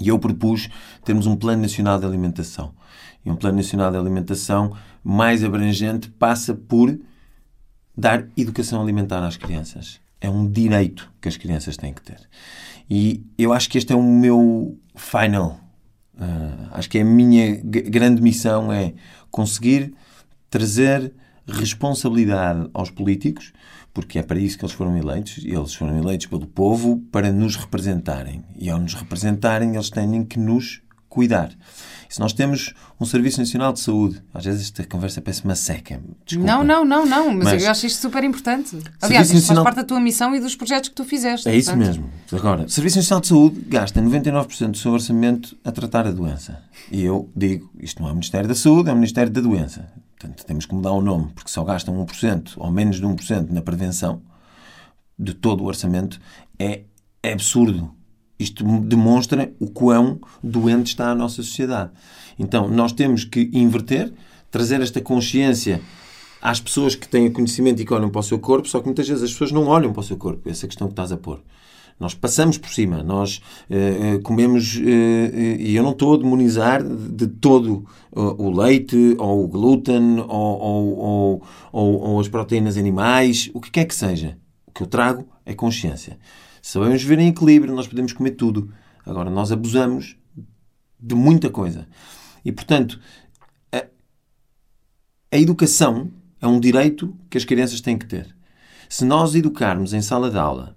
E 0.00 0.08
eu 0.08 0.18
propus 0.18 0.68
termos 1.04 1.26
um 1.26 1.36
Plano 1.36 1.62
Nacional 1.62 1.98
de 1.98 2.04
Alimentação. 2.06 2.72
E 3.26 3.30
um 3.30 3.34
Plano 3.34 3.56
Nacional 3.56 3.90
de 3.90 3.98
Alimentação 3.98 4.72
mais 5.02 5.42
abrangente 5.42 6.08
passa 6.08 6.54
por 6.54 6.96
dar 7.96 8.28
educação 8.36 8.80
alimentar 8.80 9.26
às 9.26 9.36
crianças. 9.36 10.00
É 10.20 10.30
um 10.30 10.48
direito 10.48 11.12
que 11.20 11.28
as 11.28 11.36
crianças 11.36 11.76
têm 11.76 11.92
que 11.92 12.02
ter. 12.02 12.20
E 12.88 13.26
eu 13.36 13.52
acho 13.52 13.68
que 13.68 13.78
este 13.78 13.92
é 13.92 13.96
o 13.96 14.02
meu 14.02 14.78
final. 14.94 15.58
Ah, 16.18 16.68
acho 16.72 16.88
que 16.88 16.98
é 16.98 17.02
a 17.02 17.04
minha 17.04 17.56
grande 17.62 18.22
missão 18.22 18.72
é 18.72 18.94
conseguir 19.30 19.92
trazer 20.48 21.12
responsabilidade 21.46 22.68
aos 22.72 22.90
políticos, 22.90 23.52
porque 23.92 24.18
é 24.18 24.22
para 24.22 24.38
isso 24.38 24.56
que 24.56 24.64
eles 24.64 24.74
foram 24.74 24.96
eleitos. 24.96 25.38
Eles 25.44 25.74
foram 25.74 25.98
eleitos 25.98 26.26
pelo 26.26 26.46
povo 26.46 27.02
para 27.10 27.32
nos 27.32 27.56
representarem. 27.56 28.44
E 28.56 28.70
ao 28.70 28.78
nos 28.78 28.94
representarem, 28.94 29.74
eles 29.74 29.90
têm 29.90 30.24
que 30.24 30.38
nos 30.38 30.80
cuidar. 31.08 31.50
E 32.08 32.14
se 32.14 32.20
nós 32.20 32.32
temos 32.32 32.72
um 33.00 33.04
Serviço 33.04 33.38
Nacional 33.40 33.72
de 33.72 33.80
Saúde, 33.80 34.22
às 34.32 34.44
vezes 34.44 34.62
esta 34.62 34.84
conversa 34.84 35.20
parece 35.20 35.44
uma 35.44 35.54
seca. 35.54 36.00
Desculpa. 36.24 36.50
Não, 36.52 36.64
não, 36.64 36.84
não, 36.84 37.04
não. 37.06 37.34
Mas, 37.34 37.44
Mas- 37.44 37.62
eu 37.64 37.70
acho 37.70 37.86
isto 37.86 38.00
super 38.00 38.22
importante. 38.24 38.76
Aliás, 39.02 39.26
isto 39.26 39.32
faz 39.34 39.42
Nacional- 39.42 39.64
parte 39.64 39.76
da 39.76 39.84
tua 39.84 40.00
missão 40.00 40.34
e 40.34 40.40
dos 40.40 40.54
projetos 40.56 40.88
que 40.88 40.94
tu 40.94 41.04
fizeste. 41.04 41.48
É 41.48 41.56
isso 41.56 41.70
portanto. 41.70 41.86
mesmo. 41.88 42.10
Agora, 42.32 42.64
o 42.64 42.68
Serviço 42.68 42.96
Nacional 42.98 43.20
de 43.20 43.26
Saúde 43.28 43.60
gasta 43.68 44.00
99% 44.00 44.70
do 44.72 44.76
seu 44.78 44.92
orçamento 44.92 45.56
a 45.64 45.72
tratar 45.72 46.06
a 46.06 46.10
doença. 46.10 46.62
E 46.90 47.02
eu 47.04 47.30
digo, 47.34 47.70
isto 47.80 48.00
não 48.00 48.08
é 48.08 48.12
o 48.12 48.14
Ministério 48.14 48.48
da 48.48 48.54
Saúde, 48.54 48.88
é 48.88 48.92
o 48.92 48.96
Ministério 48.96 49.30
da 49.32 49.40
Doença. 49.40 49.88
Portanto, 50.18 50.44
temos 50.46 50.64
que 50.64 50.74
mudar 50.74 50.92
o 50.92 51.02
nome, 51.02 51.30
porque 51.34 51.50
só 51.50 51.62
gastam 51.62 51.94
1% 52.06 52.52
ou 52.56 52.70
menos 52.70 52.96
de 52.96 53.02
1% 53.04 53.50
na 53.50 53.60
prevenção 53.60 54.22
de 55.18 55.34
todo 55.34 55.62
o 55.62 55.66
orçamento, 55.66 56.20
é 56.58 56.82
absurdo. 57.22 57.90
Isto 58.38 58.64
demonstra 58.80 59.52
o 59.58 59.68
quão 59.68 60.20
doente 60.42 60.88
está 60.88 61.10
a 61.10 61.14
nossa 61.14 61.36
sociedade. 61.36 61.90
Então, 62.38 62.68
nós 62.68 62.92
temos 62.92 63.24
que 63.24 63.50
inverter, 63.52 64.12
trazer 64.50 64.80
esta 64.80 65.00
consciência 65.00 65.80
às 66.40 66.60
pessoas 66.60 66.94
que 66.94 67.08
têm 67.08 67.30
conhecimento 67.30 67.80
e 67.80 67.84
que 67.84 67.94
olham 67.94 68.10
para 68.10 68.20
o 68.20 68.22
seu 68.22 68.38
corpo, 68.38 68.68
só 68.68 68.78
que 68.80 68.86
muitas 68.86 69.08
vezes 69.08 69.24
as 69.24 69.32
pessoas 69.32 69.52
não 69.52 69.66
olham 69.66 69.92
para 69.92 70.00
o 70.00 70.04
seu 70.04 70.16
corpo, 70.16 70.48
essa 70.48 70.66
questão 70.66 70.86
que 70.86 70.92
estás 70.92 71.12
a 71.12 71.16
pôr. 71.16 71.40
Nós 71.98 72.12
passamos 72.12 72.58
por 72.58 72.68
cima, 72.68 73.02
nós 73.02 73.40
eh, 73.70 74.16
eh, 74.16 74.18
comemos, 74.18 74.76
eh, 74.76 75.56
e 75.58 75.74
eu 75.74 75.82
não 75.82 75.92
estou 75.92 76.14
a 76.14 76.18
demonizar 76.18 76.82
de, 76.84 77.26
todo 77.26 77.86
o 78.12 78.50
leite, 78.50 79.16
ou 79.18 79.44
o 79.44 79.48
glúten, 79.48 80.20
ou, 80.28 80.28
ou, 80.28 81.42
ou, 81.72 82.00
ou 82.02 82.20
as 82.20 82.28
proteínas 82.28 82.76
animais, 82.76 83.50
o 83.54 83.60
que 83.60 83.70
quer 83.70 83.86
que 83.86 83.94
seja. 83.94 84.36
O 84.66 84.72
que 84.72 84.82
eu 84.82 84.86
trago 84.86 85.26
é 85.46 85.54
consciência. 85.54 86.18
Sabemos 86.68 87.00
viver 87.00 87.20
em 87.20 87.28
equilíbrio, 87.28 87.72
nós 87.72 87.86
podemos 87.86 88.12
comer 88.12 88.32
tudo. 88.32 88.72
Agora, 89.04 89.30
nós 89.30 89.52
abusamos 89.52 90.16
de 90.98 91.14
muita 91.14 91.48
coisa. 91.48 91.86
E, 92.44 92.50
portanto, 92.50 92.98
a, 93.70 93.84
a 95.30 95.38
educação 95.38 96.10
é 96.40 96.46
um 96.48 96.58
direito 96.58 97.16
que 97.30 97.38
as 97.38 97.44
crianças 97.44 97.80
têm 97.80 97.96
que 97.96 98.04
ter. 98.04 98.34
Se 98.88 99.04
nós 99.04 99.36
educarmos 99.36 99.92
em 99.92 100.02
sala 100.02 100.28
de 100.28 100.38
aula 100.38 100.76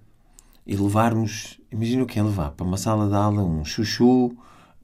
e 0.64 0.76
levarmos, 0.76 1.60
imagina 1.72 2.04
o 2.04 2.06
que 2.06 2.20
é 2.20 2.22
levar 2.22 2.52
para 2.52 2.64
uma 2.64 2.76
sala 2.76 3.08
de 3.08 3.16
aula 3.16 3.42
um 3.42 3.64
chuchu, 3.64 4.30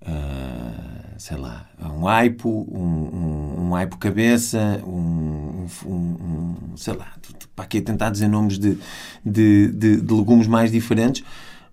ah, 0.04 1.14
sei 1.18 1.36
lá, 1.36 1.68
um 1.80 2.06
aipo, 2.06 2.48
um, 2.70 2.80
um, 3.16 3.68
um 3.68 3.74
aipo 3.74 3.96
cabeça, 3.98 4.82
um, 4.86 5.66
um, 5.84 5.90
um- 5.90 6.76
sei 6.76 6.94
lá, 6.94 7.14
para 7.54 7.64
aqui 7.64 7.80
tentar 7.80 8.10
dizer 8.10 8.28
nomes 8.28 8.58
de, 8.58 8.78
de, 9.24 9.68
de, 9.72 10.00
de 10.00 10.14
legumes 10.14 10.46
mais 10.46 10.70
diferentes. 10.70 11.24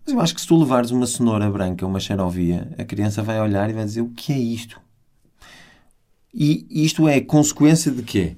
Mas 0.05 0.13
eu 0.13 0.21
acho 0.21 0.35
que 0.35 0.41
se 0.41 0.47
tu 0.47 0.57
levares 0.57 0.91
uma 0.91 1.07
cenoura 1.07 1.49
branca, 1.49 1.85
uma 1.85 1.99
xerovia, 1.99 2.69
a 2.77 2.83
criança 2.83 3.21
vai 3.23 3.39
olhar 3.41 3.69
e 3.69 3.73
vai 3.73 3.85
dizer 3.85 4.01
o 4.01 4.09
que 4.09 4.33
é 4.33 4.37
isto? 4.39 4.81
E 6.33 6.65
isto 6.69 7.07
é 7.07 7.19
consequência 7.21 7.91
de 7.91 8.01
quê? 8.01 8.35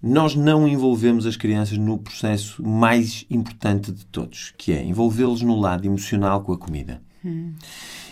Nós 0.00 0.36
não 0.36 0.68
envolvemos 0.68 1.26
as 1.26 1.36
crianças 1.36 1.76
no 1.76 1.98
processo 1.98 2.62
mais 2.62 3.26
importante 3.28 3.90
de 3.90 4.06
todos, 4.06 4.54
que 4.56 4.72
é 4.72 4.84
envolvê-los 4.84 5.42
no 5.42 5.58
lado 5.58 5.84
emocional 5.84 6.42
com 6.42 6.52
a 6.52 6.58
comida. 6.58 7.02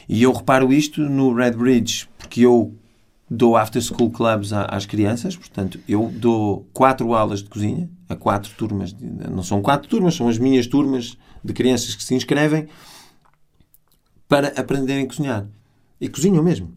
E 0.08 0.22
eu 0.22 0.32
reparo 0.32 0.72
isto 0.72 1.00
no 1.02 1.32
Red 1.34 1.52
Bridge, 1.52 2.08
porque 2.18 2.42
eu 2.42 2.74
dou 3.30 3.56
after 3.56 3.80
school 3.82 4.10
clubs 4.10 4.52
às 4.52 4.84
crianças, 4.86 5.36
portanto, 5.36 5.80
eu 5.88 6.12
dou 6.14 6.68
quatro 6.72 7.14
aulas 7.14 7.42
de 7.42 7.48
cozinha 7.48 7.88
a 8.08 8.14
quatro 8.14 8.52
turmas, 8.56 8.92
de- 8.92 9.04
não 9.30 9.42
são 9.42 9.62
quatro 9.62 9.88
turmas, 9.88 10.14
são 10.14 10.28
as 10.28 10.38
minhas 10.38 10.66
turmas 10.66 11.16
de 11.42 11.52
crianças 11.52 11.94
que 11.94 12.04
se 12.04 12.14
inscrevem 12.14 12.68
para 14.28 14.48
aprenderem 14.48 15.04
a 15.04 15.06
cozinhar. 15.06 15.46
E 16.00 16.08
cozinham 16.08 16.42
mesmo. 16.42 16.72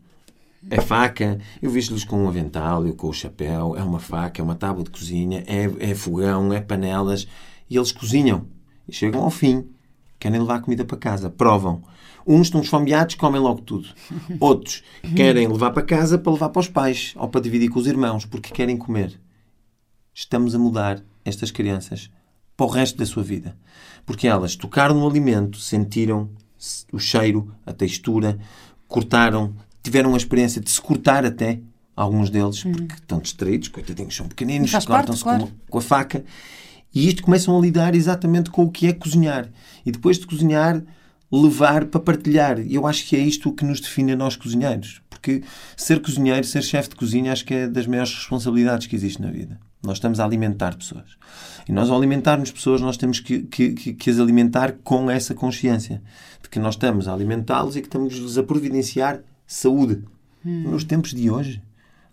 É 0.70 0.82
faca, 0.82 1.40
eu 1.62 1.70
visto-lhes 1.70 2.04
com 2.04 2.24
um 2.24 2.28
avental, 2.28 2.86
eu 2.86 2.94
com 2.94 3.08
o 3.08 3.14
chapéu, 3.14 3.76
é 3.78 3.84
uma 3.84 4.00
faca, 4.00 4.42
é 4.42 4.44
uma 4.44 4.56
tábua 4.56 4.84
de 4.84 4.90
cozinha, 4.90 5.44
é, 5.48 5.92
é 5.92 5.96
fogão, 5.96 6.52
é 6.52 6.60
panelas, 6.60 7.28
e 7.70 7.78
eles 7.78 7.92
cozinham. 7.92 8.46
E 8.88 8.94
chegam 8.94 9.22
ao 9.24 9.30
fim, 9.30 9.66
querem 10.20 10.40
levar 10.40 10.62
comida 10.62 10.86
para 10.86 10.98
casa, 10.98 11.30
provam. 11.30 11.84
Uns 12.26 12.48
estão 12.48 12.62
esfomeados, 12.62 13.16
comem 13.16 13.40
logo 13.40 13.62
tudo. 13.62 13.88
Outros 14.40 14.84
querem 15.16 15.48
levar 15.48 15.72
para 15.72 15.84
casa 15.84 16.18
para 16.18 16.34
levar 16.34 16.50
para 16.50 16.60
os 16.60 16.68
pais, 16.68 17.14
ou 17.16 17.28
para 17.30 17.42
dividir 17.42 17.70
com 17.70 17.80
os 17.80 17.88
irmãos, 17.88 18.26
porque 18.26 18.52
querem 18.52 18.78
comer. 18.78 19.20
Estamos 20.14 20.54
a 20.54 20.60
mudar 20.60 21.02
estas 21.24 21.52
crianças 21.52 22.10
para 22.56 22.66
o 22.66 22.70
resto 22.70 22.98
da 22.98 23.06
sua 23.06 23.24
vida. 23.24 23.56
Porque 24.06 24.28
elas 24.28 24.56
tocaram 24.56 24.96
no 24.96 25.08
alimento, 25.08 25.58
sentiram 25.58 26.30
o 26.92 26.98
cheiro, 26.98 27.54
a 27.66 27.72
textura, 27.72 28.40
cortaram, 28.88 29.56
tiveram 29.84 30.14
a 30.14 30.18
experiência 30.18 30.60
de 30.60 30.70
se 30.70 30.82
cortar 30.82 31.24
até, 31.26 31.60
alguns 31.96 32.30
deles, 32.30 32.64
porque 32.64 32.96
estão 32.96 33.20
distraídos, 33.20 33.68
coitadinhos, 33.70 34.16
são 34.16 34.28
pequeninos, 34.28 34.72
cortam-se 34.86 35.24
claro. 35.24 35.48
com, 35.48 35.52
com 35.70 35.78
a 35.78 35.82
faca. 35.82 36.24
E 36.94 37.08
isto 37.08 37.24
começam 37.24 37.58
a 37.58 37.62
lidar 37.62 37.96
exatamente 37.96 38.50
com 38.50 38.64
o 38.64 38.72
que 38.72 38.88
é 38.88 38.94
cozinhar. 38.94 39.50
E 39.86 39.92
depois 39.92 40.18
de 40.18 40.26
cozinhar, 40.26 40.82
levar 41.32 41.86
para 41.86 42.00
partilhar. 42.00 42.60
E 42.60 42.76
eu 42.76 42.88
acho 42.88 43.06
que 43.06 43.16
é 43.16 43.20
isto 43.20 43.52
que 43.52 43.66
nos 43.66 43.80
define 43.80 44.14
a 44.14 44.16
nós 44.16 44.36
cozinheiros. 44.36 45.02
Porque 45.10 45.44
ser 45.76 46.02
cozinheiro, 46.02 46.44
ser 46.46 46.64
chefe 46.64 46.90
de 46.90 46.96
cozinha, 46.96 47.32
acho 47.32 47.46
que 47.46 47.54
é 47.54 47.68
das 47.68 47.88
maiores 47.88 48.14
responsabilidades 48.14 48.88
que 48.88 48.96
existe 48.96 49.22
na 49.22 49.30
vida. 49.30 49.60
Nós 49.84 49.98
estamos 49.98 50.20
a 50.20 50.26
alimentar 50.26 50.76
pessoas. 50.76 51.18
E 51.68 51.72
nós, 51.72 51.90
ao 51.90 51.98
alimentarmos 51.98 52.52
pessoas, 52.52 52.82
nós 52.82 52.98
temos 52.98 53.20
que, 53.20 53.44
que, 53.44 53.74
que, 53.74 53.94
que 53.94 54.10
as 54.10 54.20
alimentar 54.20 54.74
com 54.84 55.10
essa 55.10 55.36
consciência 55.36 56.02
de 56.42 56.50
que 56.50 56.60
nós 56.60 56.76
estamos 56.76 57.08
a 57.08 57.14
alimentá-los 57.14 57.76
e 57.76 57.82
que 57.82 57.88
estamos-lhes 57.88 58.38
a 58.38 58.44
providenciar 58.44 59.22
saúde. 59.46 60.04
Nos 60.44 60.86
tempos 60.86 61.14
de 61.14 61.30
hoje, 61.30 61.62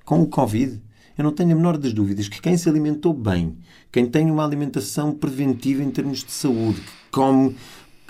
com 0.04 0.20
o 0.20 0.26
Covid, 0.26 0.80
Eu 1.16 1.24
não 1.24 1.32
tenho 1.32 1.52
a 1.52 1.54
menor 1.54 1.78
das 1.78 1.92
dúvidas 1.92 2.28
que 2.28 2.40
quem 2.40 2.56
se 2.56 2.68
alimentou 2.68 3.12
bem, 3.14 3.56
quem 3.92 4.06
tem 4.06 4.30
uma 4.30 4.44
alimentação 4.44 5.12
preventiva 5.12 5.82
em 5.82 5.90
termos 5.90 6.24
de 6.24 6.32
saúde, 6.32 6.80
que 6.80 7.10
come 7.12 7.54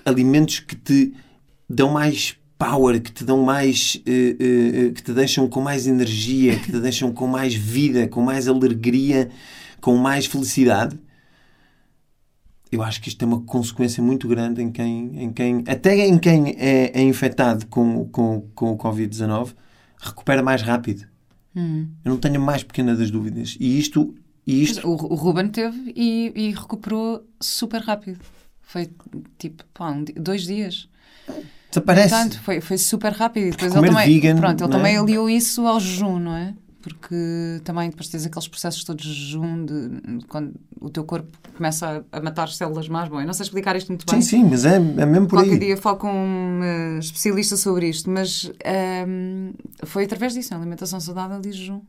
alimentos 0.04 0.60
que 0.60 0.74
te 0.74 1.12
dão 1.68 1.90
mais 1.90 2.36
power, 2.58 3.00
que 3.00 3.12
te 3.12 3.24
dão 3.24 3.42
mais. 3.42 3.96
Uh, 4.06 4.88
uh, 4.88 4.92
que 4.92 5.02
te 5.02 5.12
deixam 5.12 5.48
com 5.48 5.60
mais 5.60 5.86
energia, 5.86 6.58
que 6.58 6.72
te 6.72 6.80
deixam 6.80 7.12
com 7.12 7.26
mais 7.26 7.54
vida, 7.54 8.08
com 8.08 8.22
mais 8.22 8.48
alegria, 8.48 9.30
com 9.80 9.96
mais 9.96 10.26
felicidade. 10.26 10.98
Eu 12.72 12.82
acho 12.82 13.00
que 13.00 13.08
isto 13.08 13.18
tem 13.18 13.28
uma 13.28 13.42
consequência 13.42 14.02
muito 14.02 14.26
grande 14.26 14.60
em 14.62 14.70
quem, 14.72 15.22
em 15.22 15.32
quem 15.32 15.62
até 15.68 15.94
em 16.06 16.18
quem 16.18 16.56
é, 16.58 16.90
é 16.98 17.02
infectado 17.02 17.66
com, 17.66 18.08
com, 18.08 18.48
com 18.54 18.72
o 18.72 18.78
Covid-19, 18.78 19.54
recupera 20.00 20.42
mais 20.42 20.62
rápido. 20.62 21.13
Hum. 21.56 21.88
Eu 22.04 22.10
não 22.10 22.18
tenho 22.18 22.36
a 22.36 22.44
mais 22.44 22.62
pequena 22.62 22.94
das 22.96 23.10
dúvidas. 23.10 23.56
E 23.60 23.78
isto. 23.78 24.14
E 24.46 24.62
isto... 24.62 24.86
O, 24.86 24.92
o 24.92 25.14
Ruben 25.14 25.48
teve 25.48 25.92
e, 25.96 26.32
e 26.34 26.50
recuperou 26.50 27.26
super 27.40 27.80
rápido. 27.80 28.20
Foi 28.60 28.90
tipo, 29.38 29.64
pá, 29.72 29.90
um, 29.90 30.04
dois 30.16 30.42
dias. 30.42 30.88
Desaparece. 31.70 32.10
Portanto, 32.10 32.40
foi, 32.42 32.60
foi 32.60 32.78
super 32.78 33.12
rápido. 33.12 33.46
E 33.46 33.50
depois 33.50 33.72
Comer 33.72 33.86
ele 33.88 33.96
também, 33.96 34.20
vegan, 34.20 34.36
pronto, 34.36 34.64
ele 34.64 34.70
é? 34.70 34.76
também 34.76 34.96
aliou 34.96 35.30
isso 35.30 35.66
ao 35.66 35.80
jejum, 35.80 36.18
não 36.18 36.36
é? 36.36 36.54
Porque 36.84 37.62
também 37.64 37.88
depois 37.88 38.08
tens 38.08 38.26
aqueles 38.26 38.46
processos 38.46 38.84
todos 38.84 39.06
de 39.06 39.14
jejum, 39.14 39.64
de, 39.64 40.26
quando 40.28 40.52
o 40.78 40.90
teu 40.90 41.02
corpo 41.02 41.38
começa 41.56 42.04
a, 42.12 42.18
a 42.18 42.20
matar 42.20 42.46
células 42.50 42.88
más. 42.88 43.08
Bom, 43.08 43.22
eu 43.22 43.26
não 43.26 43.32
sei 43.32 43.44
explicar 43.44 43.74
isto 43.74 43.88
muito 43.88 44.04
bem. 44.04 44.20
Sim, 44.20 44.42
sim, 44.42 44.44
mas 44.50 44.66
é, 44.66 44.76
é 44.76 45.06
mesmo 45.06 45.26
por 45.26 45.38
Qualquer 45.38 45.54
aí. 45.54 45.58
dia 45.60 45.76
falo 45.78 45.96
com 45.96 46.12
um 46.12 46.62
eh, 46.62 46.98
especialista 46.98 47.56
sobre 47.56 47.88
isto, 47.88 48.10
mas 48.10 48.52
ehm, 48.62 49.52
foi 49.84 50.04
através 50.04 50.34
disso, 50.34 50.52
a 50.52 50.58
alimentação 50.58 51.00
saudável 51.00 51.40
e 51.42 51.52
jejum. 51.52 51.80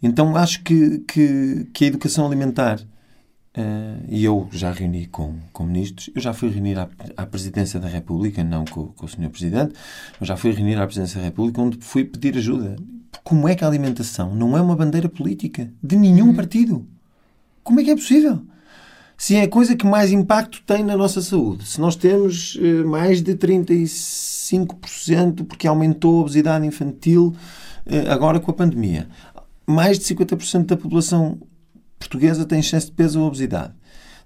Então 0.00 0.36
acho 0.36 0.62
que, 0.62 1.00
que, 1.00 1.66
que 1.74 1.84
a 1.86 1.88
educação 1.88 2.24
alimentar, 2.24 2.80
eh, 3.52 3.96
e 4.08 4.24
eu 4.24 4.48
já 4.52 4.70
reuni 4.70 5.06
com, 5.08 5.40
com 5.52 5.64
ministros, 5.64 6.08
eu 6.14 6.20
já 6.20 6.32
fui 6.32 6.50
reunir 6.50 6.78
à, 6.78 6.88
à 7.16 7.26
Presidência 7.26 7.80
da 7.80 7.88
República, 7.88 8.44
não 8.44 8.64
com, 8.64 8.86
com 8.92 9.06
o 9.06 9.08
Sr. 9.08 9.28
Presidente, 9.28 9.74
mas 10.20 10.28
já 10.28 10.36
fui 10.36 10.52
reunir 10.52 10.76
à 10.78 10.86
Presidência 10.86 11.18
da 11.18 11.26
República, 11.26 11.60
onde 11.60 11.78
fui 11.80 12.04
pedir 12.04 12.36
ajuda. 12.36 12.76
Como 13.22 13.48
é 13.48 13.54
que 13.54 13.64
a 13.64 13.66
alimentação 13.66 14.34
não 14.34 14.56
é 14.56 14.60
uma 14.60 14.76
bandeira 14.76 15.08
política 15.08 15.70
de 15.82 15.96
nenhum 15.96 16.34
partido? 16.34 16.86
Como 17.62 17.80
é 17.80 17.84
que 17.84 17.90
é 17.90 17.94
possível? 17.94 18.42
Se 19.16 19.36
é 19.36 19.42
a 19.42 19.48
coisa 19.48 19.76
que 19.76 19.86
mais 19.86 20.10
impacto 20.10 20.62
tem 20.66 20.82
na 20.82 20.96
nossa 20.96 21.20
saúde, 21.20 21.68
se 21.68 21.78
nós 21.78 21.94
temos 21.94 22.58
eh, 22.58 22.82
mais 22.84 23.20
de 23.20 23.34
35% 23.34 25.44
porque 25.44 25.66
aumentou 25.66 26.16
a 26.16 26.20
obesidade 26.22 26.66
infantil 26.66 27.36
eh, 27.84 28.10
agora 28.10 28.40
com 28.40 28.50
a 28.50 28.54
pandemia, 28.54 29.08
mais 29.66 29.98
de 29.98 30.06
50% 30.06 30.64
da 30.64 30.76
população 30.76 31.38
portuguesa 31.98 32.46
tem 32.46 32.60
excesso 32.60 32.86
de 32.86 32.92
peso 32.92 33.20
ou 33.20 33.26
obesidade. 33.26 33.74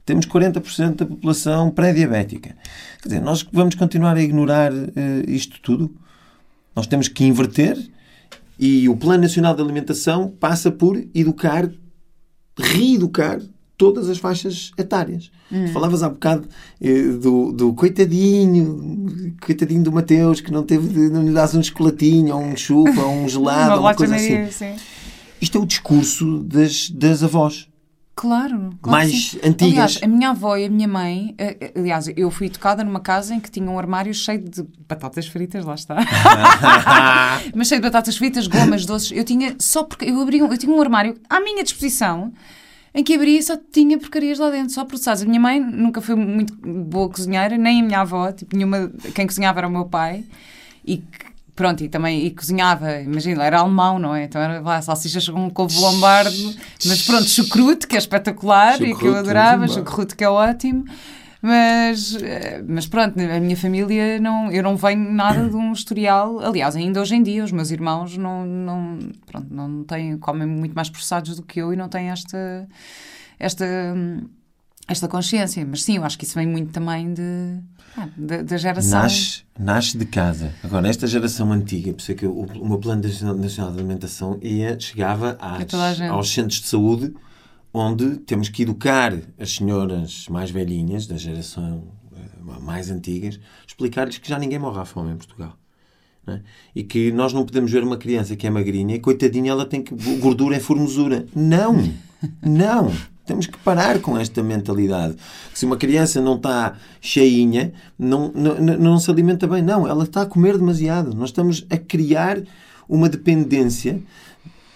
Temos 0.07 0.27
40% 0.27 0.95
da 0.95 1.07
população 1.07 1.71
pré-diabética. 1.71 2.57
Quer 3.03 3.09
dizer, 3.09 3.21
nós 3.21 3.45
vamos 3.53 3.75
continuar 3.75 4.17
a 4.17 4.23
ignorar 4.23 4.73
eh, 4.73 5.25
isto 5.27 5.61
tudo? 5.61 5.93
Nós 6.77 6.87
temos 6.87 7.09
que 7.09 7.25
inverter 7.25 7.77
e 8.59 8.89
o 8.89 8.97
Plano 8.97 9.23
Nacional 9.23 9.55
de 9.55 9.63
Alimentação 9.63 10.33
passa 10.39 10.71
por 10.71 11.03
educar, 11.15 11.69
reeducar 12.59 13.41
todas 13.77 14.09
as 14.09 14.19
faixas 14.19 14.71
etárias. 14.79 15.31
Tu 15.67 15.73
falavas 15.73 16.03
há 16.03 16.09
bocado 16.09 16.49
eh, 16.81 17.03
do, 17.21 17.53
do 17.53 17.75
coitadinho, 17.75 19.35
coitadinho 19.45 19.83
do 19.83 19.93
Mateus, 19.93 20.41
que 20.41 20.51
não 20.51 20.63
teve 20.63 20.89
de 20.89 21.11
não 21.11 21.23
lhe 21.23 21.33
das 21.33 21.55
um 21.55 21.63
chocolatinho, 21.63 22.35
ou 22.35 22.43
um 22.43 22.57
chupa, 22.57 23.03
ou 23.03 23.13
um 23.13 23.29
gelado, 23.29 23.75
ou 23.75 23.81
uma 23.81 23.95
coisa 23.95 24.17
assim. 24.17 24.51
sim. 24.51 24.77
Isto 25.41 25.59
é 25.59 25.61
o 25.61 25.67
discurso 25.67 26.39
das, 26.45 26.89
das 26.91 27.23
avós. 27.23 27.69
Claro, 28.17 28.71
claro 28.81 28.99
Mais 28.99 29.37
antigas. 29.43 29.73
Aliás, 29.73 30.01
a 30.03 30.07
minha 30.07 30.31
avó 30.31 30.57
e 30.57 30.67
a 30.67 30.71
minha 30.71 30.87
mãe, 30.87 31.35
eh, 31.37 31.57
eh, 31.61 31.73
aliás, 31.77 32.09
eu 32.17 32.31
fui 32.31 32.47
educada 32.47 32.85
numa 32.85 33.01
casa 33.01 33.35
em 33.35 33.41
que 33.41 33.51
tinha 33.51 33.69
um 33.69 33.77
armário 33.79 34.15
cheio 34.15 34.39
de 34.41 34.65
batatas 34.89 35.27
fritas, 35.27 35.65
lá 35.65 35.75
está. 35.75 35.97
Mas 37.55 37.69
cheio 37.69 37.81
de 37.81 37.87
batatas 37.89 38.17
fritas, 38.17 38.47
gomas, 38.47 38.87
doces. 38.87 39.11
Eu 39.11 39.25
tinha 39.25 39.57
só 39.59 39.83
porque 39.83 40.05
eu 40.05 40.21
abri 40.21 40.39
eu 40.39 40.57
tinha 40.59 40.73
um 40.73 40.81
armário 40.81 41.19
à 41.29 41.41
minha 41.41 41.63
disposição 41.65 42.33
em 42.95 43.03
que 43.03 43.15
abria 43.15 43.41
e 43.41 43.43
só 43.43 43.57
tinha 43.73 43.99
porcarias 43.99 44.39
lá 44.39 44.51
dentro, 44.51 44.73
só 44.73 44.85
processadas. 44.85 45.23
A 45.23 45.27
minha 45.27 45.41
mãe 45.41 45.59
nunca 45.59 46.01
foi 46.01 46.15
muito 46.15 46.55
boa 46.63 47.09
cozinheira, 47.09 47.59
nem 47.59 47.83
a 47.83 47.85
minha 47.85 48.01
avó, 48.03 48.31
tipo, 48.31 48.57
nenhuma, 48.57 48.93
quem 49.15 49.27
cozinhava 49.27 49.59
era 49.59 49.67
o 49.67 49.71
meu 49.71 49.87
pai. 49.87 50.25
E 50.85 50.99
que- 50.99 51.34
pronto, 51.55 51.85
e 51.85 51.89
também 51.89 52.27
e 52.27 52.31
cozinhava, 52.31 53.01
imagina, 53.01 53.45
era 53.45 53.61
alemão, 53.61 53.99
não 53.99 54.15
é? 54.15 54.25
Então 54.25 54.41
era 54.41 54.61
lá, 54.61 54.81
salsichas 54.83 55.29
com 55.29 55.51
couve 55.51 55.79
lombardo, 55.79 56.55
mas 56.85 57.03
pronto, 57.03 57.29
chucrute, 57.29 57.87
que 57.87 57.95
é 57.95 57.99
espetacular 57.99 58.75
e 58.75 58.87
que 58.87 58.91
eu 58.91 58.95
Chucrute, 58.95 59.19
adorava, 59.19 59.69
chucrute 59.69 60.17
que 60.17 60.25
é 60.25 60.29
ótimo. 60.29 60.85
Mas, 61.47 62.17
eh, 62.23 62.65
mas 62.67 62.87
pronto, 62.87 63.21
a 63.21 63.39
minha 63.39 63.57
família, 63.57 64.19
não, 64.19 64.51
eu 64.51 64.63
não 64.63 64.77
venho 64.77 65.13
nada 65.13 65.47
de 65.47 65.55
um 65.55 65.75
historial. 65.75 66.41
Aliás, 66.41 66.75
ainda 66.75 67.03
hoje 67.03 67.15
em 67.17 67.23
dia, 67.23 67.45
os 67.45 67.53
meus 67.53 67.71
irmãos 67.71 68.17
não, 68.17 68.47
não, 68.47 68.99
pronto, 69.27 69.47
não 69.51 69.85
têm, 69.85 70.17
comem 70.17 70.47
muito 70.49 70.75
mais 70.75 70.89
processados 70.89 71.37
do 71.37 71.43
que 71.43 71.61
eu 71.61 71.71
e 71.71 71.77
não 71.77 71.87
têm 71.87 72.09
esta, 72.09 72.67
esta, 73.39 73.67
esta 74.89 75.09
consciência. 75.09 75.65
Mas 75.69 75.83
sim, 75.83 75.97
eu 75.97 76.05
acho 76.05 76.19
que 76.19 76.25
isso 76.25 76.35
vem 76.35 76.47
muito 76.47 76.73
também 76.73 77.13
de, 77.13 77.59
ah, 77.97 78.09
da, 78.17 78.43
da 78.43 78.57
geração. 78.57 79.01
Nasce, 79.03 79.43
nasce 79.59 79.99
de 79.99 80.05
casa. 80.07 80.53
Agora, 80.63 80.89
esta 80.89 81.07
geração 81.07 81.51
antiga, 81.53 81.93
por 81.93 82.01
isso 82.01 82.13
é 82.13 82.15
que 82.15 82.27
o, 82.27 82.41
o 82.41 82.69
meu 82.69 82.79
plano 82.79 83.03
nacional 83.03 83.73
de 83.73 83.79
alimentação 83.79 84.39
ia, 84.43 84.79
chegava 84.79 85.37
às- 85.41 85.59
aos 86.11 86.31
centros 86.31 86.61
de 86.61 86.67
saúde, 86.69 87.15
onde 87.73 88.19
temos 88.19 88.49
que 88.49 88.63
educar 88.63 89.13
as 89.39 89.51
senhoras 89.55 90.27
mais 90.29 90.51
velhinhas, 90.51 91.07
da 91.07 91.17
geração 91.17 91.85
eh, 92.15 92.61
mais 92.63 92.91
antigas, 92.91 93.41
explicar-lhes 93.67 94.19
que 94.19 94.29
já 94.29 94.39
ninguém 94.39 94.59
morre 94.59 94.81
à 94.81 94.85
fome 94.85 95.13
em 95.13 95.17
Portugal. 95.17 95.59
é? 96.27 96.41
E 96.75 96.85
que 96.85 97.11
nós 97.11 97.33
não 97.33 97.45
podemos 97.45 97.73
ver 97.73 97.83
uma 97.83 97.97
criança 97.97 98.37
que 98.37 98.47
é 98.47 98.51
magrinha 98.51 98.95
e, 98.95 99.01
coitadinha, 99.01 99.51
ela 99.51 99.67
tem 99.67 99.83
que 99.83 99.95
gordura 100.19 100.57
é 100.57 100.61
formosura. 100.61 101.27
Não! 101.35 101.75
Não! 102.41 102.93
Temos 103.27 103.47
que 103.47 103.57
parar 103.59 104.01
com 104.01 104.19
esta 104.19 104.43
mentalidade. 104.43 105.17
Se 105.55 105.65
uma 105.65 105.77
criança 105.77 106.21
não 106.21 106.37
está 106.37 106.77
cheinha, 107.01 107.73
não, 107.99 108.31
não, 108.35 108.55
não- 108.61 108.99
se 108.99 109.11
alimenta 109.11 109.47
bem. 109.47 109.63
Não, 109.63 109.89
ela 109.89 110.05
está 110.05 110.23
a 110.23 110.27
comer 110.27 110.59
demasiado. 110.59 111.15
Nós 111.15 111.31
estamos 111.31 111.65
a 111.71 111.77
criar 111.79 112.43
uma 112.89 113.09
dependência. 113.09 114.03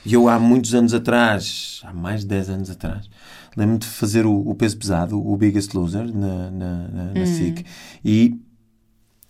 E 0.04 0.14
eu, 0.14 0.28
há 0.28 0.38
muitos 0.38 0.74
anos 0.74 0.94
atrás, 0.94 1.82
há 1.84 1.92
mais 1.92 2.22
de 2.22 2.28
10 2.28 2.48
anos 2.48 2.70
atrás, 2.70 3.11
lembro-me 3.54 3.80
de 3.80 3.87
fazer 3.87 4.24
o, 4.24 4.32
o 4.48 4.54
peso 4.54 4.78
pesado, 4.78 5.20
o 5.20 5.37
Biggest 5.37 5.74
Loser, 5.74 6.06
na, 6.16 6.50
na, 6.50 6.88
na, 6.88 7.04
na 7.14 7.26
SIC, 7.26 7.66
e, 8.02 8.38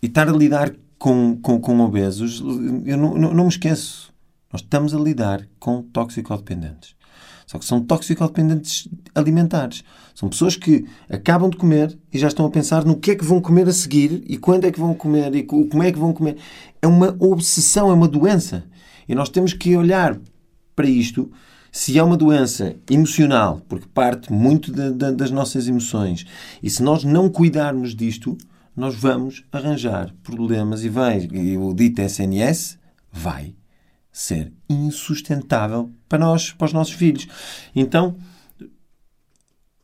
e 0.00 0.06
estar 0.06 0.28
a 0.28 0.32
lidar 0.32 0.72
com, 0.96 1.36
com, 1.42 1.58
com 1.60 1.80
obesos, 1.80 2.40
eu 2.84 2.96
não, 2.96 3.14
não, 3.18 3.34
não 3.34 3.44
me 3.44 3.48
esqueço. 3.50 4.12
Nós 4.52 4.60
estamos 4.62 4.94
a 4.94 4.98
lidar 4.98 5.44
com 5.58 5.82
toxicodependentes. 5.82 6.94
Só 7.50 7.58
que 7.58 7.64
são 7.64 7.80
toxicodependentes 7.80 8.86
alimentares. 9.14 9.82
São 10.14 10.28
pessoas 10.28 10.54
que 10.54 10.84
acabam 11.08 11.48
de 11.48 11.56
comer 11.56 11.98
e 12.12 12.18
já 12.18 12.28
estão 12.28 12.44
a 12.44 12.50
pensar 12.50 12.84
no 12.84 12.94
que 12.98 13.12
é 13.12 13.14
que 13.16 13.24
vão 13.24 13.40
comer 13.40 13.66
a 13.66 13.72
seguir 13.72 14.22
e 14.26 14.36
quando 14.36 14.66
é 14.66 14.70
que 14.70 14.78
vão 14.78 14.92
comer 14.92 15.34
e 15.34 15.42
co- 15.42 15.64
como 15.66 15.82
é 15.82 15.90
que 15.90 15.98
vão 15.98 16.12
comer. 16.12 16.36
É 16.82 16.86
uma 16.86 17.16
obsessão, 17.18 17.90
é 17.90 17.94
uma 17.94 18.06
doença. 18.06 18.64
E 19.08 19.14
nós 19.14 19.30
temos 19.30 19.54
que 19.54 19.74
olhar 19.74 20.18
para 20.76 20.86
isto 20.86 21.32
se 21.72 21.98
é 21.98 22.02
uma 22.02 22.18
doença 22.18 22.76
emocional, 22.90 23.62
porque 23.66 23.86
parte 23.94 24.30
muito 24.30 24.70
da- 24.70 24.90
da- 24.90 25.10
das 25.10 25.30
nossas 25.30 25.68
emoções, 25.68 26.26
e 26.62 26.68
se 26.68 26.82
nós 26.82 27.02
não 27.02 27.30
cuidarmos 27.30 27.94
disto, 27.94 28.36
nós 28.76 28.94
vamos 28.94 29.44
arranjar 29.50 30.14
problemas 30.22 30.84
e 30.84 30.88
vai, 30.90 31.26
e 31.32 31.56
o 31.56 31.72
dito 31.72 32.00
SNS 32.02 32.78
vai 33.10 33.54
ser 34.20 34.52
insustentável 34.68 35.90
para 36.08 36.18
nós, 36.18 36.50
para 36.50 36.64
os 36.64 36.72
nossos 36.72 36.92
filhos. 36.94 37.28
Então, 37.74 38.16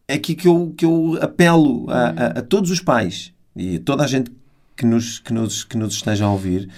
é 0.08 0.14
aqui 0.14 0.34
que 0.34 0.48
eu, 0.48 0.74
que 0.76 0.84
eu 0.84 1.16
apelo 1.22 1.88
a, 1.88 2.08
a- 2.08 2.26
a 2.38 2.42
todos 2.42 2.68
os 2.72 2.80
pais 2.80 3.32
e 3.54 3.76
a 3.76 3.80
toda 3.80 4.02
a 4.02 4.06
gente 4.08 4.32
que 4.76 4.84
nos, 4.84 5.20
que 5.20 5.32
nos, 5.32 5.62
que 5.62 5.76
nos 5.78 5.94
esteja 5.94 6.24
a 6.24 6.32
ouvir, 6.32 6.68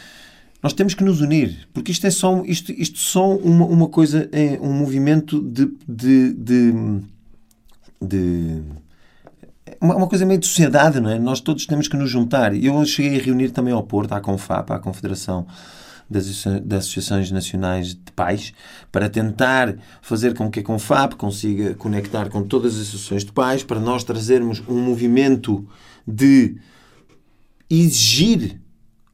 nós 0.63 0.75
temos 0.75 0.93
que 0.93 1.03
nos 1.03 1.23
unir, 1.23 1.67
porque 1.73 1.91
isto 1.93 2.07
é 2.07 2.11
só, 2.11 2.43
isto, 2.45 2.73
isto 2.73 2.99
só 2.99 3.35
uma, 3.37 3.65
uma 3.65 3.89
coisa, 3.89 4.29
é 4.33 4.59
um 4.61 4.75
movimento 4.75 5.41
de, 5.41 5.67
de, 5.89 6.35
de, 6.35 6.73
de- 8.03 8.63
uma, 9.81 10.07
coisa 10.07 10.27
meio 10.27 10.41
de 10.41 10.47
sociedade, 10.47 11.01
não 11.01 11.09
é? 11.09 11.19
Nós 11.19 11.41
todos 11.41 11.65
temos 11.65 11.89
que 11.89 11.97
nos 11.97 12.11
juntar. 12.11 12.55
E 12.55 12.67
Eu 12.67 12.85
cheguei 12.85 13.19
a 13.19 13.23
reunir 13.23 13.51
também 13.51 13.73
ao 13.73 13.83
Porto, 13.83 14.13
à 14.13 14.21
CONFAP, 14.21 14.71
à 14.73 14.79
Confederação 14.79 15.47
das, 16.09 16.45
das 16.63 16.85
Associações 16.85 17.31
Nacionais 17.31 17.95
de 17.95 18.13
Pais, 18.15 18.53
para 18.91 19.09
tentar 19.09 19.77
fazer 20.01 20.35
com 20.35 20.51
que 20.51 20.61
a 20.61 20.63
CONFAP 20.63 21.17
consiga 21.17 21.75
conectar 21.75 22.29
com 22.29 22.43
todas 22.43 22.75
as 22.75 22.83
associações 22.83 23.25
de 23.25 23.33
pais, 23.33 23.63
para 23.63 23.81
nós 23.81 24.05
trazermos 24.05 24.63
um 24.69 24.81
movimento 24.81 25.67
de 26.07 26.57
exigir 27.69 28.61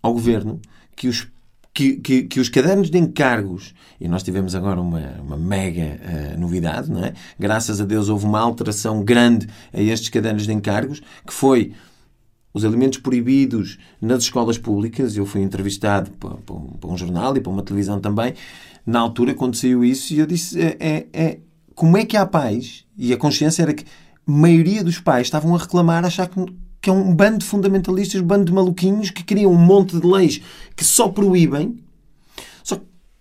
ao 0.02 0.12
governo 0.12 0.60
que 0.94 1.08
os 1.08 1.26
que, 1.74 1.96
que, 1.96 2.24
que, 2.24 2.38
os 2.38 2.50
cadernos 2.50 2.90
de 2.90 2.98
encargos, 2.98 3.74
e 3.98 4.06
nós 4.06 4.22
tivemos 4.22 4.54
agora 4.54 4.78
uma, 4.78 5.00
uma 5.22 5.38
mega 5.38 5.98
uh, 6.34 6.38
novidade, 6.38 6.90
não 6.90 7.02
é? 7.02 7.14
Graças 7.38 7.80
a 7.80 7.86
Deus 7.86 8.10
houve 8.10 8.26
uma 8.26 8.40
alteração 8.40 9.02
grande 9.02 9.48
a 9.72 9.80
estes 9.80 10.10
cadernos 10.10 10.44
de 10.44 10.52
encargos, 10.52 11.00
que 11.26 11.32
foi 11.32 11.72
os 12.52 12.64
alimentos 12.64 12.98
proibidos 12.98 13.78
nas 14.00 14.24
escolas 14.24 14.58
públicas. 14.58 15.16
Eu 15.16 15.26
fui 15.26 15.42
entrevistado 15.42 16.10
para, 16.12 16.34
para 16.34 16.90
um 16.90 16.96
jornal 16.96 17.36
e 17.36 17.40
para 17.40 17.52
uma 17.52 17.62
televisão 17.62 18.00
também, 18.00 18.34
na 18.86 19.00
altura 19.00 19.34
quando 19.34 19.56
saiu 19.56 19.84
isso, 19.84 20.12
e 20.12 20.18
eu 20.18 20.26
disse: 20.26 20.60
é, 20.60 20.76
é, 20.78 21.06
é, 21.12 21.38
como 21.74 21.96
é 21.96 22.04
que 22.04 22.16
há 22.16 22.26
pais? 22.26 22.84
E 22.96 23.12
a 23.12 23.16
consciência 23.16 23.62
era 23.62 23.72
que 23.72 23.84
a 23.84 24.30
maioria 24.30 24.84
dos 24.84 24.98
pais 24.98 25.26
estavam 25.26 25.54
a 25.54 25.58
reclamar, 25.58 26.04
a 26.04 26.08
achar 26.08 26.28
que 26.28 26.40
que 26.82 26.90
é 26.90 26.92
um 26.92 27.14
bando 27.14 27.38
de 27.38 27.44
fundamentalistas, 27.44 28.20
um 28.20 28.26
bando 28.26 28.44
de 28.44 28.52
maluquinhos 28.52 29.08
que 29.08 29.22
criam 29.22 29.52
um 29.52 29.56
monte 29.56 29.98
de 29.98 30.04
leis 30.04 30.42
que 30.74 30.84
só 30.84 31.08
proíbem. 31.08 31.78
Só, 32.64 32.76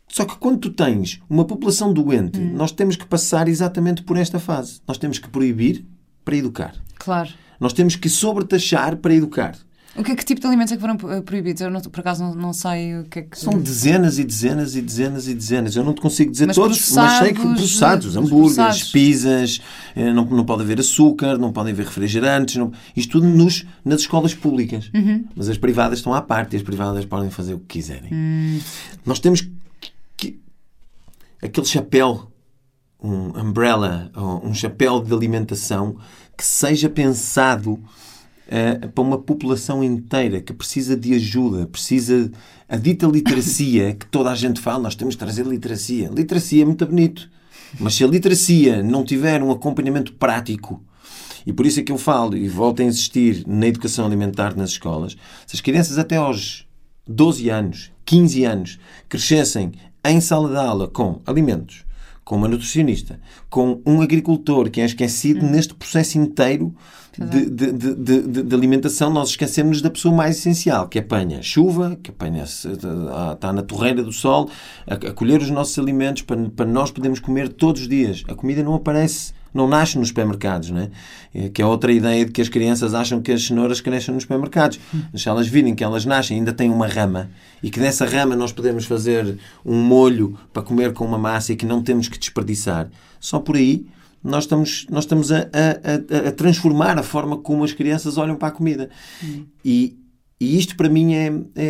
só 0.08 0.26
que 0.26 0.36
quando 0.38 0.58
tu 0.58 0.72
tens 0.72 1.22
uma 1.30 1.46
população 1.46 1.94
doente, 1.94 2.39
hum. 2.39 2.54
nós 2.56 2.72
temos 2.72 2.96
que 2.96 3.06
passar 3.06 3.48
exatamente 3.48 4.02
por 4.02 4.17
esta 4.17 4.39
fase. 4.39 4.82
Nós 4.88 4.98
temos 4.98 5.20
que 5.20 5.30
proibir 5.30 5.86
para 6.26 6.36
educar. 6.36 6.74
Claro. 6.98 7.30
Nós 7.62 7.71
temos 7.71 7.95
que 7.95 8.10
sobretaxar 8.10 8.97
para 8.97 9.13
educar. 9.13 9.56
O 9.95 10.04
que, 10.04 10.13
é, 10.13 10.15
que 10.15 10.24
tipo 10.24 10.39
de 10.39 10.47
alimentos 10.47 10.71
é 10.71 10.76
que 10.78 10.82
foram 10.82 10.97
eh, 11.12 11.21
proibidos? 11.21 11.62
Eu, 11.62 11.69
não, 11.69 11.82
por 11.82 12.00
acaso, 12.00 12.24
não, 12.24 12.34
não, 12.34 12.54
sei 12.54 12.97
o 12.97 13.04
que 13.04 13.19
é 13.19 13.21
que... 13.24 13.38
São 13.38 13.60
dezenas 13.60 14.17
e 14.17 14.24
dezenas 14.24 14.74
e 14.76 14.82
dezenas 14.82 15.28
e 15.28 15.34
dezenas. 15.34 15.76
Eu 15.76 15.84
não 15.84 15.93
te 15.93 16.00
consigo 16.00 16.32
dizer 16.32 16.47
mas 16.47 16.56
todos, 16.56 16.91
mas 16.93 17.19
sei 17.19 17.34
que 17.34 17.41
processados. 17.41 18.15
Hambúrgueres, 18.15 18.56
processados. 18.56 18.91
pizzas, 18.91 19.62
eh, 19.93 20.13
não, 20.13 20.26
não 20.26 20.45
pode 20.45 20.63
haver 20.63 20.80
açúcar, 20.80 21.38
não 21.38 21.52
podem 21.52 21.74
haver 21.74 21.86
refrigerantes. 21.86 22.56
Não, 22.56 22.71
isto 22.95 23.12
tudo 23.12 23.28
nos, 23.28 23.65
nas 23.84 24.02
escolas 24.02 24.34
públicas. 24.34 24.89
Uhum. 24.95 25.26
Mas 25.36 25.50
as 25.50 25.58
privadas 25.58 26.00
estão 26.00 26.13
à 26.13 26.21
parte 26.21 26.54
e 26.54 26.58
as 26.58 26.63
privadas 26.63 27.04
podem 27.04 27.30
fazer 27.30 27.54
o 27.54 27.60
que 27.60 27.78
quiserem. 27.80 28.12
Uhum. 28.12 28.60
Nós 29.06 29.19
temos 29.19 29.45
que... 30.15 30.39
Aquele 31.43 31.67
chapéu, 31.67 32.31
um 33.02 33.40
umbrella, 33.40 34.12
um 34.44 34.54
chapéu 34.54 35.02
de 35.02 35.12
alimentação 35.14 35.98
que 36.38 36.46
seja 36.46 36.90
pensado 36.90 37.74
uh, 37.74 38.90
para 38.90 39.04
uma 39.04 39.18
população 39.18 39.84
inteira 39.84 40.42
que 40.42 40.54
precisa 40.54 40.96
de 40.96 41.14
ajuda, 41.14 41.66
precisa 41.68 42.32
a 42.70 42.78
dita 42.78 43.08
literacia 43.08 43.96
que 43.96 44.06
toda 44.06 44.32
a 44.32 44.36
gente 44.36 44.60
fala, 44.60 44.84
nós 44.84 44.96
temos 44.96 45.16
de 45.16 45.20
trazer 45.20 45.46
literacia. 45.46 46.10
Literacia 46.10 46.62
é 46.62 46.66
muito 46.66 46.86
bonito, 46.86 47.30
mas 47.80 47.96
se 47.96 48.04
a 48.04 48.08
literacia 48.08 48.84
não 48.84 49.04
tiver 49.04 49.42
um 49.42 49.52
acompanhamento 49.52 50.14
prático 50.14 50.82
e 51.46 51.52
por 51.52 51.66
isso 51.66 51.80
é 51.80 51.84
que 51.84 51.92
eu 51.92 51.98
falo 51.98 52.38
e 52.38 52.48
volto 52.48 52.82
a 52.82 52.86
insistir 52.86 53.44
na 53.48 53.68
educação 53.68 54.06
alimentar 54.06 54.56
nas 54.56 54.72
escolas. 54.72 55.18
Se 55.48 55.56
as 55.56 55.62
crianças 55.62 55.98
até 55.98 56.18
aos 56.18 56.68
12 57.08 57.50
anos, 57.50 57.92
15 58.06 58.46
anos, 58.46 58.80
crescessem 59.10 59.72
em 60.06 60.22
sala 60.22 60.50
de 60.50 60.58
aula 60.58 60.88
com 60.88 61.22
alimentos, 61.26 61.84
com 62.32 62.38
uma 62.38 62.48
nutricionista, 62.48 63.20
com 63.50 63.82
um 63.86 64.00
agricultor 64.00 64.70
que 64.70 64.80
é 64.80 64.86
esquecido 64.86 65.46
hum. 65.46 65.50
neste 65.50 65.74
processo 65.74 66.17
inteiro 66.17 66.74
de, 67.12 67.50
de, 67.50 67.74
de, 67.74 68.44
de, 68.44 68.56
alimentação, 68.56 69.10
nós 69.10 69.32
esquecemos 69.32 69.82
da 69.82 69.89
pessoa 69.89 70.15
mais 70.15 70.38
essencial, 70.38 70.88
que 70.88 70.98
apanha 70.98 71.41
chuva, 71.41 72.00
que 72.02 72.10
apanha, 72.10 72.46
está 72.46 73.52
na 73.52 73.62
torreira 73.62 74.02
do 74.02 74.13
sol, 74.13 74.50
a, 74.88 74.94
a 74.94 75.12
colher 75.12 75.41
os 75.41 75.50
nossos 75.50 75.78
alimentos 75.78 76.22
para, 76.22 76.50
para 76.52 76.65
nós 76.65 76.89
podermos 76.89 77.20
comer 77.20 77.50
todos 77.50 77.82
os 77.82 77.89
dias. 77.89 78.24
A 78.30 78.34
comida 78.34 78.63
não 78.63 78.76
aparece 78.76 79.34
não 79.54 79.68
nasce 79.68 79.98
nos 79.98 80.10
supermercados, 80.10 80.70
não 80.70 80.80
é? 80.80 80.90
é? 81.34 81.50
Que 81.50 81.62
é 81.62 81.66
outra 81.66 81.92
ideia 81.92 82.26
de 82.26 82.32
que 82.32 82.42
as 82.42 82.50
crianças 82.50 82.94
acham 82.94 83.22
que 83.22 83.32
as 83.32 83.44
cenouras 83.44 83.82
crescem 83.82 84.14
nos 84.14 84.24
supermercados. 84.24 84.80
Mas 85.12 85.22
se 85.22 85.30
elas 85.30 85.48
virem 85.48 85.76
que 85.76 85.84
elas 85.84 86.06
nascem 86.06 86.38
ainda 86.38 86.54
têm 86.54 86.70
uma 86.70 86.88
rama 86.88 87.30
e 87.62 87.70
que 87.70 87.80
dessa 87.80 88.06
rama 88.06 88.36
nós 88.36 88.52
podemos 88.52 88.86
fazer 88.86 89.38
um 89.66 89.82
molho 89.82 90.38
para 90.54 90.64
comer 90.64 90.94
com 90.94 91.06
uma 91.06 91.18
massa 91.18 91.54
e 91.54 91.56
que 91.56 91.66
não 91.66 91.82
temos 91.82 92.08
que 92.08 92.18
desperdiçar, 92.18 92.90
só 93.20 93.40
por 93.40 93.56
aí 93.56 93.86
nós 94.24 94.44
estamos, 94.44 94.86
nós 94.90 95.04
estamos 95.04 95.32
a, 95.32 95.40
a, 95.40 96.28
a, 96.28 96.32
transformar 96.32 96.98
a 97.00 97.04
forma 97.04 97.38
como 97.38 97.64
as 97.64 97.74
crianças 97.74 98.18
olham 98.18 98.36
para 98.36 98.50
a 98.50 98.52
comida. 98.52 98.90
E, 99.66 99.98
e 100.40 100.58
isto 100.58 100.76
para 100.76 100.90
mim 100.90 101.14
é, 101.14 101.28
é, 101.56 101.66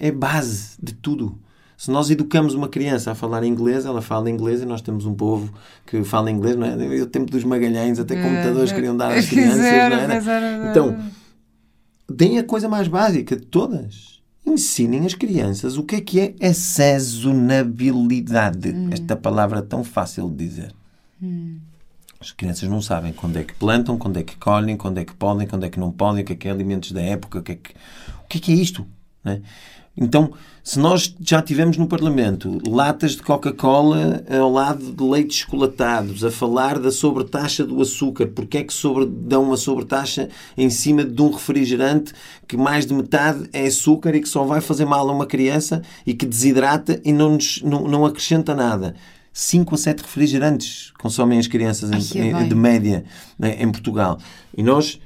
é, 0.00 0.08
é 0.08 0.10
base 0.12 0.76
de 0.82 0.92
tudo. 0.92 1.38
Se 1.76 1.90
nós 1.90 2.08
educamos 2.08 2.54
uma 2.54 2.68
criança 2.68 3.12
a 3.12 3.14
falar 3.14 3.44
inglês, 3.44 3.84
ela 3.84 4.00
fala 4.00 4.30
inglês 4.30 4.62
e 4.62 4.64
nós 4.64 4.80
temos 4.80 5.04
um 5.04 5.14
povo 5.14 5.52
que 5.84 6.02
fala 6.04 6.30
inglês, 6.30 6.56
não 6.56 6.66
é? 6.66 7.02
O 7.02 7.06
tempo 7.06 7.30
dos 7.30 7.44
magalhães, 7.44 7.98
até 7.98 8.18
computadores 8.20 8.72
queriam 8.72 8.96
dar 8.96 9.12
às 9.12 9.26
crianças, 9.28 9.58
não 9.58 9.66
é? 9.66 10.70
Então, 10.70 10.96
deem 12.10 12.38
a 12.38 12.44
coisa 12.44 12.66
mais 12.68 12.88
básica 12.88 13.36
de 13.36 13.44
todas. 13.44 14.16
Ensinem 14.46 15.04
as 15.04 15.12
crianças 15.14 15.76
o 15.76 15.82
que 15.82 15.96
é 15.96 16.00
que 16.00 16.18
é 16.20 16.34
a 16.40 16.54
sazonabilidade. 16.54 18.70
Hum. 18.70 18.88
Esta 18.92 19.14
palavra 19.16 19.60
tão 19.60 19.84
fácil 19.84 20.30
de 20.30 20.36
dizer. 20.36 20.72
Hum. 21.22 21.58
As 22.18 22.32
crianças 22.32 22.66
não 22.68 22.80
sabem 22.80 23.12
quando 23.12 23.36
é 23.36 23.44
que 23.44 23.52
plantam, 23.54 23.98
quando 23.98 24.18
é 24.18 24.22
que 24.22 24.36
colhem, 24.36 24.74
quando 24.76 24.98
é 24.98 25.04
que 25.04 25.12
podem, 25.12 25.46
quando 25.46 25.64
é 25.64 25.68
que 25.68 25.78
não 25.78 25.92
podem, 25.92 26.22
o 26.22 26.26
que 26.26 26.32
é 26.32 26.36
que 26.36 26.48
é 26.48 26.50
alimentos 26.50 26.92
da 26.92 27.02
época, 27.02 27.40
o 27.40 27.42
que 27.42 27.52
é 27.52 27.56
que, 27.56 27.74
o 28.24 28.28
que, 28.28 28.38
é, 28.38 28.40
que 28.40 28.52
é 28.52 28.54
isto. 28.54 28.86
Né? 29.22 29.42
Então, 29.98 30.32
se 30.62 30.78
nós 30.78 31.14
já 31.20 31.40
tivemos 31.40 31.78
no 31.78 31.86
Parlamento 31.86 32.58
latas 32.68 33.12
de 33.12 33.22
Coca-Cola 33.22 34.22
ao 34.28 34.52
lado 34.52 34.92
de 34.92 35.02
leites 35.02 35.38
chocolatados, 35.38 36.22
a 36.22 36.30
falar 36.30 36.78
da 36.78 36.90
sobretaxa 36.90 37.64
do 37.64 37.80
açúcar, 37.80 38.26
porque 38.26 38.58
é 38.58 38.64
que 38.64 38.74
sobre, 38.74 39.06
dão 39.06 39.44
uma 39.44 39.56
sobretaxa 39.56 40.28
em 40.56 40.68
cima 40.68 41.02
de 41.02 41.22
um 41.22 41.30
refrigerante 41.30 42.12
que 42.46 42.56
mais 42.56 42.84
de 42.84 42.92
metade 42.92 43.48
é 43.52 43.66
açúcar 43.66 44.14
e 44.14 44.20
que 44.20 44.28
só 44.28 44.44
vai 44.44 44.60
fazer 44.60 44.84
mal 44.84 45.08
a 45.08 45.12
uma 45.12 45.24
criança 45.24 45.80
e 46.06 46.12
que 46.12 46.26
desidrata 46.26 47.00
e 47.04 47.12
não, 47.12 47.34
nos, 47.34 47.62
não, 47.62 47.88
não 47.88 48.04
acrescenta 48.04 48.54
nada. 48.54 48.94
5 49.32 49.74
a 49.74 49.78
7 49.78 50.00
refrigerantes 50.00 50.92
consomem 50.98 51.38
as 51.38 51.46
crianças 51.46 52.14
em, 52.14 52.48
de 52.48 52.54
média 52.54 53.04
né, 53.38 53.56
em 53.60 53.70
Portugal. 53.70 54.18
E 54.56 54.62
nós 54.62 54.98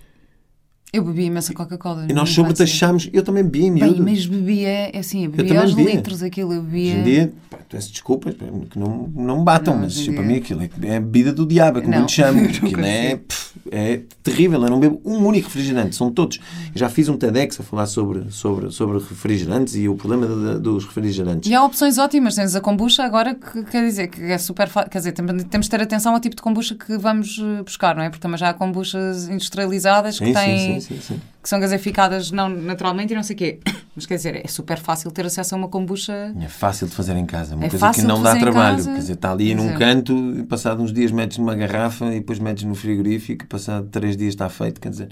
eu 0.93 1.05
bebia 1.05 1.27
imensa 1.27 1.55
Coca-Cola. 1.55 2.07
E 2.09 2.13
nós 2.13 2.31
sobretaxámos. 2.31 3.09
Eu 3.13 3.23
também 3.23 3.45
bebia 3.45 3.69
em 3.69 3.71
miúdo. 3.71 4.03
Bem, 4.03 4.15
mas 4.15 4.27
bebia, 4.27 4.91
assim, 4.99 5.25
eu 5.25 5.31
bebia 5.31 5.55
eu 5.55 5.61
aos 5.61 5.75
bebia. 5.75 5.95
litros 5.95 6.23
aquilo. 6.23 6.53
Eu 6.53 6.63
bebia... 6.63 6.93
Hoje 6.93 7.01
em 7.01 7.03
dia, 7.05 7.33
peço 7.69 7.93
desculpas, 7.93 8.35
que 8.35 8.79
não, 8.79 9.09
não 9.15 9.39
me 9.39 9.45
batam, 9.45 9.75
não, 9.75 9.83
mas 9.83 10.09
para 10.09 10.23
mim 10.23 10.37
aquilo 10.37 10.63
é, 10.63 10.71
é 10.83 11.01
bebida 11.01 11.33
do 11.33 11.47
diabo, 11.47 11.79
é 11.79 11.83
como 11.83 11.95
não, 11.95 12.03
lhe 12.03 12.09
chamo. 12.09 12.41
Aquilo 12.45 12.85
é, 12.85 13.17
pff, 13.17 13.55
é 13.71 14.01
terrível. 14.23 14.61
Eu 14.65 14.71
não 14.71 14.81
bebo 14.81 15.01
um 15.05 15.25
único 15.25 15.47
refrigerante, 15.47 15.95
são 15.95 16.11
todos. 16.11 16.41
Eu 16.75 16.79
já 16.79 16.89
fiz 16.89 17.09
um 17.09 17.17
TEDx 17.17 17.61
a 17.61 17.63
falar 17.63 17.87
sobre, 17.87 18.31
sobre, 18.31 18.73
sobre 18.73 18.99
refrigerantes 18.99 19.77
e 19.77 19.89
o 19.89 19.95
problema 19.95 20.27
de, 20.27 20.55
de, 20.55 20.61
dos 20.61 20.85
refrigerantes. 20.85 21.49
E 21.49 21.55
há 21.55 21.65
opções 21.65 21.99
ótimas. 21.99 22.35
Tens 22.35 22.57
a 22.57 22.61
kombucha 22.61 23.05
agora, 23.05 23.35
que 23.37 23.63
quer 23.65 23.85
dizer 23.87 24.09
que 24.09 24.23
é 24.23 24.39
super. 24.39 24.69
Quer 24.91 24.99
dizer, 24.99 25.13
temos 25.13 25.67
de 25.67 25.71
ter 25.71 25.81
atenção 25.81 26.15
ao 26.15 26.21
tipo 26.21 26.35
de 26.35 26.43
kombucha 26.43 26.75
que 26.75 26.99
vamos 26.99 27.41
eh, 27.41 27.63
buscar, 27.63 27.95
não 27.95 28.03
é? 28.03 28.11
Porque 28.11 28.23
também 28.23 28.39
já 28.39 28.51
há 28.51 28.55
kombuchas 28.55 29.29
industrializadas 29.29 30.19
que 30.19 30.27
sim, 30.27 30.33
têm. 30.33 30.59
Sim, 30.59 30.75
sim, 30.75 30.80
sim, 30.81 31.21
que 31.43 31.49
são 31.49 31.61
gaseificadas 31.61 32.31
não 32.31 32.49
naturalmente 32.49 33.13
e 33.13 33.17
não 33.17 33.23
sei 33.23 33.35
o 33.35 33.39
quê. 33.39 33.61
Mas 33.95 34.07
quer 34.07 34.17
dizer, 34.17 34.45
é 34.45 34.49
super 34.49 34.79
fácil 34.79 35.11
ter 35.11 35.27
acesso 35.27 35.55
a 35.55 35.59
uma 35.59 35.69
kombucha. 35.69 36.33
É 36.41 36.49
fácil 36.49 36.87
de 36.87 36.95
fazer 36.95 37.17
em 37.17 37.27
casa. 37.27 37.55
Uma 37.57 37.67
é 37.67 37.69
coisa 37.69 37.91
que 37.91 38.03
não 38.03 38.23
dá 38.23 38.37
trabalho. 38.37 38.83
Quer 38.83 38.99
dizer, 38.99 39.13
está 39.15 39.33
ali 39.33 39.55
num 39.55 39.75
canto, 39.75 40.15
e 40.39 40.43
passado 40.45 40.83
uns 40.83 40.93
dias 40.93 41.11
metes 41.11 41.39
numa 41.39 41.55
garrafa 41.55 42.07
e 42.07 42.21
depois 42.21 42.39
metes 42.39 42.65
no 42.65 42.75
frigorífico, 42.75 43.47
passado 43.47 43.89
três 43.89 44.17
dias 44.17 44.31
está 44.31 44.49
feito. 44.49 44.81
Quer 44.81 44.91
dizer, 44.91 45.09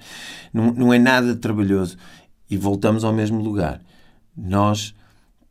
não, 0.52 0.72
não 0.72 0.94
é 0.94 0.98
nada 0.98 1.34
trabalhoso. 1.34 1.96
E 2.48 2.56
voltamos 2.56 3.04
ao 3.04 3.12
mesmo 3.12 3.40
lugar. 3.40 3.80
Nós 4.36 4.94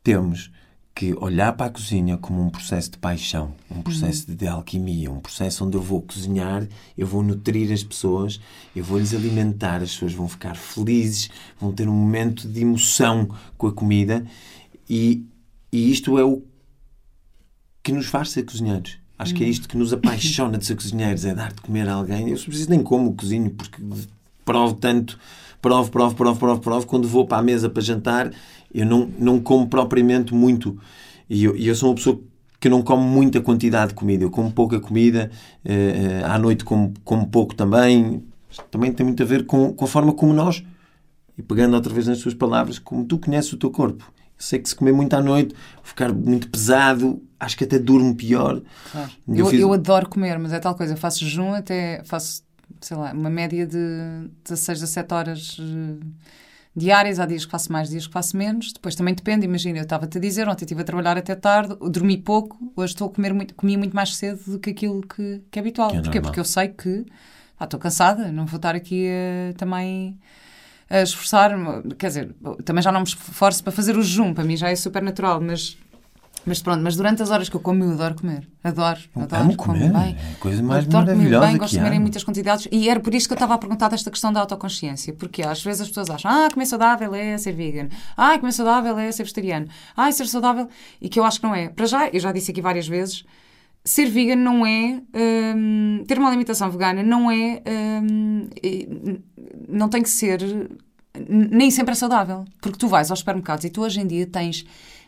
temos 0.02 0.50
que 0.98 1.14
olhar 1.20 1.52
para 1.52 1.66
a 1.66 1.70
cozinha 1.70 2.18
como 2.18 2.42
um 2.42 2.50
processo 2.50 2.90
de 2.90 2.98
paixão, 2.98 3.54
um 3.70 3.82
processo 3.82 4.28
uhum. 4.28 4.34
de 4.34 4.48
alquimia, 4.48 5.12
um 5.12 5.20
processo 5.20 5.64
onde 5.64 5.76
eu 5.76 5.80
vou 5.80 6.02
cozinhar, 6.02 6.66
eu 6.96 7.06
vou 7.06 7.22
nutrir 7.22 7.72
as 7.72 7.84
pessoas, 7.84 8.40
eu 8.74 8.82
vou 8.82 8.98
lhes 8.98 9.14
alimentar, 9.14 9.76
as 9.76 9.92
pessoas 9.92 10.12
vão 10.12 10.26
ficar 10.26 10.56
felizes, 10.56 11.30
vão 11.60 11.70
ter 11.70 11.88
um 11.88 11.94
momento 11.94 12.48
de 12.48 12.62
emoção 12.62 13.28
com 13.56 13.68
a 13.68 13.72
comida 13.72 14.26
e, 14.90 15.24
e 15.70 15.88
isto 15.88 16.18
é 16.18 16.24
o 16.24 16.42
que 17.80 17.92
nos 17.92 18.06
faz 18.06 18.30
ser 18.30 18.42
cozinheiros. 18.42 18.98
Acho 19.16 19.34
que 19.36 19.44
é 19.44 19.46
uhum. 19.46 19.52
isto 19.52 19.68
que 19.68 19.76
nos 19.76 19.92
apaixona 19.92 20.58
de 20.58 20.66
ser 20.66 20.74
cozinheiros, 20.74 21.24
é 21.24 21.32
dar 21.32 21.52
de 21.52 21.60
comer 21.60 21.88
a 21.88 21.92
alguém. 21.92 22.30
Eu 22.30 22.36
preciso 22.36 22.70
nem 22.70 22.82
como 22.82 23.14
cozinho, 23.14 23.52
porque 23.52 23.80
provo 24.44 24.74
tanto, 24.74 25.16
provo, 25.62 25.92
provo, 25.92 26.16
provo, 26.16 26.40
provo, 26.40 26.60
provo. 26.60 26.86
Quando 26.86 27.06
vou 27.06 27.24
para 27.24 27.38
a 27.38 27.42
mesa 27.42 27.68
para 27.68 27.82
jantar, 27.82 28.32
eu 28.72 28.86
não, 28.86 29.10
não 29.18 29.40
como 29.40 29.66
propriamente 29.68 30.34
muito. 30.34 30.78
E 31.28 31.44
eu, 31.44 31.56
eu 31.56 31.74
sou 31.74 31.90
uma 31.90 31.94
pessoa 31.94 32.20
que 32.60 32.68
não 32.68 32.82
como 32.82 33.02
muita 33.02 33.40
quantidade 33.40 33.88
de 33.90 33.94
comida. 33.94 34.24
Eu 34.24 34.30
como 34.30 34.50
pouca 34.50 34.80
comida, 34.80 35.30
eh, 35.64 36.22
à 36.24 36.38
noite 36.38 36.64
como, 36.64 36.92
como 37.04 37.26
pouco 37.28 37.54
também. 37.54 38.22
Também 38.70 38.92
tem 38.92 39.06
muito 39.06 39.22
a 39.22 39.26
ver 39.26 39.46
com, 39.46 39.72
com 39.72 39.84
a 39.84 39.88
forma 39.88 40.12
como 40.12 40.32
nós, 40.32 40.64
e 41.36 41.42
pegando 41.42 41.74
outra 41.74 41.92
vez 41.92 42.08
nas 42.08 42.18
suas 42.18 42.34
palavras, 42.34 42.78
como 42.78 43.04
tu 43.04 43.18
conheces 43.18 43.52
o 43.52 43.56
teu 43.56 43.70
corpo. 43.70 44.04
Eu 44.16 44.22
sei 44.38 44.58
que 44.58 44.68
se 44.68 44.74
comer 44.74 44.92
muito 44.92 45.14
à 45.14 45.22
noite, 45.22 45.54
ficar 45.82 46.12
muito 46.12 46.48
pesado, 46.48 47.22
acho 47.38 47.56
que 47.56 47.64
até 47.64 47.78
durmo 47.78 48.14
pior. 48.14 48.60
Claro. 48.90 49.10
Eu, 49.28 49.36
eu, 49.36 49.46
fiz... 49.46 49.60
eu, 49.60 49.72
adoro 49.72 50.08
comer, 50.08 50.38
mas 50.38 50.52
é 50.52 50.58
tal 50.58 50.74
coisa. 50.74 50.94
Eu 50.94 50.96
faço 50.96 51.20
jejum 51.24 51.52
até, 51.52 52.02
faço, 52.04 52.42
sei 52.80 52.96
lá, 52.96 53.12
uma 53.12 53.30
média 53.30 53.66
de 53.66 54.28
16 54.44 54.82
a 54.82 54.86
7 54.86 55.14
horas 55.14 55.56
eh, 55.60 56.04
diárias, 56.78 57.18
há 57.18 57.26
dias 57.26 57.44
que 57.44 57.50
faço 57.50 57.72
mais, 57.72 57.90
dias 57.90 58.06
que 58.06 58.12
faço 58.12 58.36
menos. 58.36 58.72
Depois 58.72 58.94
também 58.94 59.14
depende, 59.14 59.44
imagina, 59.44 59.78
eu 59.78 59.82
estava-te 59.82 60.16
a 60.18 60.20
dizer, 60.20 60.48
ontem 60.48 60.64
estive 60.64 60.80
a 60.80 60.84
trabalhar 60.84 61.18
até 61.18 61.34
tarde, 61.34 61.76
dormi 61.90 62.16
pouco, 62.16 62.72
hoje 62.76 62.94
estou 62.94 63.08
a 63.08 63.10
comer 63.10 63.34
muito, 63.34 63.54
comi 63.54 63.76
muito 63.76 63.94
mais 63.94 64.16
cedo 64.16 64.40
do 64.46 64.58
que 64.58 64.70
aquilo 64.70 65.02
que, 65.02 65.42
que 65.50 65.58
é 65.58 65.60
habitual. 65.60 65.90
Que 65.90 65.96
é 65.96 66.00
Porquê? 66.02 66.20
Porque 66.20 66.40
eu 66.40 66.44
sei 66.44 66.68
que 66.68 67.04
ah, 67.58 67.64
estou 67.64 67.78
cansada, 67.78 68.30
não 68.30 68.46
vou 68.46 68.56
estar 68.56 68.74
aqui 68.74 69.06
eh, 69.08 69.52
também 69.56 70.16
a 70.88 71.02
esforçar-me. 71.02 71.94
Quer 71.94 72.06
dizer, 72.06 72.34
também 72.64 72.82
já 72.82 72.92
não 72.92 73.00
me 73.00 73.06
esforço 73.06 73.62
para 73.62 73.72
fazer 73.72 73.96
o 73.96 74.02
jejum, 74.02 74.32
para 74.32 74.44
mim 74.44 74.56
já 74.56 74.70
é 74.70 74.76
super 74.76 75.02
natural, 75.02 75.40
mas. 75.40 75.76
Mas 76.46 76.62
pronto, 76.62 76.82
mas 76.82 76.96
durante 76.96 77.22
as 77.22 77.30
horas 77.30 77.48
que 77.48 77.56
eu 77.56 77.60
como, 77.60 77.84
eu 77.84 77.92
adoro 77.92 78.14
comer. 78.14 78.48
Adoro, 78.64 79.00
adoro. 79.14 79.42
Amo 79.42 79.56
como 79.56 79.78
comer, 79.78 79.92
bem. 79.92 80.16
é 80.16 80.34
coisa 80.40 80.62
mais 80.62 80.84
adoro 80.86 81.04
comer 81.04 81.16
maravilhosa 81.16 81.46
bem, 81.46 81.56
gosto 81.56 81.72
de 81.72 81.78
comer 81.78 81.92
em 81.94 82.00
muitas 82.00 82.24
quantidades. 82.24 82.68
E 82.72 82.88
era 82.88 83.00
por 83.00 83.14
isto 83.14 83.28
que 83.28 83.32
eu 83.32 83.36
estava 83.36 83.54
a 83.54 83.58
perguntar 83.58 83.88
desta 83.88 84.10
questão 84.10 84.32
da 84.32 84.40
autoconsciência. 84.40 85.12
Porque 85.12 85.42
às 85.42 85.62
vezes 85.62 85.82
as 85.82 85.88
pessoas 85.88 86.10
acham, 86.10 86.30
ah, 86.30 86.48
comer 86.52 86.66
saudável 86.66 87.14
é 87.14 87.36
ser 87.38 87.52
vegan. 87.52 87.88
Ah, 88.16 88.38
comer 88.38 88.52
saudável 88.52 88.98
é 88.98 89.12
ser 89.12 89.24
vegetariano. 89.24 89.68
Ah, 89.96 90.10
ser 90.10 90.26
saudável... 90.26 90.68
E 91.00 91.08
que 91.08 91.18
eu 91.20 91.24
acho 91.24 91.40
que 91.40 91.46
não 91.46 91.54
é. 91.54 91.68
Para 91.68 91.86
já, 91.86 92.08
eu 92.08 92.20
já 92.20 92.32
disse 92.32 92.50
aqui 92.50 92.62
várias 92.62 92.88
vezes, 92.88 93.24
ser 93.84 94.06
vegan 94.06 94.36
não 94.36 94.66
é... 94.66 95.02
hum, 95.56 96.04
ter 96.06 96.18
uma 96.18 96.28
alimentação 96.28 96.70
vegana 96.70 97.02
não 97.02 97.30
é... 97.30 97.62
hum, 98.02 98.48
não 99.68 99.88
tem 99.88 100.02
que 100.02 100.10
ser... 100.10 100.40
Nem 101.28 101.70
sempre 101.70 101.92
é 101.92 101.94
saudável. 101.94 102.44
Porque 102.60 102.78
tu 102.78 102.88
vais 102.88 103.10
aos 103.10 103.18
supermercados 103.18 103.64
e 103.64 103.70
tu 103.70 103.82
hoje 103.82 104.00
em 104.00 104.06
dia 104.06 104.26
tens 104.26 104.64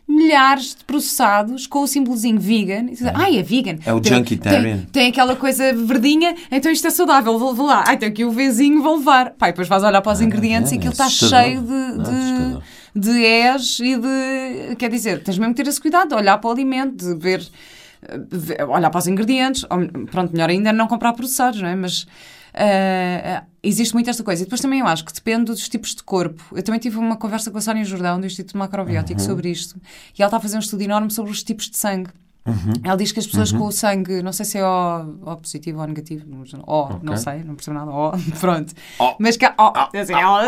milhares 0.07 0.75
de 0.75 0.83
processados 0.83 1.65
com 1.67 1.79
o 1.83 1.87
símbolozinho 1.87 2.39
vegan. 2.39 2.83
E 2.87 2.91
dizes, 2.91 3.07
Ai, 3.13 3.37
é 3.37 3.43
vegan. 3.43 3.77
É 3.85 3.93
o 3.93 3.99
Tem- 4.01 4.13
Junkitarian. 4.17 4.77
tem- 4.77 4.85
tem 4.91 5.07
aquela 5.07 5.35
coisa 5.35 5.73
verdinha, 5.73 6.35
então 6.51 6.71
isto 6.71 6.85
é 6.85 6.89
saudável, 6.89 7.37
vou, 7.39 7.65
lá. 7.65 7.83
Ai, 7.87 7.97
tem 7.97 8.09
aqui 8.09 8.25
o 8.25 8.31
Vzinho, 8.31 8.81
vou 8.83 8.97
levar. 8.97 9.31
Pai, 9.31 9.51
depois 9.51 9.67
vais 9.67 9.83
olhar 9.83 10.01
para 10.01 10.11
os 10.11 10.21
ingredientes 10.21 10.71
é, 10.71 10.75
e 10.75 10.77
aquilo 10.77 10.91
é 10.91 10.93
está 10.93 11.09
cheio 11.09 11.61
de, 11.61 11.73
É 11.73 12.99
de, 12.99 13.09
de 13.13 13.25
és 13.25 13.79
e 13.79 13.95
de. 13.97 14.75
Quer 14.75 14.89
dizer, 14.89 15.23
tens 15.23 15.37
mesmo 15.37 15.53
que 15.53 15.63
ter 15.63 15.69
esse 15.69 15.79
cuidado 15.79 16.09
de 16.09 16.15
olhar 16.15 16.37
para 16.37 16.49
o 16.49 16.51
alimento, 16.51 16.97
de 17.05 17.15
ver. 17.15 17.41
ver- 18.31 18.63
olhar 18.67 18.89
para 18.89 18.99
os 18.99 19.07
ingredientes. 19.07 19.63
Ou, 19.69 20.05
pronto, 20.07 20.33
melhor 20.33 20.49
ainda 20.49 20.73
não 20.73 20.87
comprar 20.87 21.13
processados, 21.13 21.61
não 21.61 21.69
é? 21.69 21.75
Mas. 21.75 22.05
Eh, 22.53 23.41
existe 23.63 23.93
muito 23.93 24.09
esta 24.09 24.23
coisa. 24.23 24.41
E 24.41 24.45
depois 24.45 24.61
também 24.61 24.79
eu 24.79 24.87
acho 24.87 25.05
que 25.05 25.13
depende 25.13 25.45
dos 25.45 25.67
tipos 25.69 25.95
de 25.95 26.03
corpo. 26.03 26.43
Eu 26.55 26.63
também 26.63 26.79
tive 26.79 26.97
uma 26.97 27.15
conversa 27.15 27.51
com 27.51 27.57
a 27.57 27.61
Sónia 27.61 27.83
Jordão, 27.83 28.19
do 28.19 28.25
Instituto 28.25 28.57
Macrobiótico, 28.57 29.19
Uhum. 29.19 29.25
sobre 29.25 29.49
isto. 29.49 29.75
E 30.17 30.21
ela 30.21 30.27
está 30.27 30.37
a 30.37 30.39
fazer 30.39 30.57
um 30.57 30.59
estudo 30.59 30.81
enorme 30.81 31.11
sobre 31.11 31.31
os 31.31 31.43
tipos 31.43 31.69
de 31.69 31.77
sangue. 31.77 32.09
Uhum. 32.43 32.73
Ela 32.83 32.95
diz 32.97 33.11
que 33.11 33.19
as 33.19 33.27
pessoas 33.27 33.51
com 33.51 33.65
o 33.65 33.71
sangue, 33.71 34.23
não 34.23 34.33
sei 34.33 34.45
se 34.45 34.57
é 34.57 34.65
O, 34.65 35.15
o 35.23 35.37
positivo 35.37 35.79
ou 35.79 35.85
negativo, 35.85 36.25
O, 36.65 36.89
não 37.03 37.15
sei, 37.15 37.43
não 37.43 37.53
percebo 37.53 37.77
nada, 37.77 37.91
O, 37.91 38.13
pronto. 38.41 38.73
Mas 39.19 39.37
que, 39.37 39.45
o, 39.45 39.51
assim, 39.95 40.13
ela, 40.13 40.45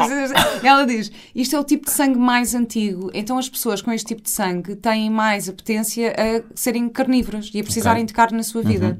ela 0.63 0.85
diz, 0.87 1.11
isto 1.35 1.55
é 1.55 1.59
o 1.59 1.63
tipo 1.63 1.85
de 1.85 1.91
sangue 1.91 2.17
mais 2.17 2.55
antigo, 2.55 3.11
então 3.13 3.37
as 3.37 3.47
pessoas 3.47 3.79
com 3.79 3.91
este 3.91 4.07
tipo 4.07 4.23
de 4.23 4.31
sangue 4.31 4.75
têm 4.75 5.07
mais 5.11 5.47
apetência 5.47 6.15
a 6.17 6.41
serem 6.55 6.89
carnívoras 6.89 7.51
e 7.53 7.59
a 7.59 7.63
precisarem 7.63 8.01
Ok. 8.01 8.07
de 8.07 8.13
carne 8.13 8.37
na 8.37 8.43
sua 8.43 8.63
vida. 8.63 8.97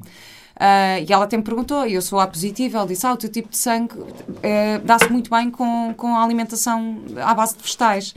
Ah, 0.55 0.99
e 0.99 1.11
ela 1.11 1.25
até 1.25 1.35
me 1.35 1.43
perguntou, 1.43 1.85
e 1.87 1.93
eu 1.93 2.01
sou 2.01 2.19
A 2.19 2.27
positiva, 2.27 2.77
ela 2.77 2.87
disse, 2.87 3.05
ah, 3.05 3.13
o 3.13 3.17
teu 3.17 3.29
tipo 3.29 3.49
de 3.49 3.57
sangue 3.57 3.95
eh, 4.41 4.79
dá-se 4.83 5.09
muito 5.11 5.29
bem 5.29 5.49
com, 5.49 5.93
com 5.95 6.15
a 6.15 6.23
alimentação 6.23 7.01
à 7.23 7.33
base 7.33 7.55
de 7.55 7.63
vegetais. 7.63 8.13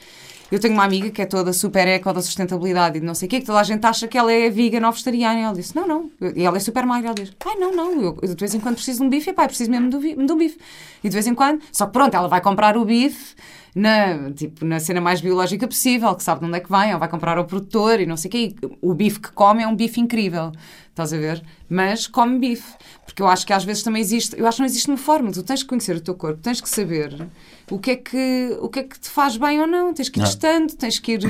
Eu 0.50 0.60
tenho 0.60 0.74
uma 0.74 0.84
amiga 0.84 1.10
que 1.10 1.20
é 1.20 1.26
toda 1.26 1.52
super 1.52 1.88
eco 1.88 2.12
da 2.12 2.22
sustentabilidade 2.22 2.98
e 2.98 3.00
não 3.00 3.14
sei 3.16 3.26
o 3.26 3.28
quê, 3.28 3.40
que 3.40 3.46
toda 3.46 3.58
a 3.58 3.64
gente 3.64 3.84
acha 3.84 4.06
que 4.06 4.16
ela 4.16 4.32
é 4.32 4.48
vegan 4.48 4.86
ou 4.86 4.92
vegetariana. 4.92 5.40
E 5.40 5.42
ela 5.42 5.54
disse, 5.54 5.74
não, 5.74 5.88
não. 5.88 6.10
E 6.36 6.44
ela 6.44 6.56
é 6.56 6.60
super 6.60 6.86
magra. 6.86 7.08
Ela 7.08 7.14
diz, 7.16 7.32
ai, 7.44 7.56
não, 7.56 7.74
não. 7.74 8.00
Eu, 8.00 8.18
eu 8.22 8.28
de 8.28 8.36
vez 8.36 8.54
em 8.54 8.60
quando 8.60 8.76
preciso 8.76 9.00
de 9.00 9.06
um 9.06 9.08
bife. 9.08 9.30
E 9.30 9.32
pá, 9.32 9.48
preciso 9.48 9.70
mesmo 9.72 9.90
de 9.90 9.96
um 10.32 10.36
bife. 10.36 10.56
E 11.02 11.08
de 11.08 11.12
vez 11.12 11.26
em 11.26 11.34
quando... 11.34 11.60
Só 11.72 11.86
que 11.86 11.92
pronto, 11.92 12.14
ela 12.14 12.28
vai 12.28 12.40
comprar 12.40 12.76
o 12.76 12.84
bife 12.84 13.34
na, 13.76 14.32
tipo, 14.32 14.64
na 14.64 14.80
cena 14.80 15.02
mais 15.02 15.20
biológica 15.20 15.68
possível, 15.68 16.14
que 16.14 16.22
sabe 16.22 16.40
de 16.40 16.46
onde 16.46 16.56
é 16.56 16.60
que 16.60 16.70
vem, 16.70 16.94
ou 16.94 16.98
vai 16.98 17.10
comprar 17.10 17.36
ao 17.36 17.44
produtor 17.44 18.00
e 18.00 18.06
não 18.06 18.16
sei 18.16 18.28
o 18.30 18.32
quê. 18.32 18.54
O 18.80 18.94
bife 18.94 19.20
que 19.20 19.30
come 19.32 19.62
é 19.62 19.68
um 19.68 19.76
bife 19.76 20.00
incrível. 20.00 20.50
Estás 20.88 21.12
a 21.12 21.18
ver? 21.18 21.44
Mas 21.68 22.06
come 22.06 22.38
bife. 22.38 22.72
Porque 23.04 23.20
eu 23.20 23.28
acho 23.28 23.46
que 23.46 23.52
às 23.52 23.64
vezes 23.64 23.82
também 23.82 24.00
existe... 24.00 24.34
Eu 24.38 24.46
acho 24.46 24.56
que 24.56 24.62
não 24.62 24.66
existe 24.66 24.88
uma 24.88 24.96
forma. 24.96 25.30
Tu 25.30 25.42
tens 25.42 25.62
que 25.62 25.68
conhecer 25.68 25.94
o 25.94 26.00
teu 26.00 26.14
corpo. 26.14 26.40
Tens 26.40 26.58
que 26.58 26.70
saber 26.70 27.28
o 27.70 27.78
que 27.78 27.90
é 27.90 27.96
que, 27.96 28.56
o 28.62 28.68
que, 28.70 28.78
é 28.78 28.82
que 28.82 28.98
te 28.98 29.10
faz 29.10 29.36
bem 29.36 29.60
ou 29.60 29.66
não. 29.66 29.92
Tens 29.92 30.08
que 30.08 30.20
ir 30.20 30.22
Não. 30.22 30.26
testando, 30.26 30.74
tens 30.74 30.98
que 30.98 31.12
ir. 31.12 31.20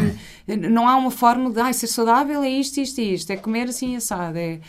Não 0.70 0.88
há 0.88 0.94
uma 0.94 1.11
fórmula 1.11 1.52
de 1.52 1.61
ai, 1.61 1.72
ser 1.72 1.88
saudável 1.88 2.44
é 2.44 2.48
isto, 2.48 2.78
isto 2.78 3.00
e 3.00 3.14
isto. 3.14 3.28
É 3.32 3.37
comer 3.37 3.68
assim 3.68 3.96
assado. 3.96 4.38
É... 4.38 4.61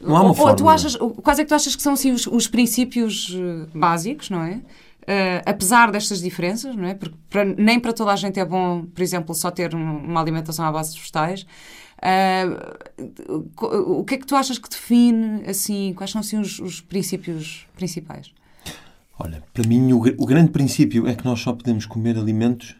Não 0.00 0.16
há 0.16 0.20
uma 0.20 0.28
ou, 0.28 0.28
ou 0.28 0.34
tu 0.34 0.38
fórmula. 0.38 0.74
achas, 0.74 0.96
quais 0.96 1.40
é 1.40 1.42
que 1.42 1.48
tu 1.48 1.54
achas 1.56 1.74
que 1.74 1.82
são 1.82 1.94
assim, 1.94 2.12
os, 2.12 2.24
os 2.28 2.46
princípios 2.46 3.36
eh, 3.36 3.66
básicos, 3.74 4.30
não 4.30 4.42
é? 4.44 4.60
Eh, 5.06 5.42
apesar 5.46 5.90
destas 5.90 6.20
diferenças, 6.20 6.76
não 6.76 6.84
é? 6.84 6.94
Porque 6.94 7.16
para- 7.28 7.44
nem 7.44 7.80
para 7.80 7.92
toda 7.92 8.12
a 8.12 8.16
gente 8.16 8.38
é 8.38 8.44
bom, 8.44 8.84
por 8.84 9.02
exemplo, 9.02 9.34
só 9.34 9.50
ter 9.50 9.74
um- 9.74 9.96
uma 10.04 10.20
alimentação 10.20 10.64
à 10.64 10.70
base 10.70 10.92
de 10.92 10.98
vegetais. 11.00 11.46
Co- 13.54 13.66
o 14.00 14.04
que 14.04 14.14
é 14.14 14.18
que 14.18 14.26
tu 14.26 14.36
achas 14.36 14.58
que 14.58 14.68
define, 14.68 15.42
assim, 15.48 15.92
quais 15.94 16.10
são 16.10 16.20
assim, 16.20 16.38
os, 16.38 16.58
os 16.58 16.80
princípios 16.80 17.66
principais? 17.76 18.32
Olha, 19.18 19.42
para 19.52 19.66
mim 19.66 19.92
o, 19.92 19.98
o 19.98 20.26
grande 20.26 20.50
princípio 20.50 21.06
é 21.06 21.14
que 21.14 21.24
nós 21.24 21.40
só 21.40 21.52
podemos 21.52 21.84
comer 21.86 22.16
alimentos 22.16 22.74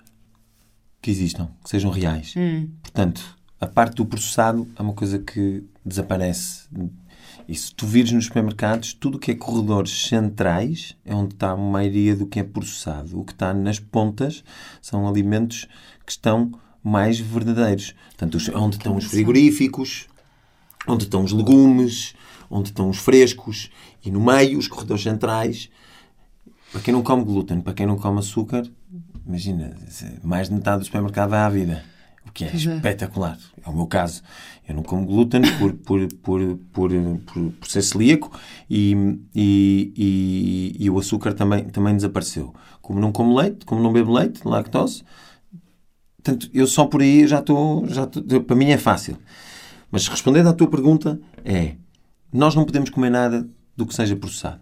que 1.03 1.11
existam, 1.11 1.51
que 1.63 1.69
sejam 1.71 1.91
reais. 1.91 2.35
Portanto, 2.83 3.37
a 3.61 3.67
parte 3.67 3.97
do 3.97 4.07
processado 4.07 4.67
é 4.79 4.83
uma 4.83 4.93
coisa 4.95 5.19
que 5.19 5.65
desaparece. 5.85 6.65
E 7.51 7.55
se 7.57 7.75
tu 7.75 7.85
vires 7.85 8.13
nos 8.13 8.27
supermercados, 8.27 8.95
tudo 8.95 9.17
o 9.17 9.19
que 9.19 9.33
é 9.33 9.35
corredores 9.35 10.07
centrais 10.07 10.97
é 11.05 11.13
onde 11.13 11.35
está 11.35 11.51
a 11.51 11.57
maioria 11.57 12.15
do 12.15 12.25
que 12.25 12.39
é 12.39 12.45
processado. 12.45 13.19
O 13.19 13.25
que 13.25 13.33
está 13.33 13.53
nas 13.53 13.81
pontas 13.81 14.45
são 14.81 15.09
alimentos 15.09 15.67
que 16.07 16.13
estão 16.13 16.53
mais 16.81 17.19
verdadeiros. 17.19 17.93
Portanto, 18.11 18.37
os- 18.37 18.49
onde 18.51 18.77
estão 18.77 18.97
os 18.97 19.05
frigoríficos, 19.07 20.07
onde 20.87 21.03
estão 21.03 21.25
os 21.25 21.33
legumes, 21.33 22.15
onde 22.49 22.69
estão 22.69 22.89
os 22.89 22.99
frescos 22.99 23.69
e 24.05 24.13
no 24.13 24.21
meio 24.21 24.57
os 24.57 24.69
corredores 24.69 25.03
centrais. 25.03 25.69
Para 26.71 26.81
quem 26.83 26.95
não 26.95 27.03
come 27.03 27.25
glúten, 27.25 27.61
para 27.61 27.75
quem 27.75 27.85
não 27.85 27.97
come 27.97 28.21
açúcar, 28.21 28.63
imagina, 29.27 29.77
mais 30.23 30.49
de 30.49 30.55
metade 30.55 30.79
do 30.79 30.85
supermercado 30.85 31.31
vai 31.31 31.41
à 31.41 31.49
vida. 31.49 31.85
O 32.31 32.33
que 32.33 32.45
é 32.45 32.49
é. 32.49 32.55
espetacular. 32.55 33.39
É 33.65 33.69
o 33.69 33.75
meu 33.75 33.87
caso. 33.87 34.23
Eu 34.67 34.75
não 34.77 34.83
como 34.83 35.05
glúten 35.05 35.43
por, 35.59 35.73
por, 35.75 36.09
por, 36.23 36.57
por, 36.73 36.91
por, 37.27 37.53
por 37.53 37.69
ser 37.69 37.83
celíaco 37.83 38.31
e, 38.71 39.19
e, 39.35 39.93
e, 39.97 40.85
e 40.85 40.91
o 40.91 40.99
açúcar 40.99 41.35
também, 41.35 41.65
também 41.65 41.95
desapareceu. 41.97 42.55
Como 42.81 43.01
não 43.01 43.11
como 43.13 43.37
leite, 43.37 43.67
como 43.67 43.83
não 43.83 43.93
bebo 43.93 44.13
leite, 44.13 44.41
lactose, 44.47 45.03
Portanto, 46.23 46.51
eu 46.53 46.67
só 46.67 46.85
por 46.85 47.01
aí 47.01 47.27
já 47.27 47.39
estou. 47.39 47.87
Já 47.89 48.05
estou- 48.05 48.43
para 48.43 48.55
mim 48.57 48.71
é 48.71 48.77
fácil. 48.77 49.17
Mas 49.91 50.07
respondendo 50.07 50.49
à 50.49 50.53
tua 50.53 50.69
pergunta, 50.69 51.19
é: 51.45 51.77
nós 52.31 52.55
não 52.55 52.65
podemos 52.65 52.91
comer 52.91 53.11
nada 53.11 53.49
do 53.75 53.87
que 53.87 53.95
seja 53.95 54.15
processado. 54.15 54.61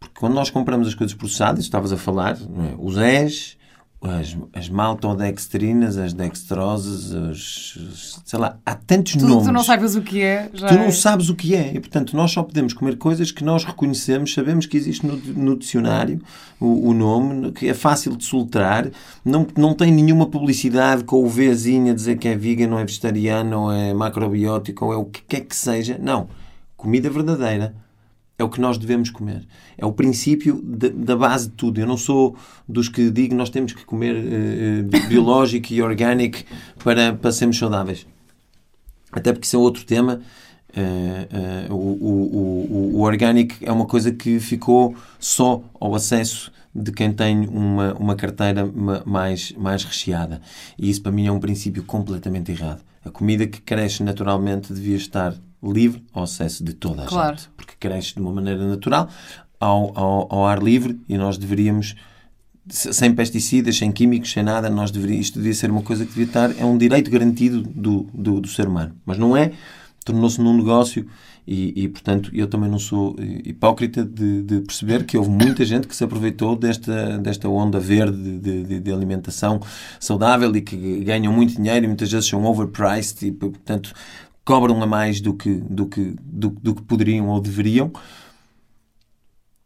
Porque 0.00 0.18
quando 0.18 0.34
nós 0.34 0.50
compramos 0.50 0.88
as 0.88 0.94
coisas 0.94 1.14
processadas, 1.14 1.64
estavas 1.64 1.92
a 1.92 1.96
falar, 1.96 2.36
é? 2.36 2.74
os 2.76 2.96
ES, 2.96 3.56
as, 4.02 4.36
as 4.52 4.68
maltodextrinas, 4.68 5.96
as 5.96 6.12
dextroses, 6.12 7.12
os, 7.12 8.20
sei 8.24 8.38
lá, 8.38 8.58
há 8.66 8.74
tantos 8.74 9.12
Tu, 9.14 9.26
nomes. 9.26 9.46
tu 9.46 9.52
não 9.52 9.62
sabes 9.62 9.94
o 9.94 10.02
que 10.02 10.20
é, 10.22 10.48
Tu 10.48 10.64
é- 10.66 10.76
não 10.76 10.90
sabes 10.90 11.28
o 11.28 11.34
que 11.36 11.54
é. 11.54 11.72
E, 11.74 11.80
portanto, 11.80 12.16
nós 12.16 12.30
só 12.32 12.42
podemos 12.42 12.72
comer 12.72 12.96
coisas 12.98 13.30
que 13.30 13.44
nós 13.44 13.64
reconhecemos, 13.64 14.34
sabemos 14.34 14.66
que 14.66 14.76
existe 14.76 15.06
no, 15.06 15.16
no 15.16 15.56
dicionário 15.56 16.20
o, 16.58 16.88
o 16.90 16.94
nome, 16.94 17.52
que 17.52 17.68
é 17.68 17.74
fácil 17.74 18.16
de 18.16 18.24
soltar, 18.24 18.90
não, 19.24 19.46
não 19.56 19.74
tem 19.74 19.92
nenhuma 19.92 20.26
publicidade 20.26 21.04
com 21.04 21.24
o 21.24 21.28
Vzinho 21.28 21.92
a 21.92 21.94
dizer 21.94 22.18
que 22.18 22.26
é 22.28 22.36
vegan, 22.36 22.72
ou 22.72 22.78
é 22.78 22.84
vegetariano, 22.84 23.62
ou 23.62 23.72
é 23.72 23.94
macrobiótico, 23.94 24.84
ou 24.86 24.92
é 24.92 24.96
o 24.96 25.04
que 25.04 25.22
quer 25.22 25.40
que 25.42 25.54
seja. 25.54 25.96
Não. 26.00 26.28
Comida 26.76 27.08
verdadeira 27.08 27.74
é 28.42 28.44
o 28.44 28.48
que 28.50 28.60
nós 28.60 28.76
devemos 28.76 29.08
comer. 29.08 29.46
É 29.78 29.86
o 29.86 29.92
princípio 29.92 30.60
da, 30.62 30.88
da 30.88 31.16
base 31.16 31.48
de 31.48 31.54
tudo. 31.54 31.80
Eu 31.80 31.86
não 31.86 31.96
sou 31.96 32.36
dos 32.68 32.88
que 32.88 33.10
digo 33.10 33.34
nós 33.34 33.48
temos 33.50 33.72
que 33.72 33.84
comer 33.84 34.82
bi- 34.84 35.06
biológico 35.08 35.72
e 35.72 35.80
orgânico 35.80 36.38
para, 36.84 37.14
para 37.14 37.32
sermos 37.32 37.56
saudáveis. 37.58 38.06
Até 39.10 39.32
porque 39.32 39.46
isso 39.46 39.56
é 39.56 39.58
outro 39.58 39.84
tema. 39.84 40.20
Eh, 40.74 41.28
eh, 41.30 41.66
o, 41.70 41.74
o, 41.74 42.36
o, 42.36 42.96
o 42.96 43.00
orgânico 43.02 43.56
é 43.60 43.70
uma 43.70 43.84
coisa 43.86 44.10
que 44.10 44.40
ficou 44.40 44.94
só 45.18 45.62
ao 45.78 45.94
acesso 45.94 46.50
de 46.74 46.90
quem 46.90 47.12
tem 47.12 47.46
uma, 47.46 47.92
uma 47.94 48.16
carteira 48.16 48.64
ma- 48.64 49.02
mais, 49.04 49.52
mais 49.52 49.84
recheada. 49.84 50.40
E 50.78 50.88
isso 50.88 51.02
para 51.02 51.12
mim 51.12 51.26
é 51.26 51.32
um 51.32 51.38
princípio 51.38 51.82
completamente 51.84 52.50
errado. 52.52 52.80
A 53.04 53.10
comida 53.10 53.46
que 53.46 53.60
cresce 53.60 54.02
naturalmente 54.02 54.72
devia 54.72 54.96
estar 54.96 55.34
livre 55.62 56.02
ao 56.12 56.24
acesso 56.24 56.64
de 56.64 56.72
toda 56.72 57.02
a 57.04 57.06
Claro. 57.06 57.36
gente. 57.36 57.48
Porque 57.56 57.74
cresce 57.78 58.14
de 58.14 58.20
uma 58.20 58.32
maneira 58.32 58.66
natural, 58.66 59.08
ao, 59.60 59.92
ao, 59.96 60.28
ao 60.34 60.46
ar 60.46 60.62
livre, 60.62 60.98
e 61.08 61.16
nós 61.16 61.38
deveríamos 61.38 61.94
se- 62.68 62.92
sem 62.92 63.14
pesticidas, 63.14 63.76
sem 63.76 63.90
químicos, 63.92 64.32
sem 64.32 64.42
nada, 64.42 64.68
nós 64.68 64.90
deveria, 64.90 65.18
isto 65.20 65.38
devia 65.38 65.54
ser 65.54 65.70
uma 65.70 65.82
coisa 65.82 66.04
que 66.04 66.10
devia 66.10 66.26
estar, 66.26 66.58
é 66.58 66.64
um 66.64 66.76
direito 66.78 67.10
garantido 67.10 67.62
do, 67.62 68.06
do, 68.12 68.40
do 68.40 68.48
ser 68.48 68.66
humano. 68.68 68.94
Mas 69.04 69.18
não 69.18 69.36
é, 69.36 69.52
tornou-se 70.04 70.40
num 70.40 70.56
negócio 70.56 71.06
e, 71.46 71.84
e, 71.84 71.88
portanto, 71.88 72.30
eu 72.32 72.46
também 72.46 72.70
não 72.70 72.78
sou 72.78 73.16
hipócrita 73.44 74.04
de, 74.04 74.42
de, 74.42 74.60
perceber 74.60 75.04
que 75.04 75.16
houve 75.16 75.30
muita 75.30 75.64
gente 75.64 75.88
que 75.88 75.96
se 75.96 76.04
aproveitou 76.04 76.54
desta, 76.54 77.18
desta 77.18 77.48
onda 77.48 77.80
verde 77.80 78.38
de, 78.38 78.62
de, 78.64 78.80
de, 78.80 78.92
alimentação 78.92 79.60
saudável 79.98 80.54
e 80.54 80.60
que 80.60 81.00
ganham 81.04 81.32
muito 81.32 81.56
dinheiro 81.56 81.84
e 81.84 81.88
muitas 81.88 82.10
vezes 82.12 82.28
são 82.28 82.44
overpriced 82.44 83.26
e, 83.26 83.32
portanto, 83.32 83.92
cobram 84.44 84.82
a 84.82 84.86
mais 84.86 85.20
do 85.20 85.34
que, 85.34 85.54
do 85.54 85.86
que, 85.86 86.14
do, 86.20 86.50
do 86.50 86.74
que 86.74 86.82
poderiam 86.82 87.28
ou 87.28 87.40
deveriam. 87.40 87.92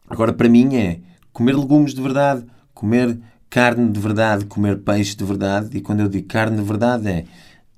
Agora, 0.08 0.32
para 0.32 0.48
mim, 0.48 0.76
é 0.76 1.00
comer 1.32 1.56
legumes 1.56 1.94
de 1.94 2.00
verdade, 2.00 2.44
comer 2.72 3.18
carne 3.48 3.90
de 3.90 4.00
verdade, 4.00 4.44
comer 4.44 4.78
peixe 4.78 5.16
de 5.16 5.24
verdade. 5.24 5.76
E 5.76 5.80
quando 5.80 6.00
eu 6.00 6.08
digo 6.08 6.26
carne 6.28 6.56
de 6.56 6.62
verdade, 6.62 7.08
é 7.08 7.24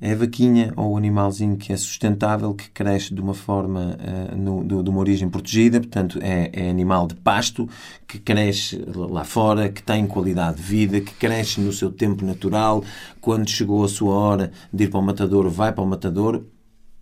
é 0.00 0.12
a 0.12 0.14
vaquinha 0.14 0.72
ou 0.76 0.92
o 0.92 0.96
animalzinho 0.96 1.56
que 1.56 1.72
é 1.72 1.76
sustentável, 1.76 2.54
que 2.54 2.70
cresce 2.70 3.12
de 3.12 3.20
uma 3.20 3.34
forma, 3.34 3.96
uh, 3.98 4.36
no, 4.36 4.62
de, 4.62 4.82
de, 4.82 4.90
uma 4.90 5.00
origem 5.00 5.28
protegida, 5.28 5.80
portanto, 5.80 6.20
é, 6.22 6.50
é, 6.52 6.70
animal 6.70 7.08
de 7.08 7.16
pasto, 7.16 7.68
que 8.06 8.18
cresce 8.18 8.80
lá 8.94 9.24
fora, 9.24 9.68
que 9.68 9.82
tem 9.82 10.06
qualidade 10.06 10.58
de 10.58 10.62
vida, 10.62 11.00
que 11.00 11.12
cresce 11.14 11.60
no 11.60 11.72
seu 11.72 11.90
tempo 11.90 12.24
natural. 12.24 12.84
Quando 13.20 13.50
chegou 13.50 13.84
a 13.84 13.88
sua 13.88 14.14
hora 14.14 14.52
de 14.72 14.84
ir 14.84 14.88
para 14.88 15.00
o 15.00 15.02
matador, 15.02 15.48
vai 15.50 15.72
para 15.72 15.82
o 15.82 15.86
matador. 15.86 16.44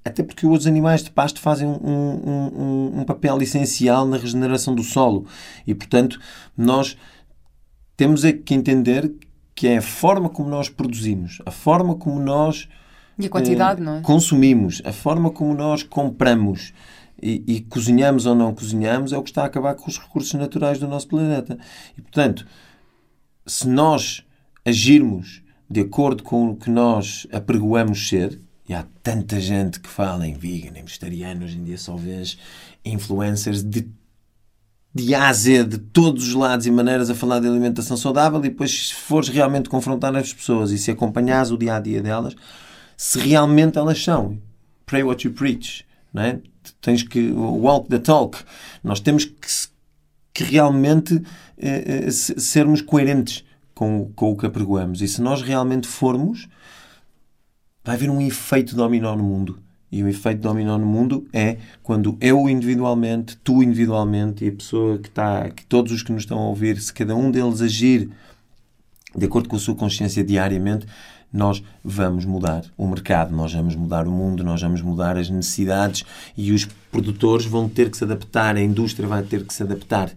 Até 0.06 0.22
porque 0.22 0.46
os 0.46 0.68
animais 0.68 1.02
de 1.02 1.10
pasto 1.10 1.40
fazem 1.40 1.66
um, 1.66 1.72
um, 1.74 3.00
um, 3.00 3.04
papel 3.04 3.42
essencial 3.42 4.06
na 4.06 4.16
regeneração 4.16 4.72
do 4.72 4.84
solo. 4.84 5.26
E, 5.66 5.74
portanto, 5.74 6.20
nós 6.56 6.96
temos 7.96 8.24
é 8.24 8.32
que 8.32 8.54
entender 8.54 9.12
que 9.52 9.66
é 9.66 9.78
a 9.78 9.82
forma 9.82 10.28
como 10.28 10.48
nós 10.48 10.68
produzimos, 10.68 11.42
a 11.44 11.50
forma 11.50 11.96
como 11.96 12.20
nós 12.20 12.68
e 13.18 13.26
a 13.26 13.30
quantidade, 13.30 13.82
não 13.82 13.96
é? 13.96 14.00
Consumimos, 14.02 14.80
a 14.84 14.92
forma 14.92 15.28
como 15.30 15.52
nós 15.54 15.82
compramos 15.82 16.72
e, 17.20 17.42
e, 17.44 17.60
cozinhamos 17.62 18.26
ou 18.26 18.34
não 18.34 18.54
cozinhamos 18.54 19.12
é 19.12 19.18
o 19.18 19.24
que 19.24 19.30
está 19.30 19.42
a 19.42 19.46
acabar 19.46 19.74
com 19.74 19.90
os 19.90 19.98
recursos 19.98 20.32
naturais 20.34 20.78
do 20.78 20.86
nosso 20.86 21.08
planeta. 21.08 21.58
E, 21.98 22.00
portanto, 22.00 22.46
se 23.44 23.66
nós 23.66 24.22
agirmos 24.64 25.42
de 25.68 25.80
acordo 25.80 26.22
com 26.22 26.50
o 26.50 26.56
que 26.56 26.70
nós 26.70 27.26
apregoamos 27.32 28.08
ser, 28.08 28.40
e 28.68 28.74
há 28.74 28.84
tanta 29.02 29.40
gente 29.40 29.80
que 29.80 29.88
fala 29.88 30.26
em 30.26 30.34
vegan, 30.34 30.78
em 30.78 30.82
vegetariano, 30.82 31.44
hoje 31.44 31.56
em 31.56 31.64
dia 31.64 31.78
só 31.78 31.94
vês 31.96 32.38
influencers 32.84 33.62
de, 33.62 33.88
de 34.94 35.14
A 35.14 35.28
a 35.28 35.32
Z, 35.32 35.64
de 35.64 35.78
todos 35.78 36.26
os 36.26 36.34
lados 36.34 36.66
e 36.66 36.70
maneiras 36.70 37.08
a 37.08 37.14
falar 37.14 37.40
de 37.40 37.46
alimentação 37.46 37.96
saudável, 37.96 38.40
e 38.40 38.48
depois, 38.48 38.88
se 38.88 38.94
fores 38.94 39.28
realmente 39.28 39.68
confrontar 39.68 40.14
as 40.16 40.32
pessoas 40.32 40.70
e 40.72 40.78
se 40.78 40.90
acompanhares 40.90 41.50
o 41.50 41.58
dia 41.58 41.76
a 41.76 41.80
dia 41.80 42.02
delas, 42.02 42.34
se 42.96 43.18
realmente 43.18 43.78
elas 43.78 44.02
são. 44.02 44.38
Pray 44.84 45.02
what 45.02 45.26
you 45.26 45.32
preach. 45.32 45.84
Não 46.12 46.22
é? 46.22 46.40
Tens 46.80 47.02
que 47.02 47.30
walk 47.30 47.88
the 47.88 47.98
talk. 47.98 48.38
Nós 48.82 49.00
temos 49.00 49.24
que, 49.26 49.48
que 50.32 50.44
realmente 50.44 51.22
eh, 51.58 52.06
eh 52.06 52.10
sermos 52.10 52.80
coerentes 52.80 53.44
com, 53.74 54.10
com 54.16 54.32
o 54.32 54.36
que 54.36 54.46
apregoamos. 54.46 55.02
E 55.02 55.08
se 55.08 55.20
nós 55.20 55.42
realmente 55.42 55.86
formos, 55.86 56.48
vai 57.86 57.94
haver 57.94 58.10
um 58.10 58.20
efeito 58.20 58.74
dominó 58.74 59.14
no 59.14 59.22
mundo. 59.22 59.60
E 59.92 60.02
o 60.02 60.08
efeito 60.08 60.40
dominó 60.40 60.76
no 60.76 60.84
mundo 60.84 61.24
é 61.32 61.58
quando 61.84 62.18
eu 62.20 62.48
individualmente, 62.48 63.36
tu 63.36 63.62
individualmente 63.62 64.44
e 64.44 64.48
a 64.48 64.52
pessoa 64.52 64.98
que 64.98 65.08
está, 65.08 65.48
que 65.48 65.64
todos 65.64 65.92
os 65.92 66.02
que 66.02 66.10
nos 66.10 66.24
estão 66.24 66.36
a 66.36 66.48
ouvir, 66.48 66.80
se 66.80 66.92
cada 66.92 67.14
um 67.14 67.30
deles 67.30 67.62
agir 67.62 68.10
de 69.16 69.24
acordo 69.24 69.48
com 69.48 69.54
a 69.54 69.58
sua 69.58 69.76
consciência 69.76 70.24
diariamente, 70.24 70.84
nós 71.32 71.62
vamos 71.82 72.24
mudar 72.24 72.64
o 72.76 72.88
mercado, 72.88 73.34
nós 73.34 73.52
vamos 73.54 73.76
mudar 73.76 74.08
o 74.08 74.10
mundo, 74.10 74.42
nós 74.42 74.60
vamos 74.60 74.82
mudar 74.82 75.16
as 75.16 75.30
necessidades 75.30 76.04
e 76.36 76.50
os 76.50 76.64
produtores 76.90 77.46
vão 77.46 77.68
ter 77.68 77.88
que 77.88 77.96
se 77.96 78.02
adaptar, 78.02 78.56
a 78.56 78.60
indústria 78.60 79.08
vai 79.08 79.22
ter 79.22 79.46
que 79.46 79.54
se 79.54 79.62
adaptar. 79.62 80.10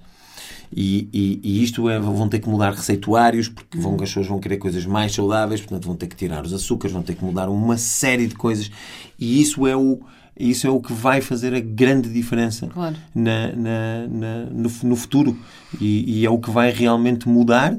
E, 0.72 1.10
e, 1.12 1.40
e 1.44 1.64
isto 1.64 1.90
é, 1.90 2.00
vão 2.00 2.30
ter 2.30 2.40
que 2.40 2.50
mudar 2.50 2.72
receituários, 2.74 3.50
porque 3.50 3.78
vão, 3.78 3.96
as 3.96 4.02
pessoas 4.02 4.28
vão 4.28 4.40
querer 4.40 4.58
coisas 4.58 4.86
mais 4.86 5.14
saudáveis, 5.14 5.62
portanto 5.62 5.86
vão 5.86 5.96
ter 5.96 6.08
que 6.08 6.16
tirar 6.16 6.46
os 6.46 6.54
açúcares, 6.54 6.94
vão 6.94 7.02
ter 7.02 7.16
que 7.16 7.24
mudar 7.24 7.50
uma 7.50 7.78
série 7.78 8.28
de 8.28 8.36
coisas. 8.36 8.70
E 9.18 9.42
isso 9.42 9.66
é 9.66 9.76
o, 9.76 10.00
isso 10.38 10.68
é 10.68 10.70
o 10.70 10.80
que 10.80 10.94
vai 10.94 11.22
fazer 11.22 11.54
a 11.56 11.60
grande 11.60 12.10
diferença 12.10 12.68
claro. 12.68 12.96
na, 13.14 13.48
na, 13.54 14.08
na 14.08 14.46
no, 14.46 14.70
no, 14.84 14.96
futuro. 14.96 15.38
E, 15.82 16.20
e 16.20 16.26
é 16.26 16.30
o 16.30 16.38
que 16.38 16.52
vai 16.52 16.72
realmente 16.72 17.28
mudar, 17.28 17.76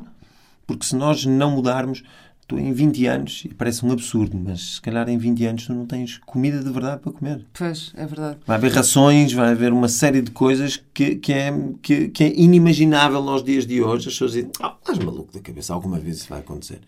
porque 0.66 0.84
se 0.84 0.97
nós 0.97 1.24
não 1.24 1.53
mudarmos, 1.53 2.03
tu 2.51 2.59
em 2.59 2.72
20 2.72 3.07
anos, 3.07 3.46
parece 3.57 3.86
um 3.86 3.92
absurdo, 3.92 4.36
mas 4.36 4.74
se 4.74 4.80
calhar 4.80 5.09
em 5.09 5.16
20 5.16 5.46
anos 5.46 5.66
tu 5.66 5.72
não 5.72 5.86
tens 5.86 6.18
comida 6.26 6.59
de 6.59 6.70
verdade 6.70 7.01
para 7.01 7.12
comer. 7.12 7.46
Pois, 7.53 7.92
é 7.96 8.05
verdade. 8.05 8.38
Vai 8.44 8.57
haver 8.57 8.72
rações, 8.72 9.32
vai 9.32 9.53
haver 9.53 9.72
uma 9.72 9.88
série 9.88 10.20
de 10.20 10.32
coisas 10.32 10.82
que, 10.92 11.14
que, 11.14 11.32
é, 11.32 11.53
que, 11.80 12.09
que 12.09 12.24
é 12.24 12.32
inimaginável 12.34 13.18
aos 13.28 13.44
dias 13.44 13.64
de 13.64 13.80
hoje. 13.80 14.09
As 14.09 14.14
pessoas 14.14 14.32
dizem, 14.32 14.51
ah, 14.61 14.74
estás 14.80 14.98
maluco 14.98 15.32
da 15.32 15.40
cabeça, 15.40 15.72
alguma 15.72 15.98
vez 15.98 16.18
isso 16.18 16.28
vai 16.28 16.40
acontecer. 16.40 16.80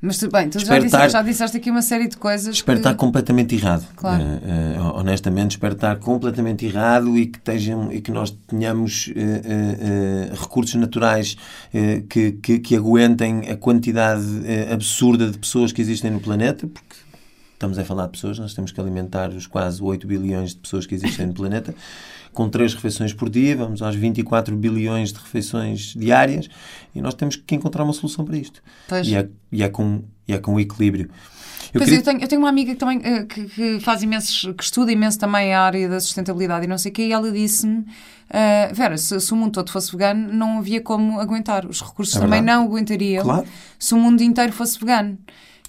Mas 0.00 0.22
bem, 0.22 0.48
tu 0.48 0.58
já, 0.58 0.78
disseste, 0.78 1.08
já 1.10 1.22
disseste 1.22 1.56
aqui 1.56 1.70
uma 1.70 1.82
série 1.82 2.08
de 2.08 2.16
coisas. 2.16 2.56
Espero 2.56 2.78
que... 2.78 2.86
estar 2.86 2.94
completamente 2.94 3.54
errado. 3.54 3.86
Claro. 3.96 4.22
Uh, 4.22 4.80
uh, 4.80 4.98
honestamente, 4.98 5.52
espero 5.52 5.74
estar 5.74 5.96
completamente 5.96 6.66
errado 6.66 7.16
e 7.16 7.26
que, 7.26 7.38
estejam, 7.38 7.92
e 7.92 8.00
que 8.00 8.10
nós 8.10 8.30
tenhamos 8.46 9.08
uh, 9.08 10.34
recursos 10.40 10.74
naturais 10.74 11.36
que, 12.08 12.32
que, 12.32 12.58
que, 12.58 12.76
aguentem 12.76 13.48
a 13.50 13.56
quantidade 13.56 14.24
absurda 14.72 15.30
de 15.30 15.38
pessoas 15.38 15.72
que 15.72 15.80
existem 15.80 16.10
no 16.10 16.20
planeta, 16.20 16.66
porque 16.66 16.96
estamos 17.56 17.78
a 17.78 17.84
falar 17.84 18.06
de 18.06 18.12
pessoas, 18.12 18.38
nós 18.38 18.52
temos 18.52 18.70
que 18.70 18.80
alimentar 18.80 19.30
os 19.30 19.46
quase 19.46 19.82
8 19.82 20.06
bilhões 20.06 20.50
de 20.50 20.56
pessoas 20.56 20.86
que 20.86 20.94
existem 20.94 21.26
no 21.26 21.34
planeta 21.34 21.74
com 22.36 22.50
três 22.50 22.74
refeições 22.74 23.14
por 23.14 23.30
dia, 23.30 23.56
vamos 23.56 23.80
aos 23.80 23.96
24 23.96 24.54
bilhões 24.54 25.10
de 25.10 25.18
refeições 25.18 25.94
diárias 25.96 26.48
e 26.94 27.00
nós 27.00 27.14
temos 27.14 27.34
que 27.34 27.54
encontrar 27.54 27.82
uma 27.82 27.94
solução 27.94 28.26
para 28.26 28.36
isto. 28.36 28.62
Pois. 28.86 29.08
E, 29.08 29.16
é, 29.16 29.26
e, 29.50 29.62
é 29.62 29.68
com, 29.70 30.04
e 30.28 30.34
é 30.34 30.38
com 30.38 30.60
equilíbrio. 30.60 31.08
Eu, 31.72 31.80
pois 31.80 31.84
queria... 31.84 31.98
eu, 31.98 32.02
tenho, 32.02 32.20
eu 32.20 32.28
tenho 32.28 32.42
uma 32.42 32.50
amiga 32.50 32.72
que 32.72 32.78
também 32.78 32.98
uh, 32.98 33.26
que, 33.26 33.44
que, 33.46 33.80
faz 33.80 34.02
imensos, 34.02 34.52
que 34.54 34.62
estuda 34.62 34.92
imenso 34.92 35.18
também 35.18 35.54
a 35.54 35.62
área 35.62 35.88
da 35.88 35.98
sustentabilidade 35.98 36.66
e 36.66 36.68
não 36.68 36.76
sei 36.76 36.90
o 36.92 36.94
quê, 36.94 37.06
e 37.06 37.12
ela 37.12 37.32
disse-me, 37.32 37.78
uh, 37.78 38.74
Vera, 38.74 38.98
se, 38.98 39.18
se, 39.18 39.32
o 39.32 39.36
mundo 39.36 39.52
todo 39.52 39.70
fosse 39.70 39.90
vegano, 39.90 40.30
não 40.30 40.58
havia 40.58 40.82
como 40.82 41.18
aguentar. 41.18 41.64
Os 41.64 41.80
recursos 41.80 42.14
é 42.16 42.20
também 42.20 42.42
não 42.42 42.64
aguentariam 42.64 43.24
claro. 43.24 43.46
se 43.78 43.94
o 43.94 43.96
mundo 43.96 44.22
inteiro 44.22 44.52
fosse 44.52 44.78
vegano 44.78 45.16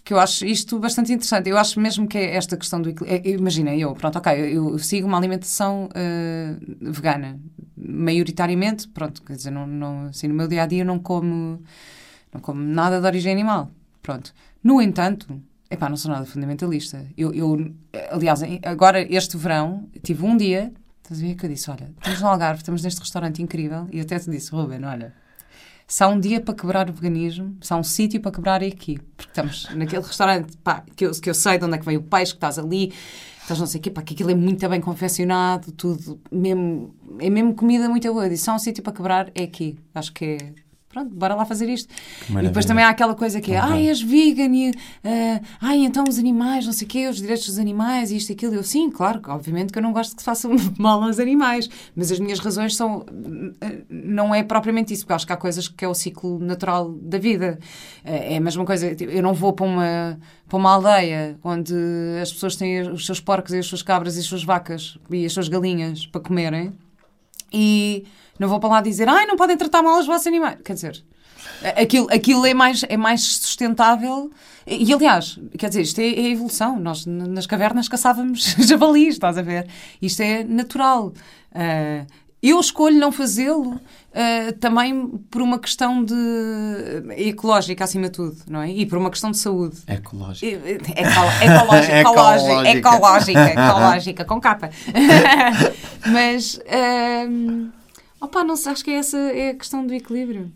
que 0.08 0.14
eu 0.14 0.20
acho 0.22 0.46
isto 0.46 0.80
bastante 0.80 1.12
interessante. 1.12 1.50
Eu 1.50 1.58
acho 1.58 1.82
mesmo 1.82 2.08
que 2.08 2.18
é 2.18 2.38
esta 2.38 2.56
questão 2.56 2.82
do 2.82 2.88
equilíbrio. 2.88 3.40
Imagina, 3.40 3.76
eu, 3.76 3.94
pronto, 3.94 4.18
ok, 4.18 4.32
eu, 4.34 4.70
eu 4.70 4.80
sigo 4.80 5.06
uma 5.06 5.18
alimentação 5.18 5.90
uh, 5.90 6.92
vegana, 6.94 7.38
maioritariamente, 7.76 8.88
pronto, 8.88 9.22
quer 9.22 9.36
dizer, 9.36 9.52
não, 9.52 9.68
não, 9.68 10.06
assim, 10.06 10.30
no 10.30 10.34
meu 10.34 10.48
dia 10.48 10.64
a 10.64 10.66
dia 10.66 10.86
não 10.86 10.98
como, 10.98 11.62
não 12.34 12.40
como 12.40 12.62
nada 12.62 13.02
de 13.02 13.06
origem 13.06 13.34
animal, 13.34 13.70
pronto. 14.02 14.34
No 14.64 14.82
entanto, 14.82 15.42
epá, 15.70 15.90
não 15.90 15.98
sou 15.98 16.10
nada 16.10 16.26
fundamentalista. 16.26 17.06
Eu, 17.18 17.34
eu 17.34 17.70
aliás, 18.10 18.40
agora 18.64 19.02
este 19.14 19.36
verão, 19.36 19.90
tive 20.02 20.24
um 20.24 20.38
dia, 20.38 20.72
estás 21.04 21.22
a 21.22 21.26
ver, 21.26 21.36
que 21.36 21.46
eu 21.46 21.50
disse: 21.50 21.70
olha, 21.70 21.92
estamos 21.98 22.22
no 22.22 22.28
Algarve, 22.30 22.62
estamos 22.62 22.82
neste 22.82 23.02
restaurante 23.02 23.42
incrível, 23.42 23.90
e 23.92 24.00
até 24.00 24.18
te 24.18 24.32
disse, 24.32 24.52
Ruben, 24.52 24.86
olha 24.86 25.27
se 25.88 26.04
há 26.04 26.08
um 26.10 26.20
dia 26.20 26.42
para 26.42 26.54
quebrar 26.54 26.90
o 26.90 26.94
veganismo, 26.94 27.58
se 27.62 27.72
há 27.72 27.78
um 27.78 27.84
sítio 27.84 28.20
para 28.20 28.32
quebrar 28.32 28.62
é 28.62 28.68
aqui. 28.68 29.00
Porque 29.16 29.32
estamos 29.32 29.68
naquele 29.74 30.02
restaurante 30.02 30.58
pá, 30.58 30.84
que, 30.96 31.06
eu, 31.06 31.12
que 31.12 31.30
eu 31.30 31.34
sei 31.34 31.58
de 31.58 31.64
onde 31.64 31.76
é 31.76 31.78
que 31.78 31.86
vem 31.86 31.96
o 31.96 32.04
peixe, 32.04 32.34
que 32.34 32.38
estás 32.38 32.60
ali, 32.60 32.94
estás 33.42 33.58
não 33.58 33.66
sei 33.66 33.80
o 33.80 33.82
quê, 33.82 33.90
pá, 33.90 34.02
que 34.02 34.14
aquilo 34.14 34.30
é 34.30 34.36
muito 34.36 34.68
bem 34.68 34.82
confeccionado, 34.82 35.72
tudo, 35.72 36.20
mesmo, 36.30 36.94
é 37.20 37.30
mesmo 37.30 37.56
comida 37.56 37.88
muito 37.88 38.12
boa. 38.12 38.28
E 38.28 38.38
se 38.38 38.50
há 38.50 38.54
um 38.54 38.60
sítio 38.60 38.84
para 38.84 38.92
quebrar 38.92 39.32
é 39.34 39.44
aqui. 39.44 39.80
Acho 39.96 40.12
que 40.12 40.26
é 40.26 40.67
pronto, 40.98 41.16
bora 41.16 41.36
lá 41.36 41.46
fazer 41.46 41.70
isto. 41.70 41.94
E 42.30 42.42
depois 42.42 42.66
também 42.66 42.84
há 42.84 42.90
aquela 42.90 43.14
coisa 43.14 43.40
que 43.40 43.54
é, 43.54 43.58
ai, 43.58 43.88
és 43.88 44.02
vegan, 44.02 44.54
e, 44.54 44.72
uh, 44.72 45.46
ai, 45.62 45.78
então 45.80 46.04
os 46.08 46.18
animais, 46.18 46.66
não 46.66 46.74
sei 46.74 46.86
o 46.86 46.90
quê, 46.90 47.08
os 47.08 47.18
direitos 47.18 47.46
dos 47.46 47.60
animais, 47.60 48.12
isto 48.12 48.30
e 48.30 48.34
aquilo. 48.34 48.56
Eu, 48.56 48.64
sim, 48.64 48.90
claro, 48.90 49.22
obviamente 49.28 49.72
que 49.72 49.80
eu 49.80 49.84
não 49.84 49.94
gosto 49.94 50.16
que 50.16 50.22
se 50.22 50.26
façam 50.26 50.52
mal 50.78 51.02
aos 51.04 51.20
animais, 51.20 51.70
mas 51.96 52.12
as 52.12 52.20
minhas 52.20 52.40
razões 52.40 52.76
são, 52.76 53.00
uh, 53.00 53.06
não 53.90 54.34
é 54.34 54.44
propriamente 54.44 54.94
isso, 54.94 55.04
porque 55.04 55.14
acho 55.14 55.28
que 55.28 55.34
há 55.34 55.38
coisas 55.38 55.68
que 55.68 55.86
é 55.86 55.88
o 55.88 55.94
ciclo 55.94 56.40
natural 56.40 56.92
da 56.92 57.18
vida. 57.18 57.60
Uh, 58.04 58.10
é 58.10 58.38
a 58.38 58.42
mesma 58.42 58.66
coisa, 58.66 58.96
tipo, 58.96 59.12
eu 59.12 59.22
não 59.22 59.34
vou 59.34 59.54
para 59.54 59.66
uma, 59.66 60.20
para 60.48 60.58
uma 60.58 60.72
aldeia 60.72 61.38
onde 61.44 61.74
as 62.22 62.32
pessoas 62.32 62.56
têm 62.56 62.82
os 62.90 63.06
seus 63.06 63.20
porcos 63.20 63.54
e 63.54 63.60
as 63.60 63.66
suas 63.66 63.82
cabras 63.82 64.16
e 64.18 64.20
as 64.20 64.26
suas 64.26 64.44
vacas 64.44 64.98
e 65.10 65.26
as 65.26 65.34
suas 65.34 65.48
galinhas 65.48 66.06
para 66.08 66.22
comerem 66.22 66.74
e 67.52 68.06
não 68.40 68.48
vou 68.48 68.60
para 68.60 68.70
lá 68.70 68.82
dizer, 68.82 69.08
ai, 69.08 69.26
não 69.26 69.36
podem 69.36 69.58
tratar 69.58 69.82
mal 69.82 70.00
os 70.00 70.06
vossos 70.06 70.28
animais. 70.28 70.58
Quer 70.64 70.74
dizer, 70.74 71.04
aquilo, 71.76 72.08
aquilo 72.12 72.46
é, 72.46 72.54
mais, 72.54 72.84
é 72.88 72.98
mais 72.98 73.22
sustentável. 73.22 74.32
E, 74.66 74.94
aliás, 74.94 75.40
quer 75.58 75.70
dizer, 75.70 75.82
isto 75.82 76.00
é, 76.00 76.08
é 76.08 76.32
evolução. 76.32 76.80
Nós 76.80 77.06
nas 77.06 77.46
cavernas 77.46 77.88
caçávamos 77.88 78.56
javalis, 78.60 79.16
estás 79.16 79.38
a 79.38 79.42
ver? 79.42 79.68
Isto 80.02 80.22
é 80.22 80.44
natural. 80.44 81.14
Uh, 81.52 82.06
eu 82.42 82.60
escolho 82.60 83.00
não 83.00 83.12
fazê-lo 83.12 83.72
uh, 83.76 84.54
também 84.60 85.08
por 85.32 85.42
uma 85.42 85.58
questão 85.58 86.04
de 86.04 86.14
ecológica 87.18 87.84
acima 87.84 88.06
de 88.06 88.12
tudo, 88.12 88.38
não 88.48 88.62
é? 88.62 88.70
E 88.70 88.86
por 88.86 88.98
uma 88.98 89.10
questão 89.10 89.32
de 89.32 89.38
saúde. 89.38 89.78
Ecológica. 89.88 90.46
Ecológica, 90.68 91.46
ecológica, 91.46 91.98
ecológica, 91.98 92.70
ecológica, 92.70 93.50
ecológica, 93.52 94.26
com 94.26 94.40
capa. 94.40 94.70
Mas, 96.06 96.56
uh, 96.56 97.72
opa, 98.20 98.44
não 98.44 98.56
sei, 98.56 98.72
acho 98.72 98.84
que 98.84 98.92
é 98.92 98.96
essa 98.96 99.18
é 99.18 99.50
a 99.50 99.56
questão 99.56 99.86
do 99.86 99.94
equilíbrio. 99.94 100.52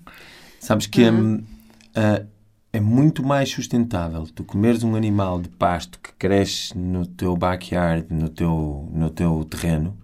Sabes 0.59 0.87
que 0.87 1.03
uhum. 1.03 1.43
uh, 1.95 2.27
é 2.73 2.79
muito 2.79 3.23
mais 3.23 3.49
sustentável 3.49 4.25
tu 4.33 4.43
comeres 4.43 4.83
um 4.83 4.95
animal 4.95 5.41
de 5.41 5.49
pasto 5.49 5.99
que 5.99 6.13
cresce 6.13 6.77
no 6.77 7.05
teu 7.05 7.35
backyard, 7.35 8.05
no 8.09 8.29
teu, 8.29 8.89
no 8.93 9.09
teu 9.09 9.43
terreno, 9.45 9.97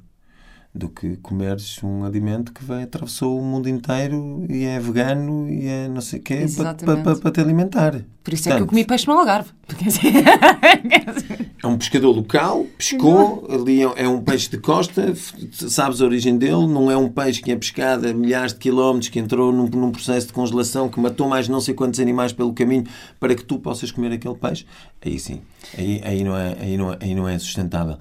do 0.78 0.89
que 0.89 1.17
comeres 1.17 1.82
um 1.84 2.03
alimento 2.03 2.53
que 2.53 2.63
vem, 2.63 2.84
atravessou 2.84 3.39
o 3.39 3.43
mundo 3.43 3.67
inteiro 3.67 4.45
e 4.49 4.63
é 4.63 4.80
vegano 4.80 5.49
e 5.49 5.65
é 5.65 5.88
não 5.88 6.01
sei 6.01 6.19
o 6.19 6.21
quê 6.21 6.45
para 6.55 6.73
pa, 6.73 6.97
pa, 6.97 7.15
pa 7.15 7.32
te 7.32 7.41
alimentar. 7.41 8.03
Por 8.23 8.34
isso 8.34 8.43
Portanto, 8.43 8.55
é 8.55 8.57
que 8.57 8.63
eu 8.63 8.67
comi 8.67 8.86
peixe 8.86 9.07
no 9.07 9.13
Algarve. 9.13 9.51
É 11.63 11.65
um 11.65 11.75
pescador 11.75 12.15
local, 12.15 12.67
pescou, 12.78 13.47
ali 13.49 13.82
é, 13.82 14.03
é 14.03 14.07
um 14.07 14.21
peixe 14.21 14.47
de 14.47 14.59
costa, 14.59 15.13
sabes 15.51 16.01
a 16.01 16.05
origem 16.05 16.38
dele, 16.38 16.67
não 16.67 16.91
é 16.91 16.95
um 16.95 17.09
peixe 17.09 17.41
que 17.41 17.51
é 17.51 17.55
pescado 17.55 18.07
a 18.07 18.13
milhares 18.13 18.53
de 18.53 18.59
quilómetros, 18.59 19.09
que 19.09 19.17
entrou 19.17 19.51
num, 19.51 19.65
num 19.65 19.91
processo 19.91 20.28
de 20.28 20.34
congelação, 20.34 20.88
que 20.88 20.99
matou 20.99 21.28
mais 21.28 21.49
não 21.49 21.59
sei 21.59 21.73
quantos 21.73 21.99
animais 21.99 22.32
pelo 22.32 22.53
caminho 22.53 22.84
para 23.19 23.34
que 23.34 23.43
tu 23.43 23.57
possas 23.57 23.91
comer 23.91 24.11
aquele 24.11 24.36
peixe. 24.36 24.67
Aí 25.03 25.17
sim, 25.17 25.41
aí, 25.75 25.99
aí, 26.05 26.23
não, 26.23 26.38
é, 26.38 26.55
aí, 26.59 26.78
não, 26.78 26.93
é, 26.93 26.97
aí 27.01 27.15
não 27.15 27.28
é 27.28 27.39
sustentável. 27.39 27.97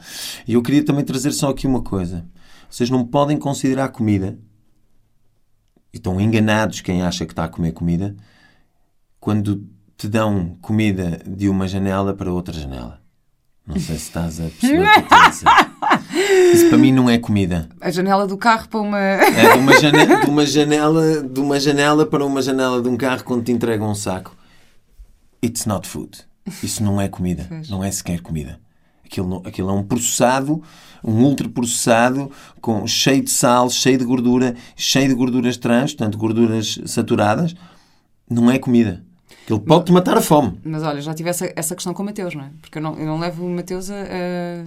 E 0.46 0.52
eu 0.52 0.62
queria 0.62 0.84
também 0.84 1.04
trazer 1.04 1.32
só 1.32 1.48
aqui 1.48 1.66
uma 1.66 1.80
coisa. 1.80 2.26
Vocês 2.76 2.90
não 2.90 3.06
podem 3.06 3.38
considerar 3.38 3.88
comida, 3.88 4.38
e 5.94 5.96
estão 5.96 6.20
enganados 6.20 6.82
quem 6.82 7.00
acha 7.00 7.24
que 7.24 7.32
está 7.32 7.44
a 7.44 7.48
comer 7.48 7.72
comida, 7.72 8.14
quando 9.18 9.66
te 9.96 10.06
dão 10.06 10.58
comida 10.60 11.22
de 11.26 11.48
uma 11.48 11.66
janela 11.66 12.12
para 12.12 12.30
outra 12.30 12.52
janela. 12.52 13.00
Não 13.66 13.76
sei 13.76 13.96
se 13.96 14.08
estás 14.08 14.38
a 14.40 14.42
perceber 14.42 14.82
o 14.82 15.08
que 15.08 15.14
a 15.14 15.28
dizer. 15.30 15.46
Isso 16.52 16.68
para 16.68 16.76
mim 16.76 16.92
não 16.92 17.08
é 17.08 17.16
comida. 17.16 17.66
A 17.80 17.90
janela 17.90 18.26
do 18.26 18.36
carro 18.36 18.68
para 18.68 18.80
uma. 18.80 19.00
É 19.00 19.52
de 19.54 19.58
uma, 19.58 19.80
janela, 19.80 20.20
de 20.20 20.30
uma 20.30 20.44
janela, 20.44 21.22
de 21.22 21.40
uma 21.40 21.58
janela 21.58 22.04
para 22.04 22.26
uma 22.26 22.42
janela 22.42 22.82
de 22.82 22.88
um 22.90 22.96
carro 22.98 23.24
quando 23.24 23.42
te 23.42 23.52
entregam 23.52 23.88
um 23.88 23.94
saco. 23.94 24.36
It's 25.42 25.64
not 25.64 25.88
food. 25.88 26.26
Isso 26.62 26.84
não 26.84 27.00
é 27.00 27.08
comida. 27.08 27.48
Não 27.70 27.82
é 27.82 27.90
sequer 27.90 28.20
comida. 28.20 28.60
Aquilo, 29.06 29.42
aquilo 29.46 29.70
é 29.70 29.72
um 29.72 29.84
processado, 29.84 30.62
um 31.02 31.22
ultraprocessado, 31.24 32.30
com, 32.60 32.86
cheio 32.86 33.22
de 33.22 33.30
sal, 33.30 33.70
cheio 33.70 33.96
de 33.96 34.04
gordura, 34.04 34.54
cheio 34.74 35.08
de 35.08 35.14
gorduras 35.14 35.56
trans, 35.56 35.94
portanto, 35.94 36.18
gorduras 36.18 36.78
saturadas. 36.86 37.54
Não 38.28 38.50
é 38.50 38.58
comida. 38.58 39.04
Aquilo 39.44 39.60
pode-te 39.60 39.92
matar 39.92 40.16
a 40.16 40.20
fome. 40.20 40.60
Mas 40.64 40.82
olha, 40.82 41.00
já 41.00 41.14
tive 41.14 41.30
essa, 41.30 41.50
essa 41.54 41.74
questão 41.76 41.94
com 41.94 42.02
o 42.02 42.06
Mateus, 42.06 42.34
não 42.34 42.44
é? 42.44 42.50
Porque 42.60 42.78
eu 42.78 42.82
não, 42.82 42.98
eu 42.98 43.06
não 43.06 43.18
levo 43.18 43.46
o 43.46 43.48
Mateus 43.48 43.90
a. 43.90 43.94
a... 43.94 44.64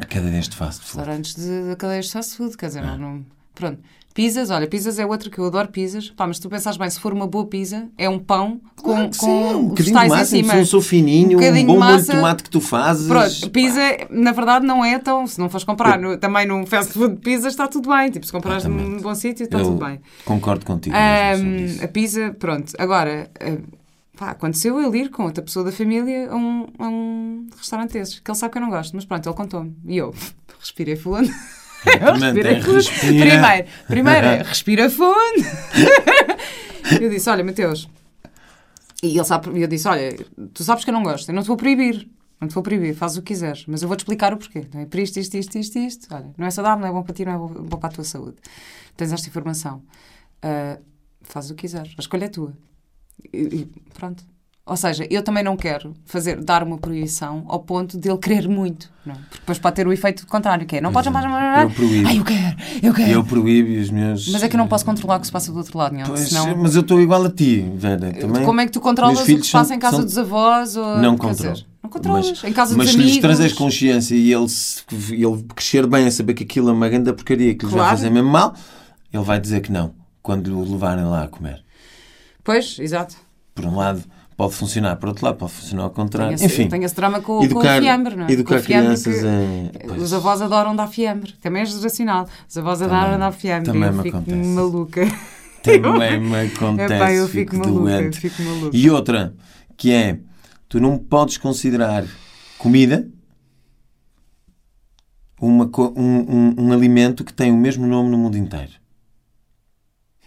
A 0.00 0.04
cadeias 0.04 0.48
de 0.48 0.54
fast 0.54 0.84
food. 0.84 0.98
Restaurantes 0.98 1.34
de, 1.34 1.70
de 1.70 1.76
cadeias 1.76 2.06
de 2.06 2.12
fast 2.12 2.36
food, 2.36 2.56
quer 2.56 2.66
dizer, 2.66 2.82
não, 2.82 2.98
não, 2.98 3.24
Pronto. 3.54 3.80
Pizzas, 4.18 4.50
olha, 4.50 4.66
pizzas 4.66 4.98
é 4.98 5.06
outra 5.06 5.30
que 5.30 5.38
eu 5.38 5.46
adoro 5.46 5.68
pizzas. 5.68 6.10
Pá, 6.10 6.26
mas 6.26 6.40
tu 6.40 6.48
pensas 6.48 6.76
bem, 6.76 6.90
se 6.90 6.98
for 6.98 7.12
uma 7.12 7.24
boa 7.24 7.46
pizza, 7.46 7.88
é 7.96 8.08
um 8.08 8.18
pão 8.18 8.60
com, 8.74 8.82
claro 8.82 9.06
com 9.06 9.12
sim, 9.12 9.54
um 9.54 9.68
bocadinho 9.68 10.00
de 10.00 10.08
massa. 10.08 10.36
Um 10.56 10.64
sou 10.64 10.82
fininho, 10.82 11.38
um, 11.38 11.40
um 11.40 11.66
bom 11.66 11.78
molho 11.78 12.02
de 12.02 12.06
tomate 12.08 12.42
que 12.42 12.50
tu 12.50 12.60
fazes. 12.60 13.06
Pronto, 13.06 13.48
pizza, 13.50 13.80
na 14.10 14.32
verdade, 14.32 14.66
não 14.66 14.84
é 14.84 14.98
tão. 14.98 15.24
Se 15.24 15.38
não 15.38 15.48
fores 15.48 15.62
comprar 15.62 16.00
no, 16.00 16.18
também 16.18 16.48
num 16.48 16.66
fast 16.66 16.94
food 16.94 17.14
de 17.14 17.20
pizza, 17.20 17.46
está 17.46 17.68
tudo 17.68 17.88
bem. 17.90 18.10
Tipo, 18.10 18.26
se 18.26 18.32
comprares 18.32 18.64
num 18.64 18.98
bom 19.00 19.14
sítio, 19.14 19.44
está 19.44 19.60
eu 19.60 19.66
tudo 19.66 19.86
bem. 19.86 20.00
Concordo 20.24 20.66
contigo. 20.66 20.96
Um, 20.96 21.84
a 21.84 21.86
pizza, 21.86 22.34
pronto. 22.40 22.72
Agora, 22.76 23.30
uh, 23.40 23.62
pá, 24.16 24.30
aconteceu 24.30 24.80
ele 24.84 24.98
ir 24.98 25.10
com 25.10 25.26
outra 25.26 25.44
pessoa 25.44 25.64
da 25.64 25.70
família 25.70 26.28
a 26.28 26.34
um, 26.34 26.66
a 26.76 26.88
um 26.88 27.46
restaurante 27.56 27.92
desses, 27.92 28.18
que 28.18 28.28
ele 28.28 28.36
sabe 28.36 28.50
que 28.50 28.58
eu 28.58 28.62
não 28.62 28.70
gosto, 28.70 28.96
mas 28.96 29.04
pronto, 29.04 29.28
ele 29.28 29.36
contou-me. 29.36 29.76
E 29.86 29.96
eu 29.96 30.12
respirei 30.58 30.96
fundo. 31.84 32.24
respira 32.24 32.62
fundo. 32.62 33.00
Primeiro, 33.00 33.68
primeiro 33.86 34.26
é 34.26 34.42
respira 34.42 34.90
fundo. 34.90 35.44
eu 37.00 37.10
disse: 37.10 37.28
Olha, 37.30 37.44
Mateus. 37.44 37.88
E 39.02 39.16
ele 39.16 39.24
sabe, 39.24 39.60
eu 39.60 39.68
disse: 39.68 39.86
Olha, 39.88 40.16
tu 40.52 40.64
sabes 40.64 40.84
que 40.84 40.90
eu 40.90 40.94
não 40.94 41.02
gosto, 41.02 41.28
eu 41.28 41.34
não 41.34 41.42
te 41.42 41.48
vou 41.48 41.56
proibir. 41.56 42.08
Não 42.40 42.46
te 42.46 42.54
vou 42.54 42.62
proibir, 42.62 42.94
faz 42.94 43.16
o 43.16 43.22
que 43.22 43.34
quiseres, 43.34 43.64
mas 43.66 43.82
eu 43.82 43.88
vou-te 43.88 44.00
explicar 44.00 44.32
o 44.32 44.36
porquê. 44.36 44.64
É 44.74 44.86
por 44.86 45.00
isto, 45.00 45.18
isto, 45.18 45.36
isto, 45.36 45.58
isto, 45.58 45.78
isto. 45.78 46.14
Olha, 46.14 46.32
não 46.38 46.46
é 46.46 46.50
saudável, 46.52 46.80
não 46.80 46.88
é 46.88 46.92
bom 46.92 47.02
para 47.02 47.12
ti, 47.12 47.24
não 47.24 47.32
é 47.32 47.36
bom, 47.36 47.48
bom 47.48 47.78
para 47.78 47.88
a 47.88 47.92
tua 47.92 48.04
saúde. 48.04 48.36
Tens 48.96 49.12
esta 49.12 49.28
informação. 49.28 49.82
Uh, 50.44 50.80
faz 51.22 51.50
o 51.50 51.56
que 51.56 51.62
quiseres, 51.62 51.92
a 51.98 52.00
escolha 52.00 52.26
é 52.26 52.28
tua. 52.28 52.56
E, 53.32 53.38
e 53.38 53.66
pronto. 53.92 54.24
Ou 54.68 54.76
seja, 54.76 55.06
eu 55.08 55.22
também 55.22 55.42
não 55.42 55.56
quero 55.56 55.94
fazer, 56.04 56.44
dar 56.44 56.62
uma 56.62 56.76
proibição 56.76 57.42
ao 57.48 57.60
ponto 57.60 57.98
de 57.98 58.10
ele 58.10 58.18
querer 58.18 58.46
muito. 58.46 58.90
Não? 59.04 59.14
É? 59.14 59.16
Porque 59.16 59.38
depois 59.38 59.58
pode 59.58 59.76
ter 59.76 59.88
o 59.88 59.92
efeito 59.92 60.26
contrário, 60.26 60.66
que 60.66 60.76
é 60.76 60.80
não 60.82 60.92
podes 60.92 61.10
mais. 61.10 61.62
Eu 61.62 61.70
proíbo. 61.70 62.06
Ai, 62.06 62.18
eu 62.18 62.24
quero, 62.24 62.56
eu 62.82 62.94
quero. 62.94 63.10
Eu 63.10 63.24
proíbo 63.24 63.80
os 63.80 63.88
meus. 63.88 64.28
Mas 64.28 64.42
é 64.42 64.48
que 64.48 64.54
eu 64.54 64.58
não 64.58 64.68
posso 64.68 64.84
controlar 64.84 65.16
o 65.16 65.20
que 65.20 65.26
se 65.26 65.32
passa 65.32 65.50
do 65.50 65.56
outro 65.56 65.78
lado, 65.78 65.96
não? 65.96 66.04
Pois, 66.04 66.28
senão... 66.28 66.54
Mas 66.58 66.74
eu 66.74 66.82
estou 66.82 67.00
igual 67.00 67.24
a 67.24 67.30
ti, 67.30 67.66
Vera. 67.76 68.12
Também. 68.12 68.44
Como 68.44 68.60
é 68.60 68.66
que 68.66 68.72
tu 68.72 68.80
controlas 68.80 69.20
o 69.20 69.24
que 69.24 69.42
se 69.42 69.52
passa 69.52 69.74
em 69.74 69.78
casa 69.78 69.96
são... 69.96 70.04
dos 70.04 70.18
avós? 70.18 70.76
Ou... 70.76 70.98
Não 70.98 71.16
controlo. 71.16 71.54
Dizer, 71.54 71.66
não 71.82 71.88
controlas. 71.88 72.28
Mas, 72.28 72.44
em 72.44 72.52
casa 72.52 72.76
mas 72.76 72.88
dos 72.88 72.94
amigos. 72.94 73.14
Mas 73.14 73.22
se 73.22 73.28
lhes 73.28 73.38
trazes 73.38 73.52
consciência 73.54 74.14
e 74.14 74.32
ele, 74.32 74.46
ele 75.12 75.44
crescer 75.54 75.86
bem 75.86 76.06
a 76.06 76.10
saber 76.10 76.34
que 76.34 76.44
aquilo 76.44 76.68
é 76.68 76.72
uma 76.72 76.90
grande 76.90 77.10
porcaria 77.14 77.54
que 77.54 77.64
lhes 77.64 77.72
claro. 77.72 77.88
vai 77.88 77.96
fazer 77.96 78.10
mesmo 78.10 78.28
mal, 78.28 78.54
ele 79.10 79.24
vai 79.24 79.40
dizer 79.40 79.62
que 79.62 79.72
não 79.72 79.94
quando 80.22 80.58
o 80.58 80.72
levarem 80.72 81.04
lá 81.04 81.24
a 81.24 81.28
comer. 81.28 81.64
Pois, 82.44 82.78
exato. 82.78 83.16
Por 83.54 83.64
um 83.64 83.76
lado 83.76 84.04
pode 84.38 84.54
funcionar 84.54 84.94
por 84.94 85.08
outro 85.08 85.26
lado, 85.26 85.36
pode 85.36 85.50
funcionar 85.50 85.82
ao 85.82 85.90
contrário. 85.90 86.36
Enfim, 86.40 86.68
tem 86.68 86.84
esse 86.84 86.94
drama 86.94 87.20
com, 87.20 87.42
educar, 87.42 87.72
com 87.72 87.78
o 87.78 87.82
fiambre, 87.82 88.14
não 88.14 88.26
é? 88.26 88.32
Educar 88.32 88.62
crianças 88.62 89.24
em... 89.24 89.72
Os 90.00 90.14
avós 90.14 90.40
adoram 90.40 90.76
dar 90.76 90.86
fiambre. 90.86 91.32
Também 91.42 91.62
é 91.62 91.66
geracional. 91.66 92.24
Os 92.48 92.56
avós 92.56 92.78
também, 92.78 92.96
adoram 92.96 93.18
dar 93.18 93.32
fiambre. 93.32 93.72
Também 93.72 93.88
eu 93.88 93.92
me 93.92 94.02
fico 94.04 94.16
acontece. 94.16 94.48
maluca. 94.48 95.06
Também 95.60 96.20
me 96.22 96.40
acontece. 96.46 96.94
Epá, 96.94 97.12
eu 97.12 97.26
fico, 97.26 97.50
fico 97.50 97.66
maluca, 97.66 97.90
doente. 97.90 98.20
Fico 98.20 98.42
maluca. 98.42 98.76
E 98.76 98.88
outra, 98.88 99.34
que 99.76 99.92
é, 99.92 100.20
tu 100.68 100.78
não 100.78 100.96
podes 100.96 101.36
considerar 101.36 102.06
comida 102.58 103.08
uma, 105.40 105.68
um, 105.96 106.00
um, 106.06 106.54
um 106.58 106.72
alimento 106.72 107.24
que 107.24 107.32
tem 107.32 107.50
o 107.50 107.56
mesmo 107.56 107.88
nome 107.88 108.08
no 108.08 108.16
mundo 108.16 108.38
inteiro. 108.38 108.70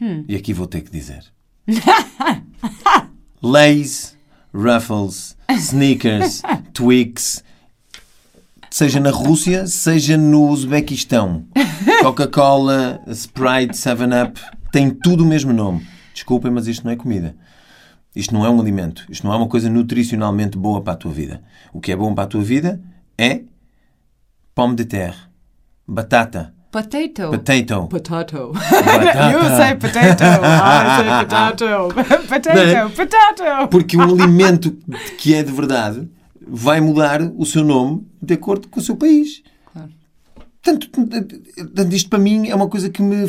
Hum. 0.01 0.25
E 0.27 0.35
aqui 0.35 0.53
vou 0.53 0.67
ter 0.67 0.81
que 0.81 0.91
dizer. 0.91 1.23
Lays, 3.41 4.15
Ruffles, 4.53 5.35
Snickers, 5.49 6.41
Twix, 6.73 7.43
seja 8.69 8.99
na 8.99 9.09
Rússia, 9.09 9.65
seja 9.65 10.17
no 10.17 10.47
Uzbequistão. 10.49 11.45
Coca-Cola, 12.03 13.01
Sprite, 13.07 13.73
7-Up, 13.73 14.39
tem 14.71 14.91
tudo 14.91 15.23
o 15.23 15.27
mesmo 15.27 15.51
nome. 15.51 15.87
Desculpem, 16.13 16.51
mas 16.51 16.67
isto 16.67 16.85
não 16.85 16.91
é 16.91 16.95
comida. 16.95 17.35
Isto 18.15 18.33
não 18.33 18.45
é 18.45 18.49
um 18.49 18.59
alimento. 18.59 19.05
Isto 19.09 19.25
não 19.25 19.33
é 19.33 19.37
uma 19.37 19.47
coisa 19.47 19.69
nutricionalmente 19.69 20.57
boa 20.57 20.81
para 20.81 20.93
a 20.93 20.97
tua 20.97 21.11
vida. 21.11 21.41
O 21.73 21.79
que 21.79 21.91
é 21.91 21.95
bom 21.95 22.13
para 22.13 22.25
a 22.25 22.27
tua 22.27 22.43
vida 22.43 22.81
é 23.17 23.41
pomme 24.53 24.75
de 24.75 24.85
terre, 24.85 25.17
batata, 25.87 26.53
Potato. 26.71 27.31
Potato. 27.31 27.87
Potato. 27.89 28.53
you 29.33 29.41
say 29.57 29.75
potato. 29.75 30.23
I 30.23 30.97
say 30.97 31.25
potato. 31.25 31.67
potato. 32.29 32.57
É? 32.57 32.89
Potato. 32.89 33.67
Porque 33.69 33.97
um 33.97 34.03
alimento 34.03 34.77
que 35.17 35.33
é 35.35 35.43
de 35.43 35.51
verdade 35.51 36.09
vai 36.47 36.79
mudar 36.79 37.21
o 37.21 37.45
seu 37.45 37.65
nome 37.65 38.07
de 38.21 38.35
acordo 38.35 38.69
com 38.69 38.79
o 38.79 38.83
seu 38.83 38.95
país. 38.95 39.43
Tanto, 40.63 40.89
tanto 40.91 41.95
isto 41.95 42.07
para 42.07 42.19
mim 42.19 42.47
é 42.47 42.53
uma 42.53 42.67
coisa 42.67 42.87
que 42.87 43.01
me, 43.01 43.25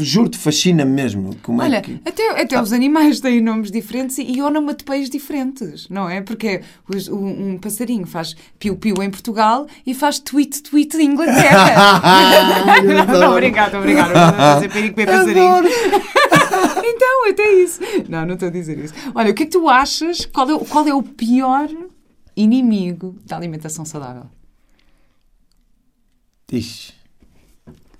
juro-te, 0.00 0.36
fascina 0.36 0.84
mesmo. 0.84 1.34
Como 1.42 1.62
Olha, 1.62 1.78
é 1.78 1.80
que... 1.80 1.98
até, 2.04 2.42
até 2.42 2.56
ah. 2.56 2.62
os 2.62 2.74
animais 2.74 3.20
têm 3.20 3.40
nomes 3.40 3.70
diferentes 3.70 4.18
e 4.18 4.42
onomatopeias 4.42 5.08
diferentes, 5.08 5.88
não 5.88 6.10
é? 6.10 6.20
Porque 6.20 6.60
os, 6.86 7.08
um, 7.08 7.52
um, 7.52 7.58
passarinho 7.58 8.06
faz 8.06 8.36
piu-piu 8.58 9.02
em 9.02 9.10
Portugal 9.10 9.66
e 9.86 9.94
faz 9.94 10.18
tweet-tweet 10.18 10.94
em 10.98 11.12
Inglaterra. 11.12 12.02
não, 13.18 13.30
obrigado, 13.32 13.78
obrigado. 13.78 14.12
Não 14.12 14.54
dizer 14.56 14.70
perigo 14.70 14.94
para 14.94 15.06
passarinho. 15.06 15.64
então, 16.84 17.30
até 17.30 17.52
isso. 17.54 17.80
Não, 18.10 18.26
não 18.26 18.34
estou 18.34 18.48
a 18.48 18.52
dizer 18.52 18.78
isso. 18.78 18.92
Olha, 19.14 19.30
o 19.30 19.34
que 19.34 19.44
é 19.44 19.46
que 19.46 19.52
tu 19.52 19.70
achas? 19.70 20.26
Qual 20.26 20.50
é, 20.50 20.64
qual 20.66 20.86
é 20.86 20.94
o 20.94 21.02
pior 21.02 21.66
inimigo 22.36 23.16
da 23.24 23.38
alimentação 23.38 23.86
saudável? 23.86 24.26
Ixi. 26.52 26.92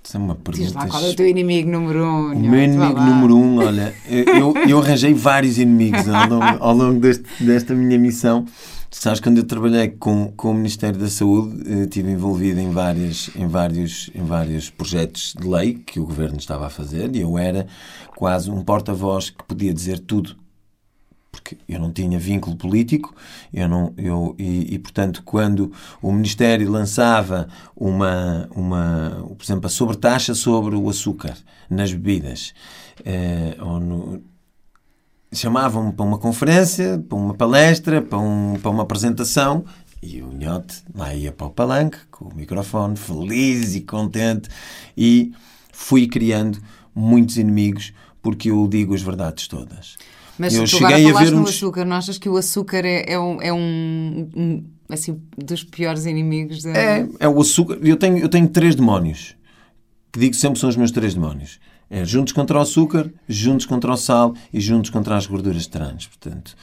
Isso 0.03 0.17
é 0.17 0.19
uma 0.19 0.37
Diz 0.51 0.71
lá 0.73 0.81
pergunta. 0.81 0.87
qual 0.87 1.03
é 1.03 1.09
o 1.09 1.15
teu 1.15 1.27
inimigo 1.27 1.69
número 1.69 2.05
um. 2.05 2.33
O 2.33 2.39
meu 2.39 2.63
inimigo 2.63 2.99
número 3.01 3.35
um, 3.37 3.57
olha, 3.57 3.95
eu, 4.07 4.53
eu 4.69 4.79
arranjei 4.79 5.13
vários 5.15 5.57
inimigos 5.57 6.07
ao 6.07 6.29
longo, 6.29 6.43
ao 6.63 6.75
longo 6.75 6.99
deste- 6.99 7.25
desta 7.43 7.73
minha 7.73 7.97
missão. 7.97 8.45
Sabes, 8.91 9.19
quando 9.19 9.39
eu 9.39 9.43
trabalhei 9.43 9.89
com, 9.89 10.31
com 10.37 10.51
o 10.51 10.53
Ministério 10.53 10.97
da 10.97 11.09
Saúde, 11.09 11.69
eh, 11.69 11.81
estive 11.83 12.11
envolvido 12.11 12.59
em, 12.61 12.69
várias, 12.69 13.29
em, 13.35 13.45
vários, 13.47 14.09
em 14.15 14.23
vários 14.23 14.69
projetos 14.69 15.33
de 15.37 15.45
lei 15.45 15.73
que 15.73 15.99
o 15.99 16.05
governo 16.05 16.37
estava 16.37 16.67
a 16.67 16.69
fazer 16.69 17.13
e 17.13 17.19
eu 17.21 17.37
era 17.37 17.67
quase 18.15 18.49
um 18.49 18.61
porta-voz 18.63 19.31
que 19.31 19.43
podia 19.43 19.73
dizer 19.73 19.99
tudo. 19.99 20.35
Porque 21.35 21.57
eu 21.67 21.79
não 21.79 21.91
tinha 21.91 22.17
vínculo 22.17 22.55
político, 22.55 23.13
eu 23.53 23.67
não, 23.67 23.93
eu, 23.97 24.35
e, 24.39 24.73
e, 24.75 24.79
portanto, 24.79 25.21
quando 25.23 25.71
o 26.01 26.11
Ministério 26.11 26.71
lançava 26.71 27.47
uma, 27.75 28.47
uma, 28.55 29.25
por 29.37 29.43
exemplo, 29.43 29.67
a 29.67 29.69
sobretaxa 29.69 30.33
sobre 30.33 30.75
o 30.75 30.89
açúcar 30.89 31.37
nas 31.69 31.91
bebidas, 31.91 32.53
eh, 33.03 33.57
chamavam-me 35.33 35.91
para 35.91 36.05
uma 36.05 36.17
conferência, 36.17 37.03
para 37.07 37.17
uma 37.17 37.33
palestra, 37.33 38.01
para, 38.01 38.17
um, 38.17 38.57
para 38.61 38.71
uma 38.71 38.83
apresentação 38.83 39.65
e 40.01 40.21
o 40.21 40.31
Nhote 40.31 40.83
lá 40.93 41.13
ia 41.13 41.31
para 41.31 41.47
o 41.47 41.49
palanque 41.49 41.97
com 42.11 42.25
o 42.25 42.35
microfone, 42.35 42.95
feliz 42.95 43.75
e 43.75 43.81
contente 43.81 44.49
e 44.95 45.33
fui 45.71 46.07
criando 46.07 46.59
muitos 46.93 47.37
inimigos 47.37 47.93
porque 48.21 48.49
eu 48.49 48.67
digo 48.67 48.95
as 48.95 49.01
verdades 49.01 49.47
todas. 49.47 49.97
Mas 50.37 50.53
eu 50.53 50.63
tu 50.63 50.69
cheguei 50.69 50.87
agora 50.87 51.09
a 51.09 51.13
falaste 51.13 51.29
ver 51.29 51.35
no 51.35 51.43
açúcar, 51.43 51.85
não 51.85 51.95
achas 51.95 52.17
que 52.17 52.29
o 52.29 52.37
açúcar 52.37 52.85
é, 52.85 53.05
é 53.13 53.19
um, 53.19 53.41
é 53.41 53.53
um, 53.53 54.29
um, 54.35 54.63
assim, 54.89 55.21
dos 55.37 55.63
piores 55.63 56.05
inimigos 56.05 56.63
da... 56.63 56.71
É, 56.71 57.07
é 57.19 57.27
o 57.27 57.39
açúcar. 57.39 57.79
Eu 57.81 57.95
tenho, 57.95 58.17
eu 58.17 58.29
tenho 58.29 58.47
três 58.47 58.75
demónios 58.75 59.35
que 60.15 60.19
digo 60.19 60.33
sempre 60.33 60.57
são 60.57 60.69
os 60.69 60.77
meus 60.77 60.91
três 60.91 61.13
demónios. 61.13 61.59
É 61.89 62.03
juntos 62.03 62.33
contra 62.33 62.57
o 62.57 62.61
açúcar, 62.61 63.11
juntos 63.27 63.65
contra 63.65 63.91
o 63.91 63.97
sal 63.97 64.33
e 64.51 64.59
juntos 64.59 64.89
contra 64.89 65.15
as 65.15 65.27
gorduras 65.27 65.67
trans. 65.67 66.07
Portanto, 66.07 66.55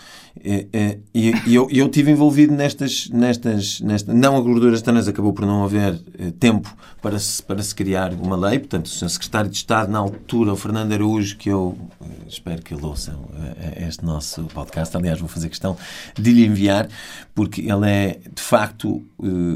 é, 0.43 0.67
é, 0.73 0.99
e 1.15 1.33
e 1.47 1.55
eu, 1.55 1.69
eu 1.71 1.87
estive 1.87 2.11
envolvido 2.11 2.55
nestas, 2.55 3.09
nestas, 3.11 3.81
nestas. 3.81 4.15
Não 4.15 4.37
a 4.37 4.41
gorduras 4.41 4.81
trans, 4.83 5.07
acabou 5.09 5.33
por 5.33 5.45
não 5.45 5.65
haver 5.65 6.01
eh, 6.19 6.33
tempo 6.39 6.75
para 7.01 7.19
se, 7.19 7.43
para 7.43 7.63
se 7.63 7.75
criar 7.75 8.13
uma 8.15 8.37
lei. 8.37 8.59
Portanto, 8.59 8.87
o 8.87 8.89
Sr. 8.89 9.09
Secretário 9.09 9.51
de 9.51 9.57
Estado, 9.57 9.91
na 9.91 9.99
altura, 9.99 10.53
o 10.53 10.57
Fernando 10.57 10.93
Araújo, 10.93 11.37
que 11.37 11.49
eu 11.49 11.77
eh, 12.01 12.07
espero 12.29 12.63
que 12.63 12.75
ele 12.75 12.85
ouça 12.85 13.17
eh, 13.59 13.87
este 13.87 14.05
nosso 14.05 14.45
podcast. 14.45 14.97
Aliás, 14.97 15.21
vou 15.21 15.29
fazer 15.29 15.49
questão 15.49 15.77
de 16.19 16.33
lhe 16.33 16.45
enviar, 16.45 16.89
porque 17.35 17.61
ele 17.63 17.89
é, 17.89 18.21
de 18.35 18.43
facto, 18.43 19.03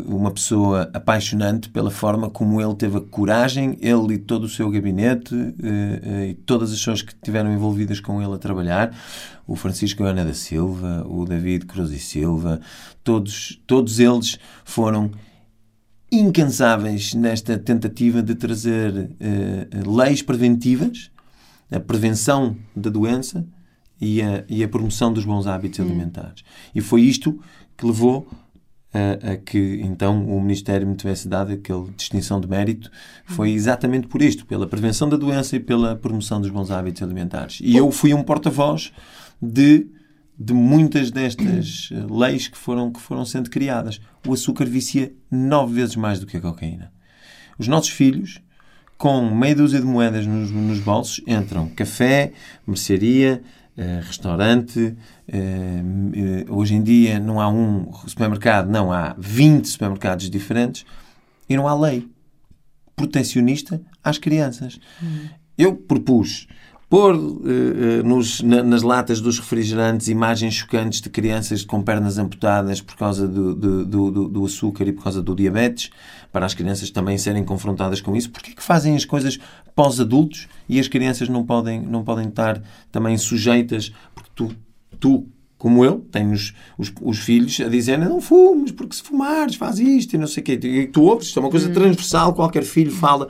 uma 0.07 0.31
pessoa 0.31 0.91
apaixonante 0.93 1.69
pela 1.69 1.91
forma 1.91 2.31
como 2.31 2.61
ele 2.61 2.75
teve 2.75 2.99
a 2.99 3.01
coragem, 3.01 3.77
ele 3.81 4.15
e 4.15 4.19
todo 4.19 4.45
o 4.45 4.49
seu 4.49 4.71
gabinete 4.71 5.35
e 5.63 6.35
todas 6.47 6.73
as 6.73 6.79
pessoas 6.79 7.03
que 7.03 7.13
estiveram 7.13 7.53
envolvidas 7.53 8.01
com 8.01 8.23
ele 8.23 8.35
a 8.35 8.39
trabalhar, 8.39 8.97
o 9.47 9.57
Francisco 9.57 10.05
Ana 10.05 10.25
da 10.25 10.35
Silva, 10.35 11.07
o 11.09 11.25
David 11.25 11.67
Cruz 11.67 11.91
e 11.91 11.99
Silva, 11.99 12.61
todos, 13.03 13.61
todos 13.67 13.99
eles 13.99 14.39
foram 14.65 15.11
incansáveis 16.11 17.15
nesta 17.15 17.59
tentativa 17.59 18.23
de 18.23 18.35
trazer 18.35 19.11
eh, 19.21 19.69
leis 19.87 20.23
preventivas, 20.23 21.11
a 21.71 21.81
prevenção 21.81 22.57
da 22.75 22.91
doença 22.91 23.47
e 24.01 24.23
a, 24.23 24.45
e 24.49 24.63
a 24.63 24.69
promoção 24.69 25.13
dos 25.13 25.25
bons 25.25 25.47
hábitos 25.47 25.81
alimentares. 25.81 26.45
E 26.75 26.81
foi 26.81 27.03
isto 27.03 27.41
que 27.77 27.87
levou 27.87 28.29
a, 28.97 29.33
a 29.33 29.37
que 29.37 29.81
então 29.83 30.25
o 30.27 30.41
Ministério 30.41 30.87
me 30.87 30.97
tivesse 30.97 31.29
dado 31.29 31.53
aquela 31.53 31.87
distinção 31.97 32.41
de 32.41 32.49
mérito. 32.49 32.91
Foi 33.25 33.51
exatamente 33.51 34.07
por 34.07 34.23
isto, 34.23 34.47
pela 34.47 34.67
prevenção 34.67 35.09
da 35.09 35.17
doença 35.17 35.57
e 35.57 35.61
pela 35.61 35.97
promoção 35.97 36.41
dos 36.41 36.51
bons 36.51 36.71
hábitos 36.71 37.03
alimentares. 37.03 37.59
E 37.63 37.77
eu 37.77 37.91
fui 37.91 38.15
um 38.15 38.23
porta-voz 38.23 38.93
de 39.41 39.87
de 40.39 40.53
muitas 40.53 41.11
destas 41.11 41.89
eh, 41.91 42.07
leis 42.11 42.47
que 42.47 42.59
foram, 42.59 42.93
que 42.93 43.01
foram 43.01 43.25
sendo 43.25 43.49
criadas. 43.49 44.01
O 44.27 44.35
açúcar 44.35 44.67
vicia 44.67 45.13
nove 45.31 45.75
vezes 45.75 45.97
mais 45.97 46.21
do 46.21 46.27
que 46.27 46.37
a 46.37 46.41
cocaína. 46.41 46.93
Os 47.59 47.67
nossos 47.67 47.91
filhos, 47.91 48.41
com 48.99 49.35
meia 49.35 49.55
dúzia 49.55 49.81
de 49.81 49.87
moedas 49.87 50.27
nos, 50.27 50.51
nos 50.51 50.79
bolsos, 50.81 51.23
entram 51.27 51.69
café, 51.71 52.33
mercearia, 52.67 53.43
restaurante. 54.07 54.97
eh, 55.29 55.83
eh, 56.15 56.47
hoje 56.49 56.75
em 56.75 56.83
dia 56.83 57.21
não 57.21 57.41
há 57.41 57.49
um 57.49 57.93
supermercado, 58.07 58.69
não 58.69 58.93
há 58.93 59.15
20 59.19 59.69
supermercados 59.69 60.31
diferentes 60.31 60.85
e 61.49 61.57
não 61.57 61.69
há 61.69 61.75
lei 61.75 62.09
protecionista 62.95 63.81
às 64.03 64.19
crianças. 64.19 64.81
Eu 65.59 65.75
propus 65.75 66.47
pôr 66.89 67.15
eh, 67.15 67.99
eh, 67.99 68.03
nos- 68.05 68.41
na- 68.43 68.63
nas 68.63 68.83
latas 68.83 69.21
dos 69.21 69.39
refrigerantes 69.41 70.07
imagens 70.09 70.55
chocantes 70.55 71.01
de 71.01 71.11
crianças 71.11 71.65
com 71.65 71.83
pernas 71.83 72.17
amputadas 72.17 72.81
por 72.81 72.97
causa 72.97 73.27
do, 73.27 73.55
do- 73.55 73.85
do- 73.85 74.29
do- 74.29 74.45
açúcar 74.45 74.87
e 74.87 74.93
por 74.93 75.03
causa 75.03 75.21
do 75.21 75.35
diabetes, 75.35 75.91
para 76.33 76.47
as 76.47 76.55
crianças 76.55 76.89
também 76.91 77.19
serem 77.19 77.45
confrontadas 77.45 78.01
com 78.01 78.15
isso. 78.15 78.31
Porquê 78.31 78.53
que 78.53 78.63
fazem 78.63 78.95
as 78.95 79.05
coisas 79.05 79.39
pós-adultos 79.75 80.47
e 80.69 80.79
as 80.79 80.87
crianças 80.87 81.29
não 81.29 81.45
podem, 81.45 81.81
não 81.81 82.05
podem 82.05 82.29
estar 82.29 82.63
também 82.93 83.19
sujeitas? 83.19 83.93
Porque 84.15 84.31
tu, 84.35 84.53
tu 85.01 85.27
como 85.59 85.85
eu, 85.85 86.07
tenho 86.13 86.33
os, 86.33 86.55
os, 86.79 86.93
os 87.01 87.19
filhos 87.19 87.59
a 87.61 87.69
dizerem 87.69 88.05
não 88.05 88.21
fumes, 88.21 88.71
porque 88.71 88.95
se 88.95 89.03
fumares 89.03 89.57
faz 89.57 89.79
isto 89.79 90.15
e 90.15 90.19
não 90.19 90.27
sei 90.27 90.43
o 90.43 90.45
quê. 90.45 90.61
E 90.63 90.87
tu 90.87 91.03
ouves, 91.03 91.29
isto 91.29 91.39
é 91.39 91.43
uma 91.43 91.51
coisa 91.51 91.69
transversal, 91.71 92.33
qualquer 92.35 92.63
filho 92.63 92.93
fala 92.93 93.29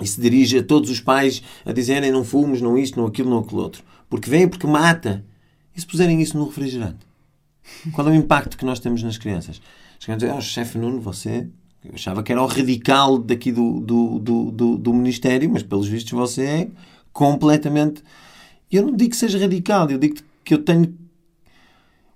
e 0.00 0.06
se 0.06 0.20
dirige 0.20 0.58
a 0.58 0.62
todos 0.62 0.90
os 0.90 1.00
pais 1.00 1.42
a 1.64 1.72
dizerem 1.72 2.10
não 2.10 2.24
fumes, 2.24 2.60
não 2.60 2.76
isto, 2.76 2.98
não 2.98 3.06
aquilo, 3.06 3.30
não 3.30 3.38
aquilo 3.38 3.62
outro. 3.62 3.82
Porque 4.08 4.28
vem, 4.28 4.48
porque 4.48 4.66
mata. 4.66 5.24
E 5.76 5.80
se 5.80 5.86
puserem 5.86 6.20
isso 6.20 6.36
no 6.36 6.46
refrigerante? 6.46 7.06
Qual 7.92 8.06
é 8.08 8.10
o 8.10 8.14
impacto 8.14 8.56
que 8.56 8.64
nós 8.64 8.80
temos 8.80 9.02
nas 9.02 9.18
crianças? 9.18 9.60
Chegam 9.98 10.14
a 10.14 10.18
dizer, 10.18 10.32
oh, 10.32 10.40
chefe 10.40 10.78
Nuno, 10.78 11.00
você... 11.00 11.48
Eu 11.84 11.92
achava 11.94 12.22
que 12.22 12.32
era 12.32 12.42
o 12.42 12.46
radical 12.46 13.18
daqui 13.18 13.52
do, 13.52 13.80
do, 13.80 14.18
do, 14.18 14.50
do, 14.50 14.78
do 14.78 14.94
Ministério, 14.94 15.50
mas 15.50 15.62
pelos 15.62 15.86
vistos 15.86 16.12
você 16.12 16.42
é 16.42 16.68
completamente... 17.12 18.02
Eu 18.72 18.86
não 18.86 18.96
digo 18.96 19.10
que 19.10 19.16
seja 19.16 19.38
radical, 19.38 19.90
eu 19.90 19.98
digo 19.98 20.16
que 20.42 20.54
eu 20.54 20.58
tenho... 20.58 20.96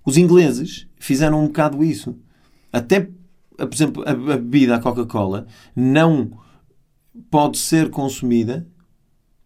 Os 0.03 0.17
ingleses 0.17 0.87
fizeram 0.97 1.43
um 1.43 1.47
bocado 1.47 1.83
isso. 1.83 2.15
Até, 2.73 3.09
por 3.55 3.73
exemplo, 3.73 4.03
a, 4.05 4.11
a 4.11 4.37
bebida, 4.37 4.75
a 4.75 4.79
Coca-Cola, 4.79 5.45
não 5.75 6.31
pode 7.29 7.57
ser 7.57 7.89
consumida 7.89 8.67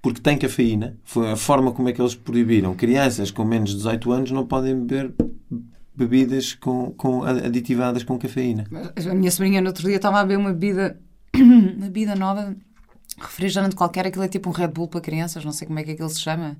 porque 0.02 0.20
tem 0.20 0.38
cafeína. 0.38 0.98
Foi 1.04 1.32
a 1.32 1.36
forma 1.36 1.72
como 1.72 1.88
é 1.88 1.94
que 1.94 2.02
eles 2.02 2.14
proibiram. 2.14 2.76
Crianças 2.76 3.32
com 3.32 3.46
menos 3.46 3.70
de 3.72 3.78
18 3.78 4.12
anos 4.12 4.32
não 4.32 4.46
podem 4.46 4.76
beber 4.80 5.14
bebidas 5.96 6.54
com, 6.54 6.92
com 6.92 7.24
aditivadas 7.24 8.04
com 8.04 8.18
cafeína. 8.18 8.66
A 9.10 9.14
minha 9.14 9.32
sobrinha 9.32 9.62
no 9.62 9.68
outro 9.68 9.88
dia 9.88 9.96
estava 9.96 10.20
a 10.20 10.24
beber 10.24 10.38
uma 10.38 10.52
bebida, 10.52 11.00
uma 11.34 11.86
bebida 11.86 12.16
nova, 12.16 12.56
refrigerante 13.18 13.76
qualquer, 13.76 14.08
aquilo 14.08 14.26
é 14.26 14.28
tipo 14.28 14.50
um 14.50 14.54
Red 14.54 14.70
Bull 14.70 14.88
para 14.88 15.00
crianças, 15.00 15.46
não 15.46 15.52
sei 15.52 15.68
como 15.68 15.80
é 15.80 15.84
que 15.84 15.92
aquilo 15.92 16.10
se 16.10 16.20
chama. 16.20 16.58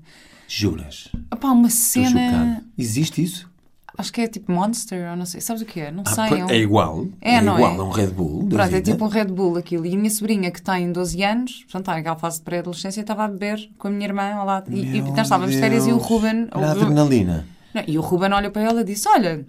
Juras? 0.48 1.10
Opá, 1.32 1.48
uma 1.48 1.70
cena. 1.70 2.64
Existe 2.78 3.22
isso? 3.22 3.50
Acho 3.96 4.12
que 4.12 4.20
é 4.22 4.26
tipo 4.26 4.50
Monster, 4.50 5.10
ou 5.10 5.16
não 5.16 5.24
sei. 5.24 5.40
Sabes 5.40 5.62
o 5.62 5.64
que 5.64 5.78
é? 5.80 5.92
Não 5.92 6.02
Ah, 6.04 6.10
sei. 6.10 6.28
pá, 6.28 6.36
é 6.38 6.44
um- 6.44 6.50
é 6.50 6.58
igual. 6.58 7.06
É, 7.20 7.40
não 7.40 7.54
igual 7.56 7.74
é? 7.74 7.78
a 7.78 7.82
um 7.84 7.90
Red 7.90 8.06
Bull. 8.08 8.48
Pronto, 8.48 8.74
é 8.74 8.80
tipo 8.80 9.04
um 9.04 9.08
Red 9.08 9.26
Bull 9.26 9.56
aquilo. 9.56 9.86
E 9.86 9.94
a 9.94 9.96
minha 9.96 10.10
sobrinha, 10.10 10.50
que 10.50 10.60
tem 10.60 10.90
12 10.90 11.22
anos, 11.22 11.62
portanto, 11.64 11.82
está 11.82 11.94
naquela 11.94 12.16
fase 12.16 12.38
de 12.38 12.42
pré-adolescência, 12.44 13.00
estava 13.02 13.24
a 13.24 13.28
beber 13.28 13.70
com 13.78 13.86
a 13.86 13.90
minha 13.92 14.04
irmã 14.06 14.32
ao 14.34 14.44
lado. 14.46 14.72
E, 14.74 14.80
e 14.98 14.98
estávamos 15.20 15.54
férias 15.54 15.86
e 15.86 15.92
o. 15.92 15.96
Ruben. 15.98 16.48
Era 16.50 16.58
o- 16.58 16.70
adrenalina. 16.70 17.46
Não, 17.72 17.84
e 17.86 17.96
o 17.96 18.00
Ruben 18.00 18.32
olha 18.32 18.50
para 18.50 18.62
ela 18.62 18.80
e 18.80 18.84
disse: 18.84 19.08
Olha, 19.08 19.46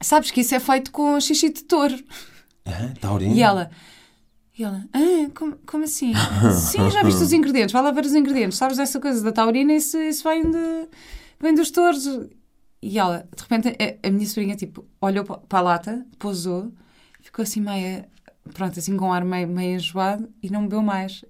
sabes 0.00 0.30
que 0.30 0.40
isso 0.42 0.54
é 0.54 0.60
feito 0.60 0.90
com 0.92 1.18
xixi 1.20 1.50
de 1.52 1.64
touro. 1.64 1.94
Ah. 2.64 2.90
E 3.20 3.42
ela, 3.42 3.70
e 4.58 4.62
ela, 4.62 4.84
ah, 4.92 5.30
como, 5.34 5.56
como 5.66 5.84
assim? 5.84 6.12
Sim, 6.54 6.90
já 6.90 7.02
viste 7.02 7.22
os 7.22 7.32
ingredientes, 7.32 7.72
vai 7.72 7.82
lá 7.82 7.90
ver 7.90 8.04
os 8.04 8.14
ingredientes. 8.14 8.56
Sabes 8.58 8.76
dessa 8.76 9.00
coisa 9.00 9.22
da 9.22 9.32
taurina? 9.32 9.72
Isso, 9.72 9.98
isso 9.98 10.22
vem, 10.28 10.48
de, 10.50 10.88
vem 11.40 11.54
dos 11.54 11.70
touros. 11.70 12.06
E 12.80 12.98
ela, 12.98 13.28
de 13.36 13.42
repente, 13.42 13.68
a, 14.02 14.08
a 14.08 14.10
minha 14.10 14.26
sobrinha, 14.26 14.56
tipo, 14.56 14.84
olhou 15.00 15.24
pa- 15.24 15.38
para 15.38 15.58
a 15.58 15.62
lata, 15.62 16.06
pousou, 16.18 16.72
ficou 17.20 17.42
assim 17.42 17.60
meio, 17.60 18.04
pronto, 18.54 18.78
assim 18.78 18.96
com 18.96 19.08
o 19.08 19.12
ar 19.12 19.24
meio, 19.24 19.48
meio 19.48 19.76
enjoado 19.76 20.28
e 20.42 20.50
não 20.50 20.62
bebeu 20.62 20.82
mais. 20.82 21.24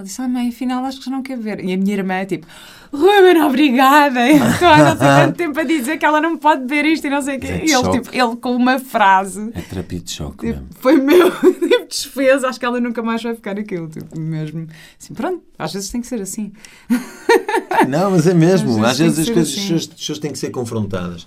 Ela 0.00 0.06
disse, 0.06 0.22
ah 0.22 0.28
mãe, 0.28 0.48
afinal 0.48 0.82
acho 0.84 0.98
que 0.98 1.04
já 1.04 1.10
não 1.10 1.22
quer 1.22 1.36
ver. 1.38 1.62
E 1.62 1.72
a 1.74 1.76
minha 1.76 1.92
irmã, 1.94 2.24
tipo, 2.24 2.46
Ruben, 2.90 3.42
obrigada. 3.42 4.18
Eu 4.28 4.36
estou 4.50 4.66
há 4.68 4.78
não 4.78 4.96
sei 4.98 5.06
quanto 5.06 5.36
tempo 5.36 5.60
a 5.60 5.62
dizer 5.64 5.98
que 5.98 6.06
ela 6.06 6.20
não 6.22 6.36
pode 6.38 6.62
beber 6.62 6.86
isto 6.86 7.06
e 7.06 7.10
não 7.10 7.20
sei 7.20 7.36
o 7.36 7.40
quê. 7.40 7.46
É 7.48 7.56
E 7.58 7.60
ele, 7.60 7.68
choque. 7.70 8.00
tipo, 8.00 8.16
ele 8.16 8.36
com 8.36 8.56
uma 8.56 8.78
frase 8.78 9.50
É 9.54 9.60
terapia 9.60 10.00
de 10.00 10.10
choque 10.10 10.46
Tipo, 10.46 10.58
mesmo. 10.60 10.66
foi 10.80 10.96
meu 10.96 11.30
tipo, 11.52 11.86
desfez, 11.86 12.42
acho 12.44 12.58
que 12.58 12.64
ela 12.64 12.80
nunca 12.80 13.02
mais 13.02 13.22
vai 13.22 13.34
ficar 13.34 13.58
aquilo, 13.58 13.88
tipo, 13.88 14.18
mesmo. 14.18 14.66
Assim, 14.98 15.12
pronto, 15.14 15.42
às 15.58 15.72
vezes 15.72 15.90
tem 15.90 16.00
que 16.00 16.06
ser 16.06 16.20
assim. 16.22 16.52
Não, 17.88 18.10
mas 18.10 18.26
é 18.26 18.34
mesmo. 18.34 18.82
Às 18.84 18.92
Às 18.92 18.98
vezes 18.98 19.16
vezes, 19.18 19.24
tem 19.34 19.42
as 19.42 19.48
coisas, 19.48 19.52
assim. 19.52 19.62
pessoas, 19.62 19.80
as 19.82 19.86
pessoas 20.00 20.18
têm 20.18 20.32
que 20.32 20.38
ser 20.38 20.50
confrontadas 20.50 21.26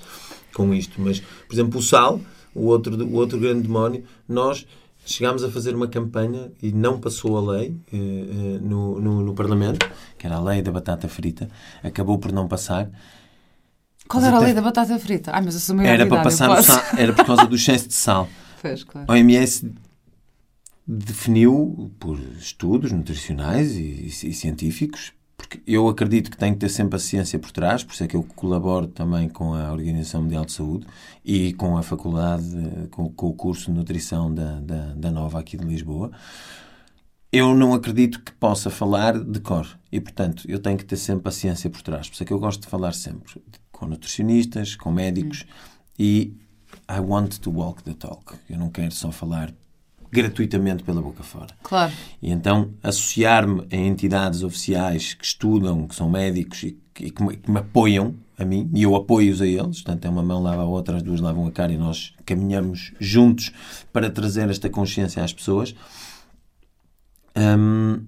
com 0.53 0.74
isto. 0.74 0.99
Mas, 0.99 1.19
por 1.19 1.53
exemplo, 1.53 1.80
o 1.80 1.84
sal, 1.84 2.19
o 2.53 2.65
outro, 2.65 2.95
o 3.05 3.13
outro 3.13 3.39
grande 3.39 3.61
demónio, 3.67 4.03
nós 4.28 4.65
chegámos 5.06 5.43
a 5.43 5.51
fazer 5.51 5.76
uma 5.76 5.88
campanha 5.88 6.51
e 6.62 6.72
não 6.72 6.99
passou 6.99 7.38
a 7.38 7.51
lei 7.56 7.76
eh, 7.91 7.95
eh, 7.97 8.60
no, 8.62 8.99
no, 8.99 9.22
no 9.22 9.34
Parlamento, 9.34 9.89
que 10.18 10.26
era 10.26 10.36
a 10.38 10.41
lei 10.41 10.62
da 10.62 10.72
batata 10.72 11.08
frita, 11.08 11.49
acabou 11.84 12.18
por 12.18 12.32
não 12.32 12.47
passar. 12.47 12.89
Qual 14.08 14.22
Mas 14.22 14.28
era 14.28 14.36
a 14.36 14.38
até- 14.38 14.45
lei 14.45 14.54
da 14.54 14.62
batata 14.62 14.99
frita? 14.99 15.32
Ai, 15.34 15.41
mas 15.41 15.54
eu 15.56 15.60
sou 15.62 15.80
Era 15.82 16.06
para 16.06 16.24
passar 16.24 16.62
sal, 16.64 16.82
era 16.97 17.14
por 17.14 17.26
causa 17.26 17.45
do 17.45 17.56
excesso 17.56 17.88
de 17.88 17.93
sal. 17.93 18.28
Pois, 18.62 18.82
claro. 18.86 19.12
A 19.12 19.16
OMS 19.16 19.70
definiu 20.88 21.91
por 21.99 22.18
estudos 22.39 22.93
nutricionais 22.93 23.76
e, 23.76 24.06
e 24.08 24.34
científicos, 24.34 25.12
porque 25.36 25.62
eu 25.66 25.88
acredito 25.88 26.30
que 26.30 26.38
tem 26.38 26.54
que 26.54 26.60
ter 26.60 26.70
sempre 26.70 26.96
a 26.96 27.00
ciência 27.00 27.40
por 27.40 27.52
trás, 27.52 27.84
por 27.84 27.94
isso 27.94 28.04
é 28.04 28.08
que 28.08 28.16
eu 28.16 28.24
colaboro 28.36 28.88
também 28.88 29.28
com 29.28 29.54
a 29.54 29.72
Organização 29.72 30.22
Mundial 30.22 30.46
de 30.46 30.52
Saúde 30.52 30.86
e 31.24 31.54
com 31.54 31.78
a 31.78 31.84
faculdade, 31.84 32.46
eh, 32.56 32.88
com, 32.92 33.10
com 33.10 33.28
o 33.28 33.34
curso 33.34 33.72
de 33.72 33.78
nutrição 33.78 34.34
da, 34.34 34.60
da, 34.60 34.94
da 34.94 35.12
Nova 35.12 35.40
aqui 35.40 35.58
de 35.58 35.66
Lisboa. 35.66 36.12
Eu 37.32 37.56
não 37.56 37.74
acredito 37.74 38.22
que 38.22 38.32
possa 38.34 38.70
falar 38.70 39.18
de 39.18 39.40
cor 39.40 39.68
e, 39.92 40.00
portanto, 40.00 40.44
eu 40.48 40.60
tenho 40.60 40.78
que 40.78 40.86
ter 40.86 40.98
sempre 40.98 41.30
a 41.30 41.32
ciência 41.32 41.68
por 41.68 41.82
trás. 41.82 42.08
Por 42.08 42.14
isso 42.14 42.24
é 42.24 42.26
que 42.28 42.34
eu 42.34 42.40
gosto 42.40 42.62
de 42.62 42.68
falar 42.68 42.94
sempre 42.94 43.42
com 43.72 43.88
nutricionistas, 43.88 44.76
com 44.76 44.92
médicos 44.92 45.46
e 45.98 46.38
I 46.90 47.00
want 47.00 47.40
to 47.40 47.52
walk 47.52 47.84
the 47.84 47.94
talk. 47.94 48.36
Eu 48.48 48.60
não 48.60 48.70
quero 48.70 48.92
só 48.92 49.12
falar 49.12 49.52
gratuitamente 50.14 50.84
pela 50.84 51.01
boca 51.01 51.24
fora. 51.24 51.55
Claro. 51.64 51.91
E 52.22 52.32
então 52.32 52.72
associar-me 52.84 53.68
a 53.72 53.76
entidades 53.76 54.43
oficiais 54.43 55.14
que 55.14 55.26
estudam, 55.26 55.88
que 55.88 55.95
são 55.95 56.09
médicos 56.09 56.64
e 56.64 56.78
que, 56.93 57.09
que 57.09 57.24
me, 57.24 57.36
que 57.36 57.49
me 57.49 57.57
apoiam 57.57 58.16
a 58.38 58.45
mim, 58.45 58.70
e 58.74 58.84
eu 58.84 58.95
apoio-os 58.95 59.41
a 59.41 59.47
eles, 59.47 59.82
portanto 59.82 60.05
é 60.05 60.09
uma 60.09 60.24
mão 60.24 60.41
lava 60.41 60.61
a 60.61 60.66
outra, 60.66 60.97
as 60.97 61.03
duas 61.03 61.20
lavam 61.20 61.47
a 61.47 61.51
cara 61.51 61.72
e 61.72 61.78
nós 61.78 62.14
caminhamos 62.26 62.93
juntos 62.99 63.51
para 63.91 64.09
trazer 64.09 64.49
esta 64.49 64.70
consciência 64.70 65.24
às 65.24 65.34
pessoas. 65.34 65.76
Hum, 67.36 68.05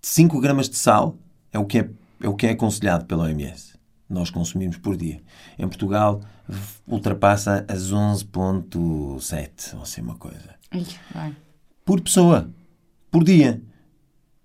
5 0.00 0.40
gramas 0.40 0.68
de 0.68 0.76
sal 0.76 1.16
é 1.52 1.58
o 1.58 1.64
que 1.64 1.78
é, 1.78 1.90
é 2.20 2.28
o 2.28 2.34
que 2.34 2.46
é 2.46 2.50
aconselhado 2.50 3.04
pela 3.04 3.24
OMS. 3.24 3.73
Nós 4.14 4.30
consumimos 4.30 4.76
por 4.78 4.96
dia. 4.96 5.20
Em 5.58 5.66
Portugal 5.66 6.20
ultrapassa 6.86 7.64
as 7.68 7.92
11.7, 7.92 9.74
ou 9.74 9.82
assim 9.82 10.00
uma 10.00 10.14
coisa. 10.14 10.54
Por 11.84 12.00
pessoa. 12.00 12.48
Por 13.10 13.24
dia. 13.24 13.60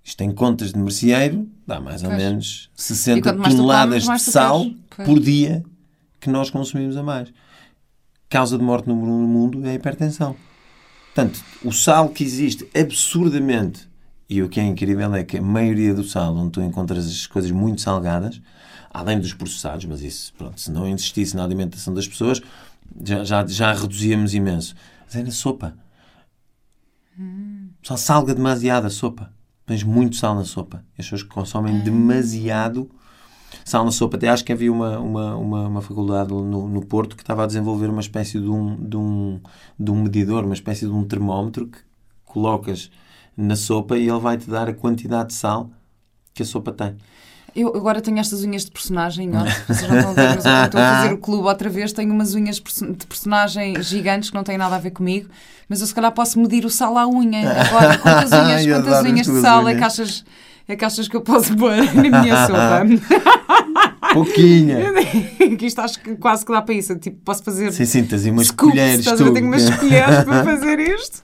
Isto 0.03 0.22
em 0.24 0.32
contas 0.32 0.74
de 0.74 0.80
merceeiro 0.80 1.47
dá 1.67 1.80
mais 1.80 2.03
ou 2.03 2.09
Pois. 2.09 2.22
menos 2.22 2.72
E 2.76 2.82
60 2.82 3.22
quanto 3.22 3.39
mais 3.39 3.53
tu 3.53 3.57
toneladas 3.57 4.03
de 4.03 4.20
sal 4.20 4.65
por 5.05 5.20
dia 5.20 5.63
que 6.20 6.30
nós 6.30 6.49
consumimos 6.49 6.97
a 6.97 7.03
mais. 7.03 7.32
Causa 8.28 8.57
de 8.57 8.63
morte 8.63 8.88
número 8.88 9.11
um 9.11 9.22
no 9.22 9.28
mundo 9.28 9.65
é 9.65 9.72
a 9.72 9.74
hipertensão. 9.76 10.36
Portanto, 11.13 11.43
o 11.63 11.72
sal 11.72 12.09
que 12.09 12.24
existe 12.24 12.67
absurdamente, 12.78 13.89
e 14.30 14.43
o 14.43 14.47
que 14.47 14.59
é 14.59 14.63
incrível 14.63 15.13
é 15.15 15.23
que 15.23 15.38
a 15.38 15.41
maioria 15.41 15.93
do 15.93 16.03
sal, 16.03 16.36
onde 16.36 16.51
tu 16.51 16.61
encontras 16.61 17.07
as 17.07 17.25
coisas 17.25 17.49
muito 17.49 17.82
salgadas, 17.82 18.39
além 18.91 19.19
dos 19.19 19.34
processados, 19.34 19.86
mas 19.86 20.01
isso, 20.01 20.34
pronto, 20.38 20.59
se 20.59 20.71
não 20.71 20.88
existisse 20.88 21.36
na 21.36 21.43
alimentação 21.43 21.93
das 21.93 22.07
pessoas, 22.07 22.39
já, 23.03 23.23
já, 23.23 23.45
já 23.47 23.73
reduzíamos 23.73 24.36
imenso. 24.36 24.75
Mas 25.05 25.15
é 25.15 25.23
na 25.23 25.32
sopa. 25.32 25.75
Só 27.82 27.97
salga 27.97 28.36
demasiado 28.36 28.86
a 28.86 28.89
sopa. 28.89 29.34
Tens 29.65 29.84
muito 29.84 30.15
sal 30.15 30.36
na 30.36 30.45
sopa. 30.45 30.84
As 30.97 31.05
pessoas 31.05 31.23
que 31.23 31.30
consomem 31.30 31.80
demasiado 31.80 32.89
sal 33.65 33.84
na 33.84 33.91
sopa. 33.91 34.17
Até 34.17 34.30
acho 34.30 34.45
que 34.45 34.53
havia 34.53 34.71
uma, 34.71 34.99
uma, 34.99 35.36
uma, 35.36 35.67
uma 35.67 35.82
faculdade 35.82 36.30
no, 36.32 36.67
no 36.67 36.86
Porto 36.86 37.15
que 37.15 37.23
estava 37.23 37.43
a 37.43 37.47
desenvolver 37.47 37.89
uma 37.89 38.01
espécie 38.01 38.39
de 38.39 38.47
um, 38.47 38.75
de, 38.75 38.95
um, 38.95 39.39
de 39.80 39.91
um 39.91 40.03
medidor, 40.03 40.45
uma 40.45 40.53
espécie 40.53 40.86
de 40.86 40.91
um 40.91 41.03
termómetro 41.03 41.67
que 41.67 41.80
colocas 42.25 42.91
na 43.42 43.56
sopa 43.56 43.98
e 43.98 44.08
ele 44.10 44.20
vai-te 44.20 44.50
dar 44.50 44.68
a 44.68 44.74
quantidade 44.74 45.30
de 45.30 45.36
sal 45.36 45.70
que 46.34 46.44
a 46.44 46.46
sopa 46.46 46.72
tem. 46.74 46.96
Eu 47.56 47.70
agora 47.76 48.00
tenho 48.00 48.20
estas 48.20 48.44
unhas 48.44 48.64
de 48.66 48.72
personagem, 48.72 49.32
ó. 49.36 49.44
vocês 49.68 49.90
não 49.90 49.98
estão 49.98 50.12
a 50.12 50.14
ver, 50.14 50.36
mas 50.36 50.46
eu 50.46 50.66
estou 50.66 50.80
a 50.82 50.96
fazer 51.02 51.14
o 51.14 51.18
clube 51.20 51.48
outra 51.48 51.70
vez, 51.70 51.92
tenho 51.92 52.14
umas 52.14 52.36
unhas 52.36 52.58
de 52.58 52.62
perso- 52.62 52.94
de 52.94 53.08
personagem 53.08 53.82
gigantes 53.82 54.30
que 54.30 54.36
não 54.36 54.44
têm 54.44 54.58
nada 54.58 54.76
a 54.76 54.80
ver 54.80 54.92
comigo, 54.92 55.30
mas 55.68 55.82
eu 55.82 55.88
se 55.88 55.96
calhar 55.96 56.12
posso 56.12 56.40
medir 56.40 56.64
o 56.66 56.70
sal 56.70 56.96
à 56.98 57.08
unha. 57.08 57.50
Agora, 57.50 57.98
quantas 58.04 58.32
unhas, 58.32 58.66
quantas 58.68 59.04
unhas 59.04 59.26
de 59.28 59.42
sal 59.42 59.62
é 59.62 59.72
unhas. 59.74 59.78
que 59.80 59.84
achas, 59.84 60.26
é 60.68 60.76
que 60.76 60.86
achas 60.86 61.08
que 61.08 61.18
eu 61.18 61.22
posso 61.22 61.56
pôr 61.58 61.76
na 61.78 62.02
minha 62.22 62.36
sopa? 62.46 62.86
Pouquinha! 64.14 64.78
que 65.57 65.66
isto 65.66 65.80
acho 65.80 65.99
que 66.01 66.16
quase 66.16 66.45
que 66.45 66.51
dá 66.51 66.62
para 66.62 66.74
isso. 66.76 66.93
Eu, 66.93 66.99
Tipo, 66.99 67.18
posso 67.24 67.43
fazer 67.43 67.72
sim, 67.72 67.86
sim, 67.86 68.03
tens 68.03 68.26
umas 68.26 68.47
scoops, 68.47 68.72
colheres. 68.72 68.99
estás 68.99 69.20
tu. 69.20 69.34
Tenho 69.34 69.47
umas 69.47 69.70
colheres 69.78 70.24
para 70.26 70.43
fazer 70.43 70.80
isto. 70.80 71.22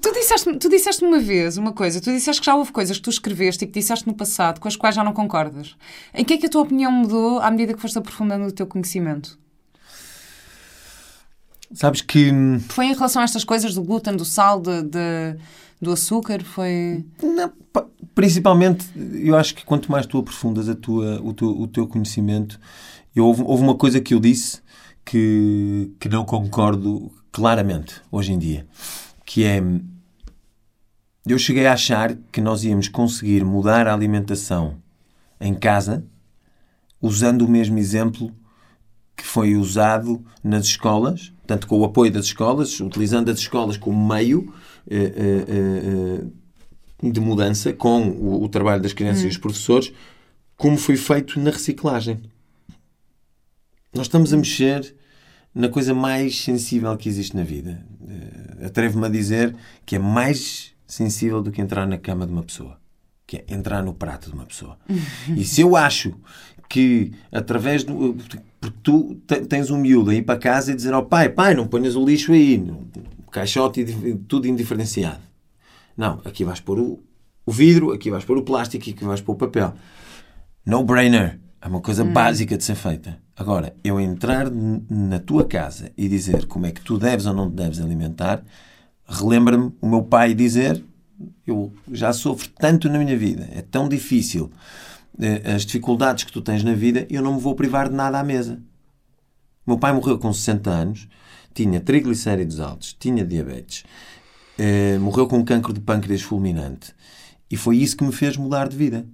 Tu 0.00 0.12
disseste, 0.12 0.56
tu 0.58 0.68
disseste 0.68 1.04
uma 1.04 1.18
vez 1.18 1.56
uma 1.56 1.72
coisa, 1.72 2.00
tu 2.00 2.10
disseste 2.10 2.40
que 2.40 2.46
já 2.46 2.54
houve 2.54 2.72
coisas 2.72 2.96
que 2.96 3.02
tu 3.02 3.10
escreveste 3.10 3.64
e 3.64 3.66
que 3.66 3.78
disseste 3.80 4.06
no 4.06 4.14
passado 4.14 4.60
com 4.60 4.68
as 4.68 4.76
quais 4.76 4.94
já 4.94 5.02
não 5.02 5.12
concordas. 5.12 5.74
Em 6.14 6.24
que 6.24 6.34
é 6.34 6.36
que 6.38 6.46
a 6.46 6.48
tua 6.48 6.62
opinião 6.62 6.90
mudou 6.92 7.38
à 7.40 7.50
medida 7.50 7.74
que 7.74 7.80
foste 7.80 7.98
aprofundando 7.98 8.44
o 8.46 8.52
teu 8.52 8.66
conhecimento? 8.66 9.38
Sabes 11.72 12.00
que... 12.02 12.30
hum, 12.30 12.60
Foi 12.68 12.86
em 12.86 12.94
relação 12.94 13.20
a 13.22 13.24
estas 13.24 13.42
coisas 13.44 13.74
do 13.74 13.82
glúten, 13.82 14.16
do 14.16 14.24
sal, 14.24 14.60
de, 14.60 14.82
de- 14.82 15.36
do 15.84 15.92
açúcar? 15.92 16.42
Foi. 16.42 17.04
Não, 17.22 17.52
pa- 17.72 17.86
principalmente, 18.14 18.86
eu 19.14 19.36
acho 19.36 19.54
que 19.54 19.64
quanto 19.64 19.90
mais 19.92 20.06
tu 20.06 20.18
aprofundas 20.18 20.68
a 20.68 20.74
tua, 20.74 21.20
o, 21.22 21.32
teu, 21.32 21.48
o 21.48 21.66
teu 21.68 21.86
conhecimento, 21.86 22.58
eu, 23.14 23.24
houve, 23.26 23.42
houve 23.42 23.62
uma 23.62 23.76
coisa 23.76 24.00
que 24.00 24.14
eu 24.14 24.18
disse 24.20 24.60
que, 25.04 25.92
que 26.00 26.08
não 26.08 26.24
concordo 26.24 27.12
claramente 27.30 28.00
hoje 28.10 28.32
em 28.32 28.38
dia, 28.38 28.66
que 29.24 29.44
é 29.44 29.62
eu 31.26 31.38
cheguei 31.38 31.66
a 31.66 31.72
achar 31.72 32.14
que 32.30 32.40
nós 32.40 32.64
íamos 32.64 32.88
conseguir 32.88 33.44
mudar 33.44 33.86
a 33.86 33.94
alimentação 33.94 34.76
em 35.40 35.54
casa 35.54 36.04
usando 37.00 37.42
o 37.42 37.48
mesmo 37.48 37.78
exemplo 37.78 38.30
que 39.16 39.24
foi 39.24 39.54
usado 39.56 40.22
nas 40.42 40.66
escolas, 40.66 41.32
tanto 41.46 41.66
com 41.66 41.78
o 41.80 41.84
apoio 41.84 42.10
das 42.12 42.26
escolas, 42.26 42.78
utilizando 42.80 43.30
as 43.30 43.38
escolas 43.38 43.76
como 43.76 44.06
meio 44.06 44.52
de 47.02 47.20
mudança 47.20 47.72
com 47.72 48.08
o, 48.08 48.42
o 48.44 48.48
trabalho 48.48 48.82
das 48.82 48.92
crianças 48.92 49.24
e 49.24 49.28
os 49.28 49.38
professores, 49.38 49.92
como 50.56 50.76
foi 50.76 50.96
feito 50.96 51.38
na 51.40 51.50
reciclagem. 51.50 52.20
Nós 53.92 54.06
estamos 54.06 54.32
a 54.32 54.36
mexer 54.36 54.94
na 55.54 55.68
coisa 55.68 55.94
mais 55.94 56.40
sensível 56.40 56.96
que 56.96 57.08
existe 57.08 57.36
na 57.36 57.44
vida. 57.44 57.84
Eh, 58.08 58.66
Atrevo-me 58.66 59.06
a 59.06 59.08
dizer 59.08 59.54
que 59.86 59.96
é 59.96 59.98
mais 59.98 60.72
sensível 60.86 61.42
do 61.42 61.50
que 61.52 61.60
entrar 61.60 61.86
na 61.86 61.98
cama 61.98 62.26
de 62.26 62.32
uma 62.32 62.42
pessoa. 62.42 62.78
Que 63.26 63.36
é 63.38 63.44
entrar 63.48 63.82
no 63.82 63.94
prato 63.94 64.28
de 64.30 64.34
uma 64.34 64.44
pessoa. 64.46 64.76
E 65.36 65.44
se 65.44 65.60
eu 65.60 65.76
acho 65.76 66.14
que 66.68 67.12
através 67.30 67.84
do. 67.84 68.14
Porque 68.14 68.38
tu 68.82 69.16
te- 69.26 69.44
tens 69.46 69.70
um 69.70 69.78
miúdo 69.78 70.10
a 70.10 70.14
ir 70.14 70.22
para 70.22 70.38
casa 70.38 70.72
e 70.72 70.74
dizer 70.74 70.92
ao 70.92 71.04
pai: 71.06 71.28
pai, 71.28 71.54
não 71.54 71.66
ponhas 71.68 71.94
o 71.94 72.04
lixo 72.04 72.32
aí, 72.32 72.58
caixote 73.34 73.80
e 73.80 74.14
tudo 74.14 74.46
indiferenciado. 74.46 75.20
Não, 75.96 76.20
aqui 76.24 76.44
vais 76.44 76.60
pôr 76.60 76.78
o, 76.78 77.02
o 77.44 77.50
vidro, 77.50 77.92
aqui 77.92 78.08
vais 78.08 78.24
pôr 78.24 78.38
o 78.38 78.42
plástico, 78.42 78.88
aqui 78.88 79.04
vais 79.04 79.20
pôr 79.20 79.32
o 79.32 79.36
papel. 79.36 79.74
No-brainer. 80.64 81.40
É 81.60 81.66
uma 81.66 81.80
coisa 81.80 82.04
básica 82.04 82.58
de 82.58 82.62
ser 82.62 82.74
feita. 82.74 83.18
Agora, 83.34 83.74
eu 83.82 83.98
entrar 83.98 84.50
na 84.50 85.18
tua 85.18 85.44
casa 85.44 85.90
e 85.96 86.06
dizer 86.08 86.46
como 86.46 86.66
é 86.66 86.70
que 86.70 86.82
tu 86.82 86.98
deves 86.98 87.24
ou 87.24 87.32
não 87.32 87.50
te 87.50 87.56
deves 87.56 87.80
alimentar, 87.80 88.44
relembra-me 89.08 89.72
o 89.80 89.88
meu 89.88 90.02
pai 90.02 90.34
dizer: 90.34 90.84
Eu 91.46 91.72
já 91.90 92.12
sofro 92.12 92.50
tanto 92.60 92.88
na 92.90 92.98
minha 92.98 93.16
vida, 93.16 93.48
é 93.50 93.62
tão 93.62 93.88
difícil 93.88 94.52
eh, 95.18 95.54
as 95.54 95.64
dificuldades 95.64 96.24
que 96.24 96.32
tu 96.32 96.42
tens 96.42 96.62
na 96.62 96.74
vida, 96.74 97.06
eu 97.08 97.22
não 97.22 97.34
me 97.34 97.40
vou 97.40 97.54
privar 97.54 97.88
de 97.88 97.94
nada 97.94 98.20
à 98.20 98.22
mesa. 98.22 98.60
O 99.66 99.70
meu 99.70 99.78
pai 99.78 99.92
morreu 99.94 100.18
com 100.18 100.30
60 100.30 100.70
anos, 100.70 101.08
tinha 101.54 101.80
triglicéridos 101.80 102.60
altos, 102.60 102.94
tinha 102.98 103.24
diabetes, 103.24 103.84
eh, 104.58 104.98
morreu 104.98 105.26
com 105.26 105.38
um 105.38 105.44
cancro 105.44 105.72
de 105.72 105.80
pâncreas 105.80 106.20
fulminante. 106.20 106.92
E 107.50 107.56
foi 107.56 107.76
isso 107.76 107.96
que 107.96 108.04
me 108.04 108.12
fez 108.12 108.36
mudar 108.36 108.68
de 108.68 108.76
vida. 108.76 109.06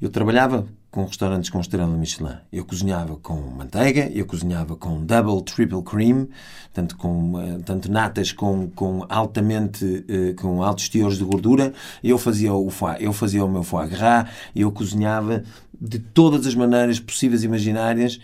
Eu 0.00 0.10
trabalhava 0.10 0.66
com 0.90 1.04
restaurantes 1.04 1.50
com 1.50 1.60
estrela 1.60 1.88
Michelin. 1.88 2.36
Eu 2.52 2.64
cozinhava 2.64 3.16
com 3.16 3.34
manteiga, 3.34 4.08
eu 4.14 4.24
cozinhava 4.24 4.76
com 4.76 5.04
double, 5.04 5.42
triple 5.42 5.82
cream, 5.82 6.28
tanto, 6.72 6.96
com, 6.96 7.40
eh, 7.40 7.58
tanto 7.64 7.90
natas 7.90 8.30
com, 8.30 8.70
com 8.70 9.04
altamente, 9.08 10.04
eh, 10.08 10.34
com 10.34 10.62
altos 10.62 10.88
teores 10.88 11.18
de 11.18 11.24
gordura. 11.24 11.72
Eu 12.02 12.16
fazia 12.16 12.54
o 12.54 12.70
foie, 12.70 12.96
eu 13.00 13.12
fazia 13.12 13.44
o 13.44 13.50
meu 13.50 13.64
foie 13.64 13.88
gras, 13.88 14.28
eu 14.54 14.70
cozinhava 14.70 15.42
de 15.80 15.98
todas 15.98 16.46
as 16.46 16.54
maneiras 16.54 17.00
possíveis 17.00 17.42
e 17.42 17.46
imaginárias 17.46 18.20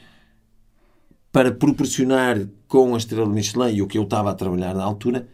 para 1.33 1.53
proporcionar 1.53 2.39
com 2.67 2.95
a 2.95 2.99
estrela 2.99 3.27
Michelin 3.29 3.75
e 3.75 3.83
o 3.83 3.87
que 3.87 3.99
eu 3.99 4.03
estava 4.03 4.31
a 4.31 4.35
trabalhar 4.35 4.75
na 4.75 4.83
altura, 4.85 5.29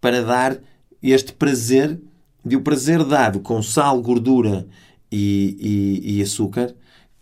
para 0.00 0.22
dar 0.22 0.58
este 1.02 1.32
prazer, 1.32 2.00
e 2.48 2.54
o 2.56 2.60
prazer 2.60 3.02
dado 3.04 3.40
com 3.40 3.60
sal, 3.62 4.00
gordura 4.00 4.66
e, 5.10 6.02
e- 6.04 6.18
e 6.18 6.22
açúcar, 6.22 6.74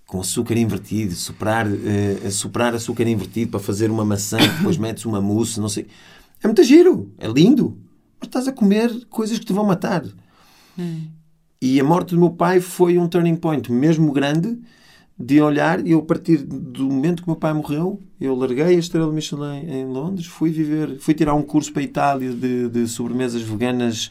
com 0.06 0.20
açúcar 0.20 0.56
invertido, 0.56 1.14
superar, 1.14 1.66
uh, 1.66 2.30
superar 2.30 2.74
açúcar 2.74 3.06
invertido 3.08 3.50
para 3.50 3.60
fazer 3.60 3.90
uma 3.90 4.04
maçã, 4.04 4.36
depois 4.58 4.76
metes 4.76 5.04
uma 5.06 5.20
mousse, 5.20 5.58
não 5.60 5.68
sei. 5.68 5.86
É 6.42 6.46
muito 6.46 6.62
giro, 6.62 7.10
é 7.18 7.26
lindo, 7.26 7.78
mas 8.20 8.28
estás 8.28 8.46
a 8.46 8.52
comer 8.52 9.06
coisas 9.08 9.38
que 9.38 9.46
te 9.46 9.52
vão 9.52 9.64
matar. 9.64 10.04
Hum. 10.78 11.06
E 11.60 11.80
a 11.80 11.84
morte 11.84 12.14
do 12.14 12.20
meu 12.20 12.30
pai 12.30 12.60
foi 12.60 12.98
um 12.98 13.08
turning 13.08 13.36
point, 13.36 13.72
mesmo 13.72 14.12
grande, 14.12 14.58
de 15.18 15.40
olhar, 15.40 15.86
eu 15.86 16.00
a 16.00 16.02
partir 16.02 16.38
do 16.38 16.84
momento 16.84 17.22
que 17.22 17.28
meu 17.28 17.36
pai 17.36 17.52
morreu, 17.52 18.02
eu 18.20 18.34
larguei 18.34 18.64
a 18.64 18.72
Estrela 18.72 19.12
Michelin 19.12 19.64
em 19.68 19.86
Londres, 19.86 20.26
fui 20.26 20.50
viver, 20.50 20.98
fui 20.98 21.14
tirar 21.14 21.34
um 21.34 21.42
curso 21.42 21.72
para 21.72 21.82
a 21.82 21.84
Itália 21.84 22.32
de, 22.32 22.68
de 22.68 22.88
sobremesas 22.88 23.42
veganas 23.42 24.10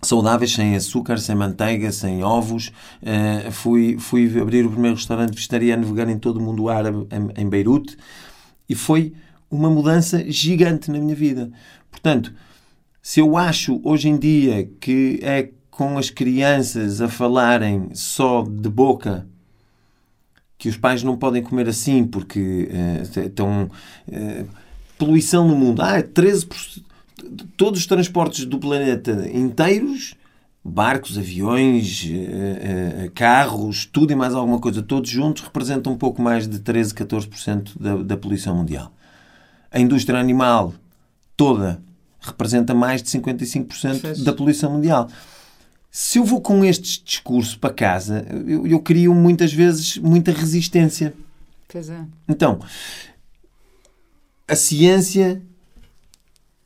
saudáveis, 0.00 0.52
sem 0.52 0.76
açúcar, 0.76 1.18
sem 1.18 1.34
manteiga, 1.34 1.90
sem 1.90 2.22
ovos. 2.22 2.72
Uh, 3.02 3.50
fui, 3.50 3.96
fui 3.98 4.40
abrir 4.40 4.66
o 4.66 4.70
primeiro 4.70 4.96
restaurante 4.96 5.34
vegetariano 5.34 5.86
vegano 5.86 6.12
em 6.12 6.18
todo 6.18 6.38
o 6.38 6.42
mundo 6.42 6.68
árabe, 6.68 7.06
em, 7.10 7.42
em 7.42 7.48
Beirute, 7.48 7.96
e 8.68 8.74
foi 8.74 9.12
uma 9.50 9.68
mudança 9.68 10.24
gigante 10.30 10.90
na 10.90 10.98
minha 10.98 11.14
vida. 11.14 11.50
Portanto, 11.90 12.32
se 13.00 13.20
eu 13.20 13.36
acho 13.36 13.80
hoje 13.84 14.08
em 14.08 14.16
dia 14.16 14.64
que 14.80 15.18
é 15.22 15.50
com 15.70 15.98
as 15.98 16.10
crianças 16.10 17.00
a 17.00 17.08
falarem 17.08 17.88
só 17.94 18.42
de 18.42 18.68
boca 18.68 19.26
que 20.62 20.68
os 20.68 20.76
pais 20.76 21.02
não 21.02 21.16
podem 21.16 21.42
comer 21.42 21.68
assim 21.68 22.04
porque 22.04 22.68
estão. 23.16 23.68
Uh, 24.06 24.46
poluição 24.96 25.48
no 25.48 25.56
mundo. 25.56 25.82
Ah, 25.82 26.00
13%. 26.00 26.80
Todos 27.56 27.80
os 27.80 27.86
transportes 27.86 28.44
do 28.44 28.60
planeta 28.60 29.28
inteiros 29.34 30.14
barcos, 30.64 31.18
aviões, 31.18 32.04
uh, 32.04 33.10
carros, 33.12 33.86
tudo 33.86 34.12
e 34.12 34.14
mais 34.14 34.36
alguma 34.36 34.60
coisa, 34.60 34.80
todos 34.80 35.10
juntos, 35.10 35.42
representam 35.42 35.94
um 35.94 35.98
pouco 35.98 36.22
mais 36.22 36.46
de 36.46 36.60
13, 36.60 36.94
14% 36.94 37.72
da, 37.80 37.96
da 37.96 38.16
poluição 38.16 38.54
mundial. 38.54 38.92
A 39.68 39.80
indústria 39.80 40.20
animal 40.20 40.72
toda 41.36 41.82
representa 42.20 42.72
mais 42.72 43.02
de 43.02 43.10
55% 43.10 44.22
da 44.22 44.32
poluição 44.32 44.70
mundial 44.70 45.08
se 45.94 46.18
eu 46.18 46.24
vou 46.24 46.40
com 46.40 46.64
este 46.64 47.04
discurso 47.04 47.58
para 47.58 47.68
casa, 47.72 48.26
eu, 48.48 48.66
eu 48.66 48.80
crio 48.80 49.14
muitas 49.14 49.52
vezes 49.52 49.98
muita 49.98 50.32
resistência. 50.32 51.12
Pois 51.68 51.90
é. 51.90 52.00
Então, 52.26 52.60
a 54.48 54.56
ciência 54.56 55.42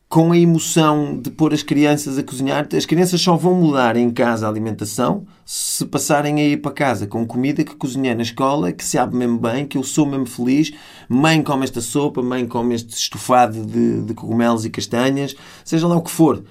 com 0.07 0.31
a 0.31 0.37
emoção 0.37 1.19
de 1.19 1.29
pôr 1.29 1.53
as 1.53 1.61
crianças 1.61 2.17
a 2.17 2.23
cozinhar, 2.23 2.65
as 2.73 2.85
crianças 2.85 3.19
só 3.19 3.35
vão 3.35 3.55
mudar 3.55 3.97
em 3.97 4.09
casa 4.09 4.47
a 4.47 4.49
alimentação 4.49 5.27
se 5.45 5.85
passarem 5.85 6.39
a 6.39 6.43
ir 6.45 6.61
para 6.61 6.71
casa 6.71 7.05
com 7.05 7.27
comida 7.27 7.65
que 7.65 7.75
cozinhei 7.75 8.15
na 8.15 8.21
escola, 8.21 8.71
que 8.71 8.85
se 8.85 8.97
abre 8.97 9.17
mesmo 9.17 9.37
bem, 9.37 9.67
que 9.67 9.77
eu 9.77 9.83
sou 9.83 10.05
mesmo 10.05 10.25
feliz. 10.25 10.71
Mãe 11.09 11.43
come 11.43 11.65
esta 11.65 11.81
sopa, 11.81 12.21
mãe 12.21 12.47
come 12.47 12.75
este 12.75 12.95
estofado 12.95 13.65
de, 13.65 14.03
de 14.03 14.13
cogumelos 14.13 14.63
e 14.63 14.69
castanhas, 14.69 15.35
seja 15.65 15.85
lá 15.85 15.97
o 15.97 16.01
que 16.01 16.11
for. 16.11 16.41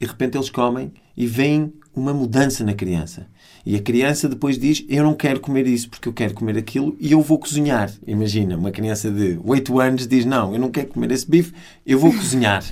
E 0.00 0.04
de 0.04 0.10
repente 0.10 0.36
eles 0.36 0.50
comem 0.50 0.92
e 1.16 1.26
vem 1.26 1.72
uma 1.94 2.12
mudança 2.12 2.64
na 2.64 2.74
criança. 2.74 3.28
E 3.64 3.76
a 3.76 3.82
criança 3.82 4.28
depois 4.28 4.58
diz: 4.58 4.84
Eu 4.88 5.04
não 5.04 5.14
quero 5.14 5.40
comer 5.40 5.66
isso 5.66 5.88
porque 5.88 6.08
eu 6.08 6.12
quero 6.12 6.34
comer 6.34 6.58
aquilo 6.58 6.96
e 7.00 7.12
eu 7.12 7.20
vou 7.20 7.38
cozinhar. 7.38 7.92
Imagina, 8.06 8.56
uma 8.56 8.70
criança 8.70 9.10
de 9.10 9.38
8 9.44 9.80
anos 9.80 10.06
diz: 10.06 10.24
Não, 10.24 10.52
eu 10.52 10.58
não 10.58 10.70
quero 10.70 10.88
comer 10.88 11.10
esse 11.12 11.28
bife, 11.28 11.52
eu 11.86 11.98
vou 11.98 12.12
cozinhar. 12.12 12.64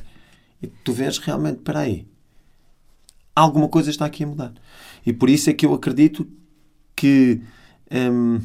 E 0.62 0.66
tu 0.66 0.92
vês 0.92 1.18
realmente, 1.18 1.60
para 1.60 1.80
aí, 1.80 2.06
alguma 3.34 3.68
coisa 3.68 3.90
está 3.90 4.06
aqui 4.06 4.24
a 4.24 4.26
mudar. 4.26 4.52
E 5.04 5.12
por 5.12 5.30
isso 5.30 5.48
é 5.48 5.52
que 5.52 5.64
eu 5.64 5.72
acredito 5.72 6.26
que. 6.94 7.40
Hum, 7.90 8.40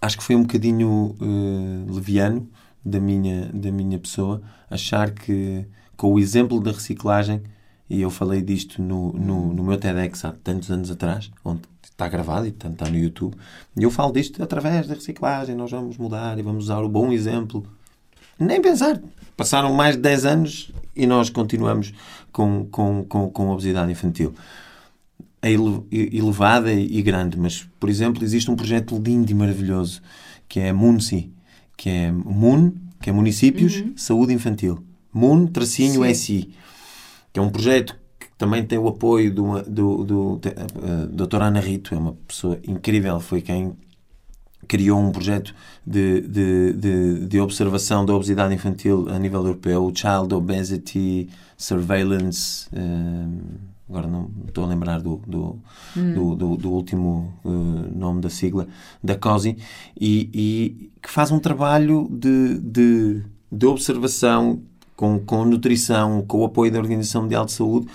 acho 0.00 0.18
que 0.18 0.24
foi 0.24 0.36
um 0.36 0.42
bocadinho 0.42 1.16
uh, 1.20 1.92
leviano 1.92 2.48
da 2.84 3.00
minha, 3.00 3.50
da 3.52 3.70
minha 3.70 3.98
pessoa 3.98 4.40
achar 4.70 5.10
que 5.10 5.66
com 5.98 6.14
o 6.14 6.18
exemplo 6.18 6.60
da 6.60 6.70
reciclagem 6.70 7.42
e 7.90 8.00
eu 8.00 8.08
falei 8.08 8.40
disto 8.40 8.80
no, 8.80 9.12
no, 9.12 9.52
no 9.52 9.64
meu 9.64 9.76
TEDx 9.76 10.24
há 10.24 10.32
tantos 10.32 10.70
anos 10.70 10.90
atrás, 10.90 11.30
onde 11.44 11.62
está 11.82 12.08
gravado 12.08 12.46
e 12.46 12.52
portanto 12.52 12.74
está 12.74 12.88
no 12.88 12.96
YouTube. 12.96 13.34
E 13.76 13.82
eu 13.82 13.90
falo 13.90 14.12
disto 14.12 14.42
através 14.42 14.86
da 14.86 14.94
reciclagem, 14.94 15.56
nós 15.56 15.70
vamos 15.72 15.98
mudar 15.98 16.38
e 16.38 16.42
vamos 16.42 16.64
usar 16.64 16.80
o 16.82 16.88
bom 16.88 17.10
exemplo. 17.12 17.66
Nem 18.38 18.62
pensar. 18.62 19.02
Passaram 19.36 19.74
mais 19.74 19.96
de 19.96 20.02
10 20.02 20.24
anos 20.24 20.72
e 20.94 21.06
nós 21.06 21.30
continuamos 21.30 21.92
com, 22.30 22.66
com, 22.70 23.04
com, 23.04 23.28
com 23.30 23.50
obesidade 23.50 23.90
infantil. 23.90 24.32
É 25.42 25.50
elevada 25.50 26.72
e 26.72 27.02
grande, 27.02 27.36
mas, 27.38 27.66
por 27.80 27.88
exemplo, 27.88 28.22
existe 28.22 28.50
um 28.50 28.56
projeto 28.56 29.00
lindo 29.04 29.30
e 29.30 29.34
maravilhoso 29.34 30.00
que 30.48 30.60
é 30.60 30.72
MUNSI, 30.72 31.32
que 31.76 31.88
é 31.88 32.12
MUN, 32.12 32.72
que 33.00 33.10
é 33.10 33.12
Municípios 33.12 33.76
uhum. 33.76 33.92
Saúde 33.96 34.32
Infantil. 34.32 34.87
MUN, 35.12 35.46
tracinho 35.46 36.04
Sim. 36.04 36.14
SI 36.14 36.54
que 37.32 37.40
é 37.40 37.42
um 37.42 37.50
projeto 37.50 37.96
que 38.18 38.26
também 38.36 38.64
tem 38.64 38.78
o 38.78 38.88
apoio 38.88 39.32
do, 39.32 39.62
do, 39.62 40.04
do, 40.04 40.36
do 40.36 40.48
uh, 40.48 41.26
Dr. 41.26 41.42
Ana 41.42 41.60
Rito, 41.60 41.94
é 41.94 41.98
uma 41.98 42.14
pessoa 42.26 42.58
incrível, 42.66 43.20
foi 43.20 43.40
quem 43.40 43.76
criou 44.66 45.00
um 45.00 45.12
projeto 45.12 45.54
de, 45.86 46.20
de, 46.22 46.72
de, 46.72 47.26
de, 47.26 47.40
observação 47.40 48.04
da 48.04 48.12
obesidade 48.12 48.52
infantil 48.52 49.08
a 49.08 49.18
nível 49.18 49.40
europeu, 49.40 49.84
o 49.84 49.94
Child 49.94 50.34
Obesity 50.34 51.28
Surveillance. 51.56 52.68
Uh, 52.72 53.68
agora 53.88 54.06
não 54.06 54.30
estou 54.46 54.64
a 54.64 54.66
lembrar 54.66 55.00
do, 55.00 55.22
do, 55.26 55.58
hum. 55.96 56.14
do, 56.14 56.34
do, 56.34 56.56
do, 56.56 56.70
último 56.70 57.32
uh, 57.44 57.50
nome 57.50 58.20
da 58.20 58.28
sigla, 58.28 58.66
da 59.02 59.16
COSI, 59.16 59.56
e, 59.98 60.28
e, 60.34 60.90
que 61.00 61.08
faz 61.08 61.30
um 61.30 61.38
trabalho 61.38 62.08
de, 62.10 62.58
de, 62.58 63.22
de 63.50 63.66
observação 63.66 64.60
com, 64.98 65.20
com 65.20 65.44
nutrição, 65.44 66.24
com 66.26 66.40
o 66.40 66.44
apoio 66.44 66.72
da 66.72 66.78
Organização 66.80 67.22
Mundial 67.22 67.44
de 67.44 67.52
Saúde 67.52 67.86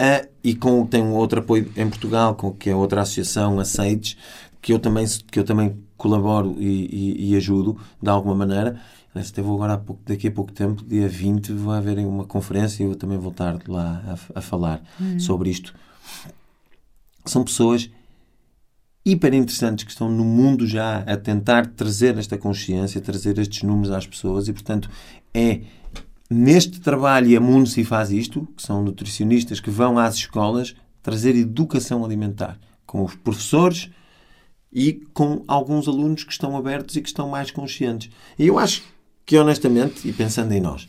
a, 0.00 0.26
e 0.42 0.56
com, 0.56 0.84
tem 0.84 1.00
um 1.00 1.12
outro 1.12 1.38
apoio 1.38 1.70
em 1.76 1.88
Portugal, 1.88 2.34
com, 2.34 2.50
que 2.50 2.70
é 2.70 2.74
outra 2.74 3.02
associação, 3.02 3.60
a 3.60 3.64
SAIDS, 3.64 4.16
que 4.60 4.72
eu 4.72 4.80
também, 4.80 5.06
que 5.30 5.38
eu 5.38 5.44
também 5.44 5.78
colaboro 5.96 6.56
e, 6.58 6.88
e, 7.20 7.30
e 7.30 7.36
ajudo 7.36 7.78
de 8.02 8.10
alguma 8.10 8.34
maneira. 8.34 8.80
Até 9.14 9.40
vou 9.40 9.54
agora, 9.54 9.78
pouco, 9.78 10.02
daqui 10.04 10.26
a 10.26 10.32
pouco 10.32 10.50
tempo, 10.50 10.84
dia 10.84 11.08
20, 11.08 11.52
vai 11.52 11.78
haver 11.78 11.98
uma 11.98 12.24
conferência 12.24 12.82
e 12.82 12.86
eu 12.86 12.96
também 12.96 13.16
vou 13.16 13.30
estar 13.30 13.56
lá 13.68 14.02
a, 14.04 14.38
a 14.40 14.42
falar 14.42 14.82
uhum. 14.98 15.20
sobre 15.20 15.50
isto. 15.50 15.72
São 17.24 17.44
pessoas 17.44 17.88
hiper 19.06 19.34
interessantes 19.34 19.84
que 19.84 19.92
estão 19.92 20.10
no 20.10 20.24
mundo 20.24 20.66
já 20.66 20.98
a 20.98 21.16
tentar 21.16 21.68
trazer 21.68 22.18
esta 22.18 22.36
consciência, 22.36 23.00
trazer 23.00 23.38
estes 23.38 23.62
números 23.62 23.92
às 23.92 24.04
pessoas 24.04 24.48
e, 24.48 24.52
portanto, 24.52 24.90
é 25.32 25.60
neste 26.34 26.80
trabalho, 26.80 27.28
e 27.28 27.36
a 27.36 27.40
MUNSI 27.40 27.84
faz 27.84 28.10
isto, 28.10 28.46
que 28.56 28.62
são 28.62 28.82
nutricionistas 28.82 29.60
que 29.60 29.70
vão 29.70 29.98
às 29.98 30.16
escolas 30.16 30.74
trazer 31.00 31.36
educação 31.36 32.04
alimentar 32.04 32.58
com 32.84 33.04
os 33.04 33.14
professores 33.14 33.88
e 34.72 34.94
com 35.12 35.44
alguns 35.46 35.86
alunos 35.86 36.24
que 36.24 36.32
estão 36.32 36.56
abertos 36.56 36.96
e 36.96 37.02
que 37.02 37.08
estão 37.08 37.28
mais 37.28 37.50
conscientes. 37.50 38.10
E 38.36 38.48
eu 38.48 38.58
acho 38.58 38.82
que, 39.24 39.38
honestamente, 39.38 40.08
e 40.08 40.12
pensando 40.12 40.52
em 40.52 40.60
nós, 40.60 40.88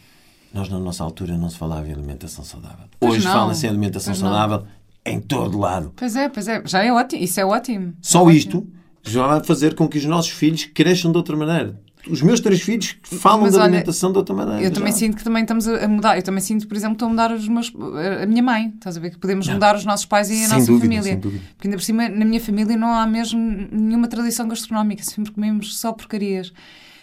nós 0.51 0.67
na 0.67 0.79
nossa 0.79 1.03
altura 1.03 1.37
não 1.37 1.49
se 1.49 1.57
falava 1.57 1.87
em 1.87 1.93
alimentação 1.93 2.43
saudável. 2.43 2.87
Hoje 2.99 3.21
fala-se 3.21 3.67
em 3.67 3.69
alimentação 3.69 4.13
pois 4.13 4.19
saudável 4.19 4.59
não. 4.61 5.13
em 5.13 5.19
todo 5.19 5.59
lado. 5.59 5.93
Pois 5.95 6.15
é, 6.15 6.27
pois 6.27 6.47
é. 6.47 6.63
Já 6.65 6.83
é 6.83 6.91
ótimo. 6.91 7.23
Isso 7.23 7.39
é 7.39 7.45
ótimo. 7.45 7.93
Só 8.01 8.29
é 8.29 8.33
isto 8.33 8.57
ótimo. 8.57 8.73
já 9.03 9.27
vai 9.27 9.43
fazer 9.43 9.75
com 9.75 9.87
que 9.87 9.97
os 9.97 10.05
nossos 10.05 10.31
filhos 10.31 10.65
cresçam 10.65 11.11
de 11.11 11.17
outra 11.17 11.35
maneira 11.35 11.79
os 12.10 12.22
meus 12.22 12.39
três 12.39 12.62
filhos 12.62 12.97
falam 13.03 13.41
Mas, 13.41 13.53
da 13.53 13.60
olha, 13.60 13.66
alimentação 13.66 14.12
de 14.12 14.18
outra 14.18 14.36
maneira. 14.36 14.62
Eu 14.62 14.72
também 14.72 14.91
já. 14.91 14.99
sinto 14.99 15.18
que 15.18 15.24
também 15.24 15.43
estamos 15.43 15.68
a 15.68 15.88
mudar. 15.88 16.18
Eu 16.18 16.24
também 16.24 16.41
sinto, 16.41 16.68
por 16.68 16.76
exemplo, 16.76 16.95
que 16.95 17.03
estou 17.03 17.08
a 17.08 17.10
mudar 17.10 17.32
os 17.32 17.47
meus, 17.47 17.74
a 18.22 18.26
minha 18.26 18.43
mãe. 18.43 18.72
Estás 18.76 18.97
a 18.97 18.99
ver? 18.99 19.12
Que 19.12 19.18
podemos 19.18 19.47
não. 19.47 19.56
mudar 19.56 19.76
os 19.76 19.86
nossos 19.86 20.06
pais 20.06 20.30
e 20.30 20.34
a 20.34 20.47
sem 20.47 20.58
nossa 20.58 20.66
dúvida, 20.68 20.82
família. 20.82 21.03
Sem 21.03 21.20
dúvida. 21.20 21.43
Porque 21.56 21.68
ainda 21.68 21.78
por 21.78 21.84
cima, 21.84 22.10
na 22.10 22.26
minha 22.26 22.39
família 22.41 22.78
não 22.78 22.93
há 22.93 23.06
mesmo 23.06 23.39
nenhuma 23.72 24.08
tradição 24.08 24.47
gastronómica. 24.47 25.03
Sempre 25.03 25.32
comemos 25.32 25.78
só 25.78 25.91
porcarias. 25.93 26.53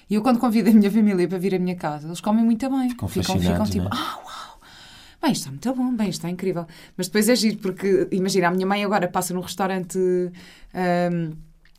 E 0.09 0.15
eu, 0.15 0.23
quando 0.23 0.39
convido 0.39 0.69
a 0.69 0.73
minha 0.73 0.91
família 0.91 1.27
para 1.27 1.39
vir 1.39 1.55
à 1.55 1.59
minha 1.59 1.77
casa, 1.77 2.07
eles 2.07 2.21
comem 2.21 2.45
muito 2.45 2.69
bem. 2.69 2.91
Ficam, 2.91 3.09
ficam, 3.09 3.41
ficam 3.41 3.65
tipo, 3.65 3.89
ah, 3.91 4.19
uau! 4.25 4.61
Bem, 5.23 5.33
está 5.33 5.51
muito 5.51 5.75
bom, 5.75 5.95
bem, 5.95 6.09
está 6.09 6.29
incrível. 6.29 6.67
Mas 6.97 7.07
depois 7.07 7.29
é 7.29 7.37
giro, 7.37 7.59
porque 7.59 8.09
imagina, 8.11 8.49
a 8.49 8.51
minha 8.51 8.67
mãe 8.67 8.85
agora 8.85 9.07
passa 9.07 9.33
num 9.33 9.41
restaurante. 9.41 9.99
Um, 9.99 11.33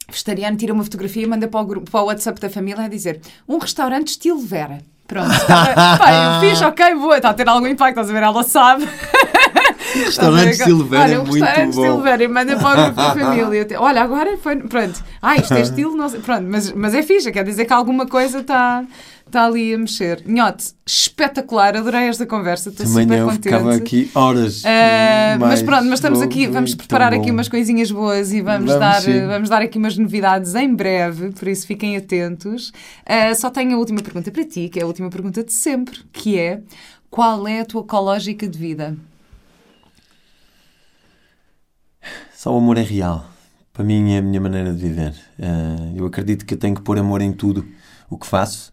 vegetariano 0.09 0.57
tira 0.57 0.73
uma 0.73 0.83
fotografia 0.83 1.23
e 1.23 1.27
manda 1.27 1.47
para 1.47 1.59
o, 1.61 1.65
grupo, 1.65 1.89
para 1.89 2.01
o 2.01 2.05
WhatsApp 2.05 2.39
da 2.39 2.49
família 2.49 2.83
a 2.83 2.87
dizer 2.87 3.21
um 3.47 3.57
restaurante 3.57 4.09
estilo 4.09 4.39
Vera. 4.39 4.79
Pronto. 5.07 5.29
Pá, 5.47 6.39
eu 6.41 6.49
fiz, 6.49 6.61
ok, 6.61 6.95
boa, 6.95 7.17
está 7.17 7.29
a 7.29 7.33
ter 7.33 7.47
algum 7.47 7.67
impacto, 7.67 7.99
estás 7.99 8.09
a 8.09 8.13
ver? 8.13 8.23
Ela 8.23 8.43
sabe. 8.43 8.87
Restaurante 9.93 10.55
Silveira 10.55 11.03
Olha, 11.03 11.13
é 11.13 11.19
o 11.19 11.25
muito 11.25 11.43
restaurante 11.43 11.75
bom. 11.75 11.83
Silveira, 11.83 12.29
manda 12.29 12.55
para 12.57 12.67
o 12.67 12.83
grupo 12.83 12.95
da 12.95 13.11
família. 13.13 13.67
Olha, 13.79 14.01
agora 14.01 14.37
foi. 14.37 14.57
Pronto. 14.57 15.03
Ah, 15.21 15.35
isto 15.35 15.53
é 15.53 15.61
estilo. 15.61 15.95
Não 15.95 16.09
sei, 16.09 16.19
pronto, 16.19 16.47
mas, 16.49 16.71
mas 16.71 16.95
é 16.95 17.03
fixe, 17.03 17.31
quer 17.31 17.43
dizer 17.43 17.65
que 17.65 17.73
alguma 17.73 18.07
coisa 18.07 18.39
está 18.39 18.83
está 19.33 19.45
ali 19.45 19.73
a 19.73 19.77
mexer. 19.79 20.23
Nhote, 20.27 20.75
espetacular, 20.85 21.75
adorei 21.75 22.07
esta 22.07 22.25
conversa, 22.25 22.69
estou 22.69 22.85
Também 22.85 23.03
super 23.03 23.17
eu 23.17 23.25
contente. 23.25 23.43
ficava 23.43 23.73
aqui 23.73 24.11
horas. 24.13 24.63
Ah, 24.63 25.37
mas 25.39 25.63
pronto, 25.63 25.85
mas 25.85 25.95
estamos 25.95 26.21
aqui, 26.21 26.45
vamos 26.45 26.75
preparar 26.75 27.13
aqui 27.13 27.31
umas 27.31 27.49
coisinhas 27.49 27.89
boas 27.91 28.31
e 28.31 28.41
vamos, 28.41 28.67
Vamos, 28.67 28.79
dar, 28.79 29.01
sim. 29.01 29.25
vamos 29.25 29.49
dar 29.49 29.61
aqui 29.63 29.77
umas 29.79 29.97
novidades 29.97 30.53
em 30.53 30.73
breve, 30.73 31.31
por 31.31 31.47
isso 31.47 31.65
fiquem 31.65 31.97
atentos. 31.97 32.71
Ah, 33.05 33.33
só 33.33 33.49
tenho 33.49 33.75
a 33.75 33.79
última 33.79 34.01
pergunta 34.01 34.31
para 34.31 34.43
ti, 34.45 34.69
que 34.69 34.79
é 34.79 34.83
a 34.83 34.85
última 34.85 35.09
pergunta 35.09 35.43
de 35.43 35.51
sempre, 35.51 35.99
que 36.13 36.37
é 36.37 36.61
qual 37.09 37.47
é 37.47 37.61
a 37.61 37.65
tua 37.65 37.81
ecológica 37.81 38.47
de 38.47 38.57
vida? 38.57 38.95
Só 42.35 42.53
o 42.53 42.57
amor 42.57 42.77
é 42.77 42.81
real. 42.83 43.25
Para 43.71 43.83
mim 43.83 44.13
é 44.13 44.17
a 44.19 44.21
minha 44.21 44.39
maneira 44.39 44.71
de 44.71 44.77
viver. 44.79 45.15
Eh, 45.39 45.93
eu 45.95 46.05
acredito 46.05 46.45
que 46.45 46.53
eu 46.53 46.57
tenho 46.57 46.75
que 46.75 46.81
pôr 46.81 46.99
amor 46.99 47.21
em 47.21 47.31
tudo 47.31 47.65
o 48.09 48.17
que 48.17 48.27
faço. 48.27 48.72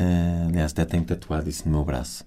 Eh, 0.00 0.46
aliás, 0.48 0.72
até 0.72 0.84
tenho 0.84 1.04
tatuado 1.04 1.48
isso 1.48 1.64
no 1.66 1.72
meu 1.76 1.84
braço. 1.84 2.24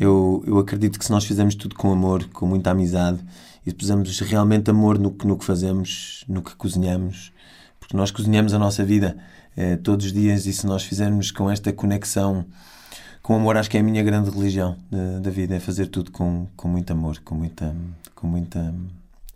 Eu, 0.00 0.42
eu 0.46 0.58
acredito 0.58 0.98
que 0.98 1.04
se 1.04 1.10
nós 1.12 1.24
fizermos 1.24 1.54
tudo 1.54 1.74
com 1.74 1.92
amor, 1.92 2.24
com 2.30 2.46
muita 2.46 2.70
amizade, 2.70 3.18
e 3.66 3.70
se 3.70 3.76
pusermos 3.76 4.18
realmente 4.20 4.70
amor 4.70 4.98
no, 4.98 5.10
que- 5.12 5.26
no 5.26 5.36
que 5.38 5.44
fazemos, 5.44 6.24
no 6.26 6.42
que 6.42 6.54
cozinhamos, 6.56 7.32
porque 7.78 7.96
nós 7.96 8.10
cozinhamos 8.10 8.54
a 8.54 8.58
nossa 8.58 8.82
vida 8.84 9.16
eh, 9.56 9.76
todos 9.76 10.06
os 10.06 10.12
dias, 10.12 10.46
e 10.46 10.52
se 10.52 10.66
nós 10.66 10.82
fizermos 10.84 11.30
com 11.30 11.50
esta 11.50 11.72
conexão 11.72 12.44
com 13.22 13.36
amor, 13.36 13.56
acho 13.56 13.70
que 13.70 13.76
é 13.76 13.80
a 13.80 13.82
minha 13.82 14.02
grande 14.02 14.28
religião 14.30 14.76
da 15.22 15.30
vida, 15.30 15.54
é 15.54 15.60
fazer 15.60 15.86
tudo 15.86 16.10
com, 16.10 16.46
com 16.56 16.68
muito 16.68 16.90
amor, 16.92 17.18
com 17.24 17.34
muita, 17.34 17.74
com 18.14 18.26
muita, 18.26 18.74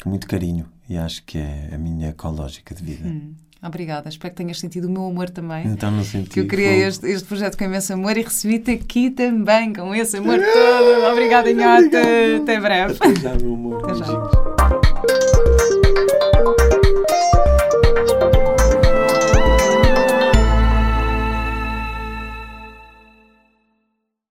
com 0.03 0.11
muito 0.11 0.27
carinho. 0.27 0.67
E 0.89 0.97
acho 0.99 1.23
que 1.25 1.39
é 1.39 1.71
a 1.75 1.79
minha 1.79 2.09
ecológica 2.09 2.75
de 2.75 2.83
vida. 2.83 3.09
Hum, 3.09 3.35
obrigada, 3.63 4.09
espero 4.09 4.35
que 4.35 4.43
tenhas 4.43 4.59
sentido 4.59 4.87
o 4.87 4.91
meu 4.91 5.07
amor 5.07 5.31
também. 5.31 5.67
Então 5.67 5.91
não 5.91 6.05
senti. 6.05 6.31
Que 6.31 6.41
eu 6.41 6.47
criei 6.47 6.85
este, 6.85 7.07
este 7.07 7.27
projeto 7.27 7.57
com 7.57 7.65
imenso 7.65 7.93
amor 7.93 8.17
e 8.17 8.23
recebi-te 8.23 8.71
aqui 8.73 9.11
também 9.11 9.73
com 9.73 9.95
esse 9.95 10.17
amor 10.17 10.39
todo. 10.39 11.13
Obrigada, 11.13 11.51
Inhota. 11.51 11.99
Até 12.43 12.61
breve. 12.61 12.95
Até 12.95 13.21
já, 13.21 13.35
meu 13.35 13.55
amor. 13.55 13.85
Até 13.85 13.95
já. 13.95 14.58